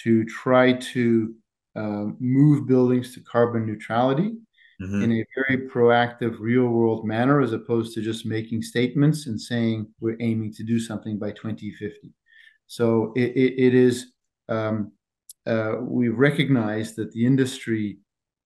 to 0.03 0.25
try 0.25 0.73
to 0.73 1.35
um, 1.75 2.17
move 2.19 2.67
buildings 2.67 3.13
to 3.13 3.21
carbon 3.21 3.65
neutrality 3.65 4.35
mm-hmm. 4.81 5.01
in 5.03 5.11
a 5.11 5.25
very 5.35 5.67
proactive, 5.69 6.37
real 6.39 6.67
world 6.67 7.05
manner, 7.05 7.41
as 7.41 7.53
opposed 7.53 7.93
to 7.95 8.01
just 8.01 8.25
making 8.25 8.61
statements 8.61 9.27
and 9.27 9.39
saying 9.39 9.87
we're 9.99 10.17
aiming 10.19 10.53
to 10.53 10.63
do 10.63 10.79
something 10.79 11.17
by 11.17 11.31
2050. 11.31 12.13
So 12.67 13.13
it, 13.15 13.35
it, 13.35 13.53
it 13.57 13.73
is 13.73 14.13
um, 14.47 14.91
uh, 15.45 15.77
we 15.81 16.09
recognize 16.09 16.95
that 16.95 17.11
the 17.11 17.25
industry 17.25 17.97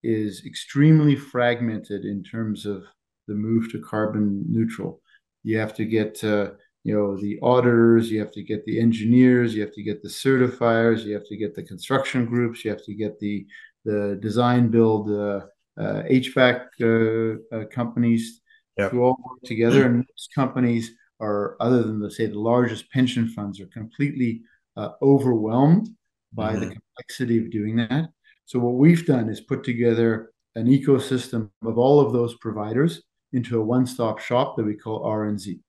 is 0.04 0.46
extremely 0.46 1.16
fragmented 1.16 2.06
in 2.06 2.24
terms 2.24 2.66
of 2.66 2.84
the 3.28 3.34
move 3.34 3.72
to 3.72 3.82
carbon 3.82 4.44
neutral. 4.50 5.02
You 5.44 5.58
have 5.58 5.74
to 5.76 5.86
get 5.86 6.24
uh, 6.24 6.52
you 6.84 6.94
know 6.94 7.18
the 7.18 7.40
auditors, 7.42 8.12
you 8.12 8.20
have 8.20 8.32
to 8.34 8.44
get 8.44 8.66
the 8.66 8.80
engineers, 8.80 9.56
you 9.56 9.62
have 9.62 9.74
to 9.74 9.84
get 9.84 10.02
the 10.02 10.10
certifiers, 10.10 11.04
you 11.04 11.14
have 11.14 11.28
to 11.28 11.38
get 11.38 11.56
the 11.56 11.64
construction 11.64 12.26
groups, 12.26 12.64
you 12.64 12.72
have 12.72 12.84
to 12.86 12.94
get 12.94 13.20
the 13.20 13.46
the 13.86 14.18
design 14.22 14.70
build 14.70 15.10
uh, 15.12 15.42
uh, 15.80 16.04
HVAC 16.10 16.68
uh, 16.82 17.56
uh, 17.56 17.66
companies 17.66 18.42
yep. 18.78 18.92
to 18.92 19.04
all 19.04 19.18
work 19.28 19.42
together. 19.44 19.86
And 19.86 19.98
most 19.98 20.30
companies 20.36 20.92
are, 21.20 21.56
other 21.60 21.84
than 21.84 22.00
the 22.00 22.12
say 22.12 22.28
the 22.28 22.40
largest 22.40 22.92
pension 22.92 23.28
funds, 23.30 23.60
are 23.60 23.68
completely 23.68 24.42
uh, 24.78 24.90
overwhelmed 25.02 25.90
by 26.34 26.52
mm-hmm. 26.52 26.62
the 26.62 26.76
complexity 26.76 27.38
of 27.40 27.52
doing 27.52 27.76
that. 27.78 28.10
So 28.46 28.60
what 28.60 28.76
we've 28.76 29.06
done 29.06 29.30
is 29.30 29.42
put 29.42 29.64
together 29.64 30.32
an 30.56 30.68
ecosystem 30.68 31.50
of 31.66 31.78
all 31.78 32.00
of 32.00 32.14
those 32.14 32.36
providers 32.36 33.02
into 33.32 33.60
a 33.60 33.64
one-stop 33.64 34.20
shop 34.20 34.56
that 34.58 34.64
we 34.64 34.76
call 34.76 35.04
RNZ. 35.04 35.60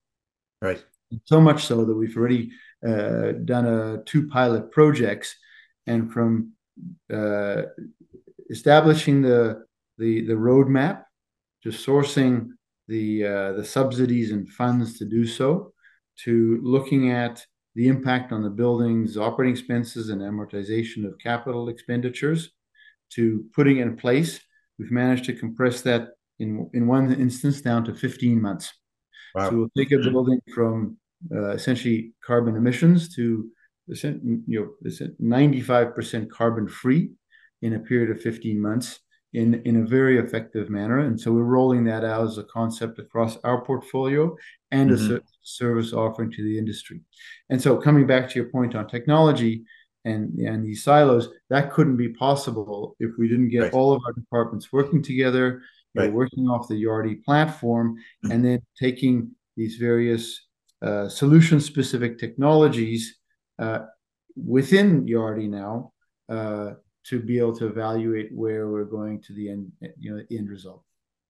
Right. 0.60 0.84
So 1.24 1.40
much 1.40 1.64
so 1.64 1.84
that 1.84 1.94
we've 1.94 2.16
already 2.16 2.50
uh, 2.86 3.32
done 3.44 3.66
a 3.66 4.02
two 4.04 4.28
pilot 4.28 4.70
projects, 4.72 5.34
and 5.86 6.12
from 6.12 6.52
uh, 7.12 7.62
establishing 8.50 9.22
the 9.22 9.64
the 9.98 10.26
the 10.26 10.34
roadmap 10.34 11.04
to 11.62 11.70
sourcing 11.70 12.48
the 12.88 13.24
uh, 13.24 13.52
the 13.52 13.64
subsidies 13.64 14.32
and 14.32 14.48
funds 14.48 14.98
to 14.98 15.04
do 15.04 15.26
so, 15.26 15.72
to 16.24 16.60
looking 16.62 17.10
at 17.10 17.44
the 17.74 17.88
impact 17.88 18.32
on 18.32 18.42
the 18.42 18.50
building's 18.50 19.16
operating 19.16 19.52
expenses 19.52 20.10
and 20.10 20.20
amortization 20.20 21.04
of 21.06 21.18
capital 21.18 21.68
expenditures 21.68 22.50
to 23.10 23.44
putting 23.54 23.78
in 23.78 23.96
place. 23.96 24.40
We've 24.78 24.92
managed 24.92 25.24
to 25.24 25.32
compress 25.32 25.82
that 25.82 26.08
in, 26.38 26.68
in 26.72 26.86
one 26.86 27.12
instance 27.12 27.60
down 27.60 27.84
to 27.84 27.94
15 27.94 28.40
months. 28.40 28.72
Wow. 29.34 29.50
So 29.50 29.56
we'll 29.56 29.70
take 29.76 29.92
a 29.92 29.98
building 29.98 30.40
from 30.54 30.98
uh, 31.34 31.50
essentially 31.50 32.12
carbon 32.24 32.56
emissions 32.56 33.14
to 33.16 33.48
you 33.86 34.44
know 34.48 34.90
95% 35.20 36.30
carbon 36.30 36.68
free 36.68 37.10
in 37.60 37.74
a 37.74 37.78
period 37.78 38.10
of 38.10 38.22
15 38.22 38.60
months 38.60 39.00
in, 39.34 39.60
in 39.64 39.82
a 39.82 39.86
very 39.86 40.18
effective 40.18 40.70
manner. 40.70 41.00
And 41.00 41.20
so 41.20 41.32
we're 41.32 41.42
rolling 41.42 41.84
that 41.84 42.04
out 42.04 42.26
as 42.28 42.38
a 42.38 42.44
concept 42.44 42.98
across 43.00 43.36
our 43.44 43.64
portfolio 43.64 44.34
and 44.70 44.90
mm-hmm. 44.90 45.16
a 45.16 45.20
service 45.42 45.92
offering 45.92 46.30
to 46.30 46.42
the 46.42 46.56
industry. 46.56 47.00
And 47.50 47.60
so 47.60 47.76
coming 47.76 48.06
back 48.06 48.30
to 48.30 48.38
your 48.38 48.48
point 48.50 48.74
on 48.74 48.86
technology 48.86 49.64
and, 50.04 50.38
and 50.38 50.64
these 50.64 50.84
silos, 50.84 51.28
that 51.50 51.72
couldn't 51.72 51.96
be 51.96 52.10
possible 52.10 52.96
if 53.00 53.10
we 53.18 53.28
didn't 53.28 53.48
get 53.48 53.62
right. 53.62 53.72
all 53.72 53.92
of 53.92 54.02
our 54.06 54.12
departments 54.12 54.72
working 54.72 55.02
together, 55.02 55.62
right. 55.96 56.12
working 56.12 56.46
off 56.46 56.68
the 56.68 56.82
Yardi 56.82 57.22
platform, 57.24 57.96
mm-hmm. 57.96 58.30
and 58.30 58.44
then 58.44 58.62
taking 58.78 59.32
these 59.56 59.76
various 59.76 60.46
uh, 60.80 61.08
solution 61.08 61.60
specific 61.60 62.18
technologies 62.18 63.18
uh, 63.58 63.80
within 64.36 65.06
Yardi 65.06 65.48
now 65.48 65.92
uh, 66.28 66.74
to 67.08 67.20
be 67.20 67.38
able 67.38 67.54
to 67.56 67.66
evaluate 67.66 68.30
where 68.32 68.68
we're 68.68 68.84
going 68.84 69.20
to 69.22 69.32
the 69.32 69.50
end, 69.50 69.70
you 69.98 70.14
know, 70.14 70.22
end 70.30 70.48
result. 70.48 70.82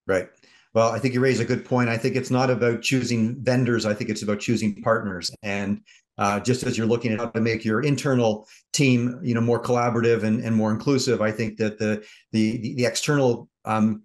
Right. 0.06 0.28
Well, 0.74 0.90
I 0.90 0.98
think 0.98 1.14
you 1.14 1.20
raise 1.20 1.40
a 1.40 1.44
good 1.44 1.64
point. 1.64 1.88
I 1.88 1.96
think 1.96 2.16
it's 2.16 2.30
not 2.30 2.50
about 2.50 2.82
choosing 2.82 3.42
vendors. 3.42 3.86
I 3.86 3.94
think 3.94 4.10
it's 4.10 4.22
about 4.22 4.40
choosing 4.40 4.82
partners. 4.82 5.30
And 5.42 5.80
uh, 6.18 6.40
just 6.40 6.64
as 6.64 6.76
you're 6.76 6.86
looking 6.86 7.12
at 7.12 7.20
how 7.20 7.26
to 7.30 7.40
make 7.40 7.64
your 7.64 7.82
internal 7.82 8.46
team, 8.72 9.20
you 9.22 9.34
know, 9.34 9.40
more 9.40 9.62
collaborative 9.62 10.24
and, 10.24 10.40
and 10.40 10.54
more 10.54 10.72
inclusive, 10.72 11.20
I 11.20 11.30
think 11.30 11.58
that 11.58 11.78
the 11.78 12.04
the 12.32 12.74
the 12.74 12.84
external 12.84 13.48
um, 13.64 14.02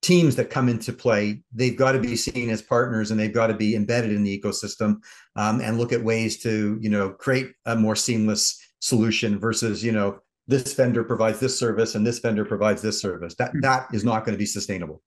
teams 0.00 0.34
that 0.36 0.50
come 0.50 0.68
into 0.68 0.92
play, 0.92 1.42
they've 1.54 1.76
got 1.76 1.92
to 1.92 2.00
be 2.00 2.16
seen 2.16 2.50
as 2.50 2.60
partners 2.60 3.10
and 3.10 3.18
they've 3.18 3.32
got 3.32 3.46
to 3.46 3.54
be 3.54 3.76
embedded 3.76 4.12
in 4.12 4.24
the 4.24 4.40
ecosystem 4.40 4.96
um, 5.36 5.60
and 5.60 5.78
look 5.78 5.92
at 5.92 6.02
ways 6.02 6.42
to, 6.42 6.76
you 6.80 6.90
know, 6.90 7.10
create 7.10 7.52
a 7.66 7.76
more 7.76 7.94
seamless 7.94 8.60
solution 8.80 9.38
versus, 9.38 9.84
you 9.84 9.92
know, 9.92 10.18
this 10.48 10.74
vendor 10.74 11.04
provides 11.04 11.40
this 11.40 11.58
service 11.58 11.94
and 11.94 12.06
this 12.06 12.18
vendor 12.18 12.44
provides 12.44 12.82
this 12.82 13.00
service. 13.00 13.34
That 13.36 13.52
that 13.60 13.86
is 13.92 14.04
not 14.04 14.24
going 14.24 14.34
to 14.34 14.38
be 14.38 14.46
sustainable. 14.46 15.02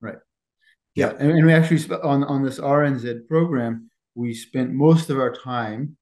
Right. 0.00 0.16
Yeah, 0.94 1.12
and, 1.18 1.30
and 1.30 1.46
we 1.46 1.52
actually 1.52 1.82
on 2.02 2.24
on 2.24 2.42
this 2.42 2.58
RNZ 2.58 3.26
program, 3.28 3.90
we 4.14 4.34
spent 4.34 4.72
most 4.72 5.08
of 5.10 5.18
our 5.18 5.34
time 5.34 5.96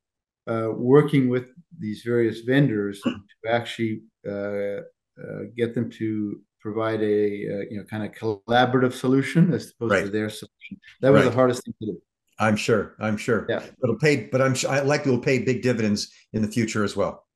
uh, 0.48 0.70
working 0.74 1.28
with 1.28 1.50
these 1.78 2.02
various 2.04 2.40
vendors 2.40 3.00
to 3.04 3.50
actually 3.50 4.02
uh, 4.26 4.80
uh, 5.20 5.42
get 5.56 5.74
them 5.74 5.90
to 5.90 6.40
provide 6.60 7.00
a 7.02 7.04
uh, 7.04 7.64
you 7.70 7.76
know 7.78 7.84
kind 7.84 8.04
of 8.04 8.12
collaborative 8.12 8.92
solution 8.92 9.52
as 9.52 9.70
opposed 9.70 9.92
right. 9.92 10.04
to 10.04 10.10
their 10.10 10.30
solution. 10.30 10.80
That 11.00 11.12
was 11.12 11.22
right. 11.22 11.30
the 11.30 11.36
hardest 11.36 11.64
thing 11.64 11.74
to 11.82 11.86
do. 11.86 12.02
I'm 12.38 12.56
sure. 12.56 12.96
I'm 12.98 13.18
sure. 13.18 13.46
Yeah. 13.48 13.62
It'll 13.84 13.98
pay, 13.98 14.28
but 14.32 14.40
I'm 14.40 14.54
sure 14.54 14.70
I 14.70 14.80
like 14.80 15.06
it 15.06 15.10
will 15.10 15.18
pay 15.18 15.40
big 15.40 15.62
dividends 15.62 16.10
in 16.32 16.40
the 16.42 16.48
future 16.48 16.82
as 16.82 16.96
well. 16.96 17.26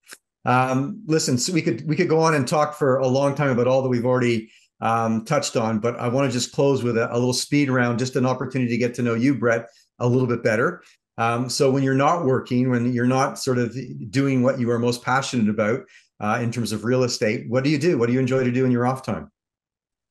Um, 0.45 1.03
listen, 1.07 1.39
so 1.39 1.53
we 1.53 1.63
could 1.63 1.87
we 1.89 1.97
could 1.97 2.09
go 2.09 2.21
on 2.21 2.35
and 2.35 2.47
talk 2.47 2.75
for 2.75 2.99
a 2.99 3.07
long 3.07 3.35
time 3.35 3.51
about 3.51 3.67
all 3.67 3.83
that 3.83 3.89
we've 3.89 4.05
already 4.05 4.51
um, 4.81 5.25
touched 5.25 5.57
on, 5.57 5.79
but 5.79 5.99
I 5.99 6.09
want 6.09 6.31
to 6.31 6.33
just 6.33 6.53
close 6.53 6.83
with 6.83 6.99
a, 6.99 7.11
a, 7.11 7.15
little 7.15 7.33
speed 7.33 7.71
round, 7.71 7.99
just 7.99 8.17
an 8.17 8.27
opportunity 8.27 8.71
to 8.73 8.77
get 8.77 8.95
to 8.95 9.03
know 9.03 9.15
you, 9.15 9.35
Brett, 9.35 9.69
a 9.99 10.07
little 10.07 10.27
bit 10.27 10.43
better. 10.43 10.83
Um, 11.17 11.49
so 11.49 11.71
when 11.71 11.83
you're 11.83 11.95
not 11.95 12.25
working, 12.25 12.71
when 12.71 12.93
you're 12.93 13.07
not 13.07 13.39
sort 13.39 13.59
of 13.59 13.75
doing 14.11 14.43
what 14.43 14.59
you 14.59 14.71
are 14.71 14.79
most 14.79 15.03
passionate 15.03 15.49
about 15.49 15.81
uh, 16.21 16.39
in 16.43 16.51
terms 16.51 16.73
of 16.73 16.85
real 16.85 17.05
estate, 17.05 17.49
what 17.49 17.65
do 17.65 17.71
you 17.71 17.79
do? 17.79 17.97
What 17.97 18.07
do 18.09 18.13
you 18.13 18.21
enjoy 18.21 18.45
to 18.45 18.51
do 18.51 18.65
in 18.65 18.73
your 18.73 18.87
off 18.87 19.03
time? 19.03 19.31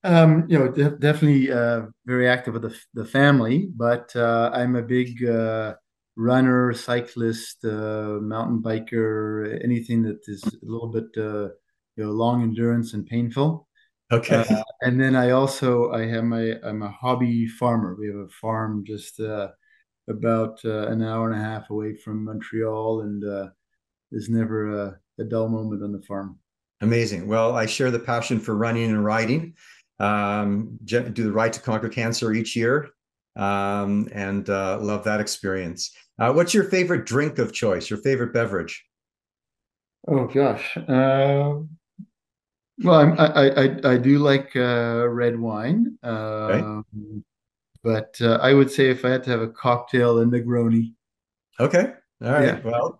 Um, 0.05 0.45
you 0.49 0.57
know, 0.57 0.69
de- 0.69 0.97
definitely 0.97 1.51
uh, 1.51 1.83
very 2.05 2.27
active 2.27 2.53
with 2.53 2.63
the, 2.63 2.75
the 2.93 3.05
family, 3.05 3.69
but 3.75 4.13
uh, 4.15 4.49
I'm 4.53 4.75
a 4.75 4.81
big 4.81 5.23
uh, 5.23 5.75
runner, 6.15 6.73
cyclist, 6.73 7.63
uh, 7.65 8.19
mountain 8.21 8.61
biker, 8.61 9.63
anything 9.63 10.03
that 10.03 10.19
is 10.27 10.43
a 10.43 10.51
little 10.61 10.89
bit 10.89 11.05
uh, 11.17 11.49
you 11.95 12.03
know 12.03 12.11
long 12.11 12.43
endurance 12.43 12.93
and 12.93 13.05
painful. 13.05 13.67
Okay. 14.11 14.45
Uh, 14.49 14.63
and 14.81 14.99
then 14.99 15.15
I 15.15 15.31
also 15.31 15.91
I 15.91 16.05
have 16.05 16.23
my 16.23 16.55
I'm 16.63 16.83
a 16.83 16.91
hobby 16.91 17.47
farmer. 17.47 17.95
We 17.99 18.07
have 18.07 18.17
a 18.17 18.29
farm 18.41 18.83
just 18.85 19.19
about 19.19 20.63
an 20.63 21.01
hour 21.01 21.31
and 21.31 21.39
a 21.39 21.43
half 21.43 21.69
away 21.69 21.95
from 21.95 22.25
Montreal, 22.25 23.01
and 23.01 23.51
there's 24.11 24.29
never 24.29 24.85
a, 24.85 24.99
a 25.19 25.23
dull 25.23 25.49
moment 25.49 25.83
on 25.83 25.91
the 25.91 26.01
farm. 26.01 26.37
Amazing. 26.81 27.27
Well, 27.27 27.55
I 27.55 27.65
share 27.65 27.91
the 27.91 27.99
passion 27.99 28.39
for 28.39 28.55
running 28.55 28.89
and 28.89 29.05
riding 29.05 29.55
um, 29.99 30.77
do 30.83 31.01
the 31.01 31.31
Ride 31.31 31.53
to 31.53 31.61
Conquer 31.61 31.89
Cancer 31.89 32.33
each 32.33 32.55
year, 32.55 32.89
um, 33.35 34.09
and 34.11 34.49
uh, 34.49 34.79
love 34.79 35.03
that 35.05 35.21
experience. 35.21 35.91
Uh, 36.19 36.31
what's 36.33 36.53
your 36.53 36.65
favorite 36.65 37.05
drink 37.05 37.39
of 37.39 37.53
choice? 37.53 37.89
Your 37.89 37.99
favorite 37.99 38.33
beverage? 38.33 38.85
Oh 40.07 40.27
gosh. 40.27 40.77
Uh, 40.77 41.59
well, 42.79 43.15
I, 43.17 43.25
I, 43.25 43.63
I 43.63 43.93
I 43.93 43.97
do 43.97 44.19
like 44.19 44.55
uh, 44.55 45.07
red 45.07 45.39
wine, 45.39 45.97
um, 46.03 47.23
but 47.83 48.15
uh, 48.19 48.39
I 48.41 48.53
would 48.53 48.71
say 48.71 48.89
if 48.89 49.05
I 49.05 49.09
had 49.09 49.23
to 49.23 49.29
have 49.29 49.41
a 49.41 49.47
cocktail, 49.47 50.19
a 50.19 50.25
Negroni. 50.25 50.93
Okay. 51.59 51.93
All 52.23 52.31
right. 52.31 52.45
Yeah. 52.45 52.59
Well, 52.63 52.99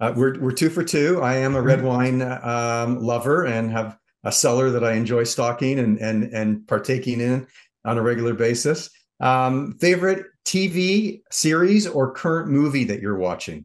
uh, 0.00 0.12
we're 0.16 0.38
we're 0.40 0.52
two 0.52 0.70
for 0.70 0.82
two. 0.82 1.20
I 1.22 1.36
am 1.36 1.54
a 1.54 1.62
red 1.62 1.82
wine 1.82 2.22
um, 2.22 3.00
lover 3.00 3.44
and 3.46 3.70
have 3.70 3.98
a 4.24 4.32
cellar 4.32 4.70
that 4.70 4.84
I 4.84 4.92
enjoy 4.92 5.24
stocking 5.24 5.78
and 5.78 5.98
and 5.98 6.24
and 6.24 6.66
partaking 6.66 7.20
in 7.20 7.46
on 7.84 7.98
a 7.98 8.02
regular 8.02 8.34
basis. 8.34 8.90
Um, 9.22 9.78
favorite 9.78 10.26
TV 10.44 11.22
series 11.30 11.86
or 11.86 12.12
current 12.12 12.50
movie 12.50 12.84
that 12.84 13.00
you're 13.00 13.18
watching? 13.18 13.64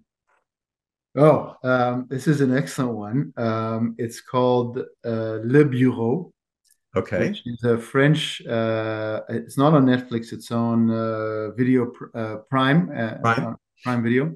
Oh, 1.18 1.56
um, 1.64 2.06
this 2.10 2.28
is 2.28 2.42
an 2.42 2.56
excellent 2.56 2.94
one. 2.94 3.34
Um, 3.38 3.96
it's 3.98 4.22
called 4.22 4.78
uh, 5.04 5.40
Le 5.44 5.66
Bureau. 5.66 6.32
Okay. 6.96 7.30
Which 7.30 7.42
is 7.46 7.64
a 7.64 7.78
French. 7.78 8.46
Uh, 8.46 9.22
it's 9.30 9.58
not 9.58 9.74
on 9.74 9.86
Netflix. 9.86 10.32
It's 10.32 10.52
on 10.52 10.90
uh, 10.90 11.52
Video 11.52 11.92
uh, 12.14 12.38
Prime. 12.50 12.92
Uh, 12.96 13.16
Prime. 13.16 13.56
Prime 13.84 14.04
Video, 14.04 14.36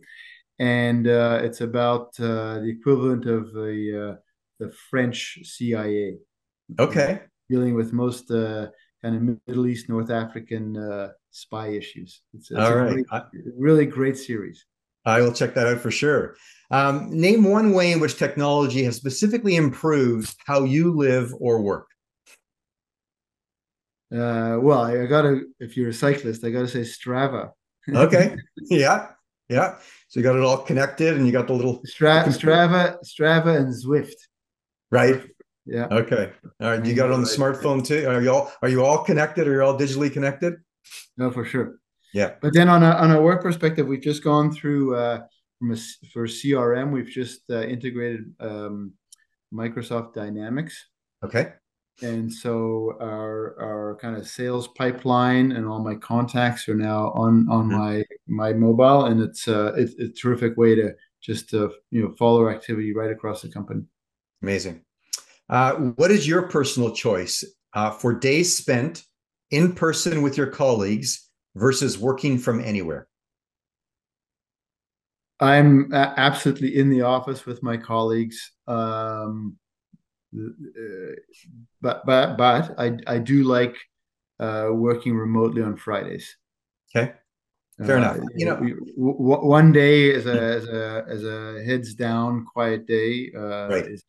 and 0.59 1.07
uh, 1.07 1.39
it's 1.41 1.61
about 1.61 2.13
the 2.17 2.63
equivalent 2.67 3.25
of 3.25 3.47
a 3.57 4.17
the 4.61 4.71
French 4.89 5.39
CIA. 5.43 6.17
Okay. 6.79 7.21
Dealing 7.49 7.73
with 7.73 7.91
most 7.91 8.31
uh, 8.31 8.67
kind 9.03 9.15
of 9.15 9.39
Middle 9.47 9.67
East, 9.67 9.89
North 9.89 10.09
African 10.09 10.77
uh, 10.77 11.09
spy 11.31 11.69
issues. 11.69 12.21
It's, 12.33 12.51
it's 12.51 12.59
All 12.59 12.75
right. 12.75 12.93
Great, 12.93 13.05
I, 13.11 13.23
really 13.57 13.85
great 13.85 14.17
series. 14.17 14.65
I 15.05 15.21
will 15.21 15.33
check 15.33 15.55
that 15.55 15.67
out 15.67 15.79
for 15.79 15.89
sure. 15.89 16.35
Um, 16.69 17.09
name 17.11 17.43
one 17.43 17.73
way 17.73 17.91
in 17.91 17.99
which 17.99 18.17
technology 18.17 18.83
has 18.83 18.95
specifically 18.95 19.55
improved 19.55 20.35
how 20.45 20.63
you 20.63 20.95
live 20.95 21.33
or 21.39 21.61
work. 21.61 21.87
Uh, 24.13 24.57
well, 24.59 24.81
I, 24.81 25.03
I 25.03 25.05
gotta. 25.05 25.41
If 25.59 25.77
you're 25.77 25.89
a 25.89 25.93
cyclist, 25.93 26.43
I 26.43 26.49
gotta 26.49 26.67
say 26.67 26.81
Strava. 26.81 27.51
okay. 27.89 28.35
Yeah. 28.69 29.07
Yeah. 29.49 29.77
So 30.07 30.19
you 30.19 30.23
got 30.23 30.35
it 30.35 30.43
all 30.43 30.59
connected, 30.59 31.17
and 31.17 31.25
you 31.25 31.31
got 31.31 31.47
the 31.47 31.53
little 31.53 31.81
Stra- 31.85 32.25
Strava, 32.27 32.97
Strava, 33.03 33.57
and 33.57 33.73
Zwift. 33.73 34.15
Right. 34.91 35.21
Yeah. 35.65 35.87
Okay. 35.91 36.31
All 36.59 36.69
right. 36.71 36.85
You 36.85 36.93
got 36.93 37.07
it 37.07 37.13
on 37.13 37.21
the 37.21 37.27
smartphone 37.27 37.85
too. 37.85 38.07
Are 38.07 38.21
you 38.21 38.31
all 38.31 38.51
are 38.61 38.69
you 38.69 38.83
all 38.83 39.03
connected? 39.03 39.47
Are 39.47 39.53
you 39.53 39.63
all 39.63 39.77
digitally 39.77 40.11
connected? 40.11 40.55
No, 41.17 41.29
for 41.31 41.45
sure. 41.45 41.79
Yeah. 42.13 42.33
But 42.41 42.53
then 42.53 42.67
on 42.67 42.83
a 42.83 42.91
on 42.91 43.11
a 43.11 43.21
work 43.21 43.41
perspective, 43.41 43.87
we've 43.87 44.01
just 44.01 44.23
gone 44.23 44.51
through 44.51 44.95
uh, 44.95 45.21
from 45.61 45.71
a, 45.71 45.77
for 46.11 46.25
CRM, 46.25 46.91
we've 46.91 47.07
just 47.07 47.41
uh, 47.51 47.61
integrated 47.61 48.33
um, 48.39 48.93
Microsoft 49.53 50.15
Dynamics. 50.15 50.87
Okay. 51.23 51.53
And 52.01 52.33
so 52.33 52.97
our 52.99 53.55
our 53.61 53.97
kind 54.01 54.17
of 54.17 54.27
sales 54.27 54.69
pipeline 54.69 55.51
and 55.51 55.67
all 55.67 55.83
my 55.83 55.93
contacts 55.93 56.67
are 56.67 56.75
now 56.75 57.11
on 57.11 57.47
on 57.47 57.69
mm-hmm. 57.69 57.77
my 57.77 58.03
my 58.27 58.53
mobile, 58.53 59.05
and 59.05 59.21
it's 59.21 59.47
uh, 59.47 59.73
it's, 59.77 59.93
it's 59.99 60.19
a 60.19 60.21
terrific 60.21 60.57
way 60.57 60.73
to 60.73 60.95
just 61.21 61.51
to 61.51 61.71
you 61.91 62.01
know 62.01 62.15
follow 62.17 62.49
activity 62.49 62.91
right 62.91 63.11
across 63.11 63.43
the 63.43 63.49
company. 63.49 63.83
Amazing. 64.41 64.83
Uh, 65.51 65.73
what 65.97 66.09
is 66.11 66.25
your 66.25 66.43
personal 66.43 66.91
choice 66.91 67.43
uh, 67.73 67.91
for 67.91 68.13
days 68.13 68.55
spent 68.57 69.03
in 69.51 69.73
person 69.73 70.21
with 70.21 70.37
your 70.37 70.47
colleagues 70.47 71.29
versus 71.55 71.99
working 71.99 72.37
from 72.37 72.61
anywhere? 72.61 73.09
I'm 75.41 75.91
absolutely 75.93 76.77
in 76.77 76.89
the 76.89 77.01
office 77.01 77.45
with 77.45 77.61
my 77.63 77.75
colleagues, 77.75 78.53
um, 78.67 79.57
uh, 80.33 81.15
but 81.81 82.05
but 82.05 82.37
but 82.37 82.75
I 82.77 82.97
I 83.07 83.17
do 83.17 83.43
like 83.43 83.75
uh, 84.39 84.69
working 84.71 85.17
remotely 85.17 85.63
on 85.63 85.75
Fridays. 85.75 86.37
Okay, 86.95 87.13
fair 87.77 87.95
uh, 87.95 87.97
enough. 87.97 88.17
You 88.35 88.45
know, 88.45 88.55
one 88.95 89.71
day 89.71 90.13
as 90.13 90.27
a 90.27 90.39
as 90.39 90.67
a 90.67 91.05
as 91.09 91.23
a 91.25 91.63
heads 91.65 91.95
down, 91.95 92.45
quiet 92.45 92.85
day. 92.85 93.31
Uh, 93.35 93.67
right. 93.67 93.85
Is 93.87 94.03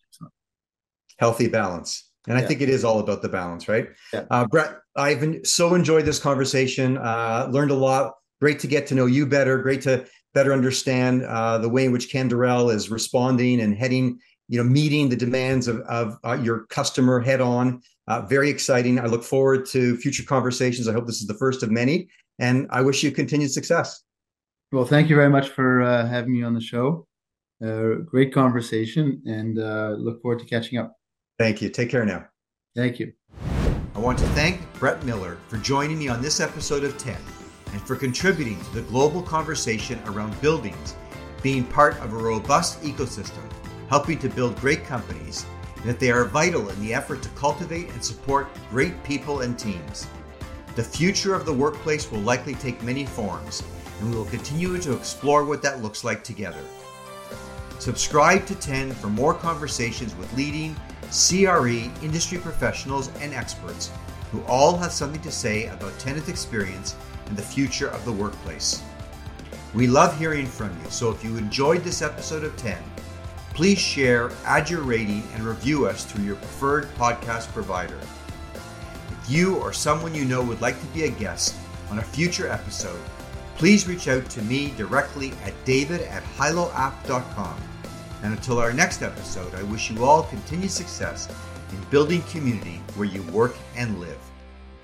healthy 1.23 1.47
balance. 1.47 2.11
And 2.27 2.37
yeah. 2.37 2.45
I 2.45 2.47
think 2.49 2.61
it 2.61 2.69
is 2.69 2.85
all 2.85 2.99
about 2.99 3.23
the 3.23 3.29
balance, 3.29 3.69
right? 3.69 3.87
Yeah. 4.13 4.25
Uh, 4.29 4.45
Brett, 4.45 4.75
I've 4.97 5.25
so 5.45 5.75
enjoyed 5.75 6.05
this 6.05 6.19
conversation. 6.19 6.99
Uh, 6.99 7.49
learned 7.49 7.71
a 7.71 7.77
lot. 7.77 8.15
Great 8.41 8.59
to 8.59 8.67
get 8.67 8.89
to 8.89 8.97
know 8.97 9.07
you 9.07 9.25
better. 9.25 9.57
Great 9.59 9.83
to 9.83 10.05
better 10.35 10.53
understand 10.53 11.23
uh, 11.23 11.59
the 11.59 11.69
way 11.69 11.85
in 11.85 11.93
which 11.93 12.13
Canderel 12.13 12.75
is 12.75 12.91
responding 12.91 13.61
and 13.61 13.77
heading, 13.77 14.19
you 14.49 14.59
know, 14.59 14.69
meeting 14.69 15.09
the 15.09 15.17
demands 15.17 15.69
of, 15.69 15.79
of 15.83 16.17
uh, 16.25 16.39
your 16.43 16.67
customer 16.67 17.21
head 17.21 17.41
on. 17.41 17.81
Uh, 18.09 18.23
very 18.23 18.51
exciting. 18.51 18.99
I 18.99 19.07
look 19.07 19.23
forward 19.23 19.65
to 19.67 19.97
future 19.99 20.25
conversations. 20.25 20.89
I 20.89 20.93
hope 20.93 21.07
this 21.07 21.21
is 21.21 21.29
the 21.29 21.35
first 21.35 21.63
of 21.63 21.71
many, 21.71 22.09
and 22.41 22.67
I 22.71 22.81
wish 22.83 23.05
you 23.05 23.13
continued 23.13 23.53
success. 23.53 24.03
Well, 24.73 24.87
thank 24.87 25.09
you 25.09 25.15
very 25.15 25.31
much 25.31 25.51
for 25.51 25.83
uh, 25.83 26.09
having 26.09 26.33
me 26.33 26.43
on 26.43 26.55
the 26.55 26.61
show. 26.61 27.07
great 27.61 28.35
conversation, 28.35 29.23
and 29.25 29.55
look 30.05 30.21
forward 30.21 30.41
to 30.41 30.47
catching 30.47 30.79
up. 30.79 30.97
Thank 31.43 31.61
you. 31.61 31.71
Take 31.71 31.91
care 31.91 32.05
now. 32.05 32.25
Thank 32.77 33.01
you. 33.01 33.15
I 33.97 33.99
want 33.99 34.17
to 34.21 34.25
thank 34.27 34.61
Brett 34.75 35.05
Miller 35.05 35.39
for 35.49 35.57
joining 35.57 35.99
me 35.99 36.07
on 36.07 36.23
this 36.23 36.39
episode 36.39 36.85
of 36.85 36.97
10 36.99 37.17
and 37.73 37.83
for 37.83 37.97
contributing 37.97 38.61
to 38.61 38.75
the 38.75 38.83
global 38.83 39.21
conversation 39.21 40.01
around 40.07 40.41
buildings 40.41 40.95
being 41.43 41.65
part 41.65 41.99
of 41.99 42.13
a 42.13 42.17
robust 42.17 42.81
ecosystem, 42.83 43.43
helping 43.89 44.21
to 44.21 44.29
build 44.29 44.55
great 44.61 44.85
companies, 44.85 45.45
and 45.79 45.85
that 45.87 45.99
they 45.99 46.13
are 46.13 46.27
vital 46.27 46.69
in 46.69 46.81
the 46.81 46.95
effort 46.95 47.23
to 47.23 47.29
cultivate 47.31 47.91
and 47.91 48.05
support 48.05 48.47
great 48.71 49.03
people 49.03 49.41
and 49.41 49.59
teams. 49.59 50.07
The 50.77 50.85
future 50.85 51.35
of 51.35 51.45
the 51.45 51.53
workplace 51.53 52.09
will 52.09 52.21
likely 52.21 52.55
take 52.55 52.81
many 52.85 53.05
forms, 53.05 53.65
and 53.99 54.13
we 54.13 54.17
will 54.17 54.27
continue 54.27 54.79
to 54.79 54.95
explore 54.95 55.45
what 55.45 55.61
that 55.63 55.83
looks 55.83 56.05
like 56.05 56.23
together. 56.23 56.63
Subscribe 57.83 58.47
to 58.47 58.55
10 58.55 58.93
for 58.93 59.09
more 59.09 59.35
conversations 59.35 60.15
with 60.15 60.33
leading 60.37 60.77
CRE 61.11 61.91
industry 62.01 62.39
professionals 62.39 63.11
and 63.19 63.35
experts 63.35 63.91
who 64.31 64.41
all 64.45 64.77
have 64.77 64.93
something 64.93 65.21
to 65.21 65.33
say 65.33 65.67
about 65.67 65.99
tenant 65.99 66.29
experience 66.29 66.95
and 67.27 67.37
the 67.37 67.43
future 67.43 67.89
of 67.89 68.05
the 68.05 68.13
workplace. 68.13 68.85
We 69.75 69.89
love 69.89 70.17
hearing 70.17 70.47
from 70.47 70.71
you, 70.81 70.91
so 70.91 71.11
if 71.11 71.25
you 71.25 71.37
enjoyed 71.37 71.83
this 71.83 72.03
episode 72.03 72.45
of 72.45 72.57
10, 72.57 72.79
please 73.53 73.81
share, 73.81 74.31
add 74.45 74.71
your 74.71 74.83
rating, 74.83 75.25
and 75.35 75.43
review 75.43 75.87
us 75.89 76.05
through 76.05 76.23
your 76.23 76.37
preferred 76.37 76.85
podcast 76.95 77.49
provider. 77.49 77.99
If 79.11 79.29
you 79.29 79.57
or 79.57 79.73
someone 79.73 80.15
you 80.15 80.25
know 80.25 80.45
would 80.45 80.61
like 80.61 80.79
to 80.79 80.87
be 80.95 81.03
a 81.03 81.11
guest 81.11 81.57
on 81.91 81.99
a 81.99 82.03
future 82.03 82.47
episode, 82.47 83.01
please 83.57 83.89
reach 83.89 84.07
out 84.07 84.31
to 84.31 84.43
me 84.43 84.73
directly 84.77 85.33
at 85.45 85.65
david 85.65 86.03
at 86.03 86.23
hiloapp.com. 86.37 87.61
And 88.23 88.33
until 88.33 88.59
our 88.59 88.73
next 88.73 89.03
episode, 89.03 89.55
I 89.55 89.63
wish 89.65 89.91
you 89.91 90.05
all 90.05 90.23
continued 90.25 90.71
success 90.71 91.29
in 91.71 91.79
building 91.91 92.23
community 92.23 92.81
where 92.95 93.07
you 93.07 93.23
work 93.25 93.57
and 93.77 93.99
live. 94.01 94.19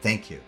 Thank 0.02 0.30
you. 0.30 0.40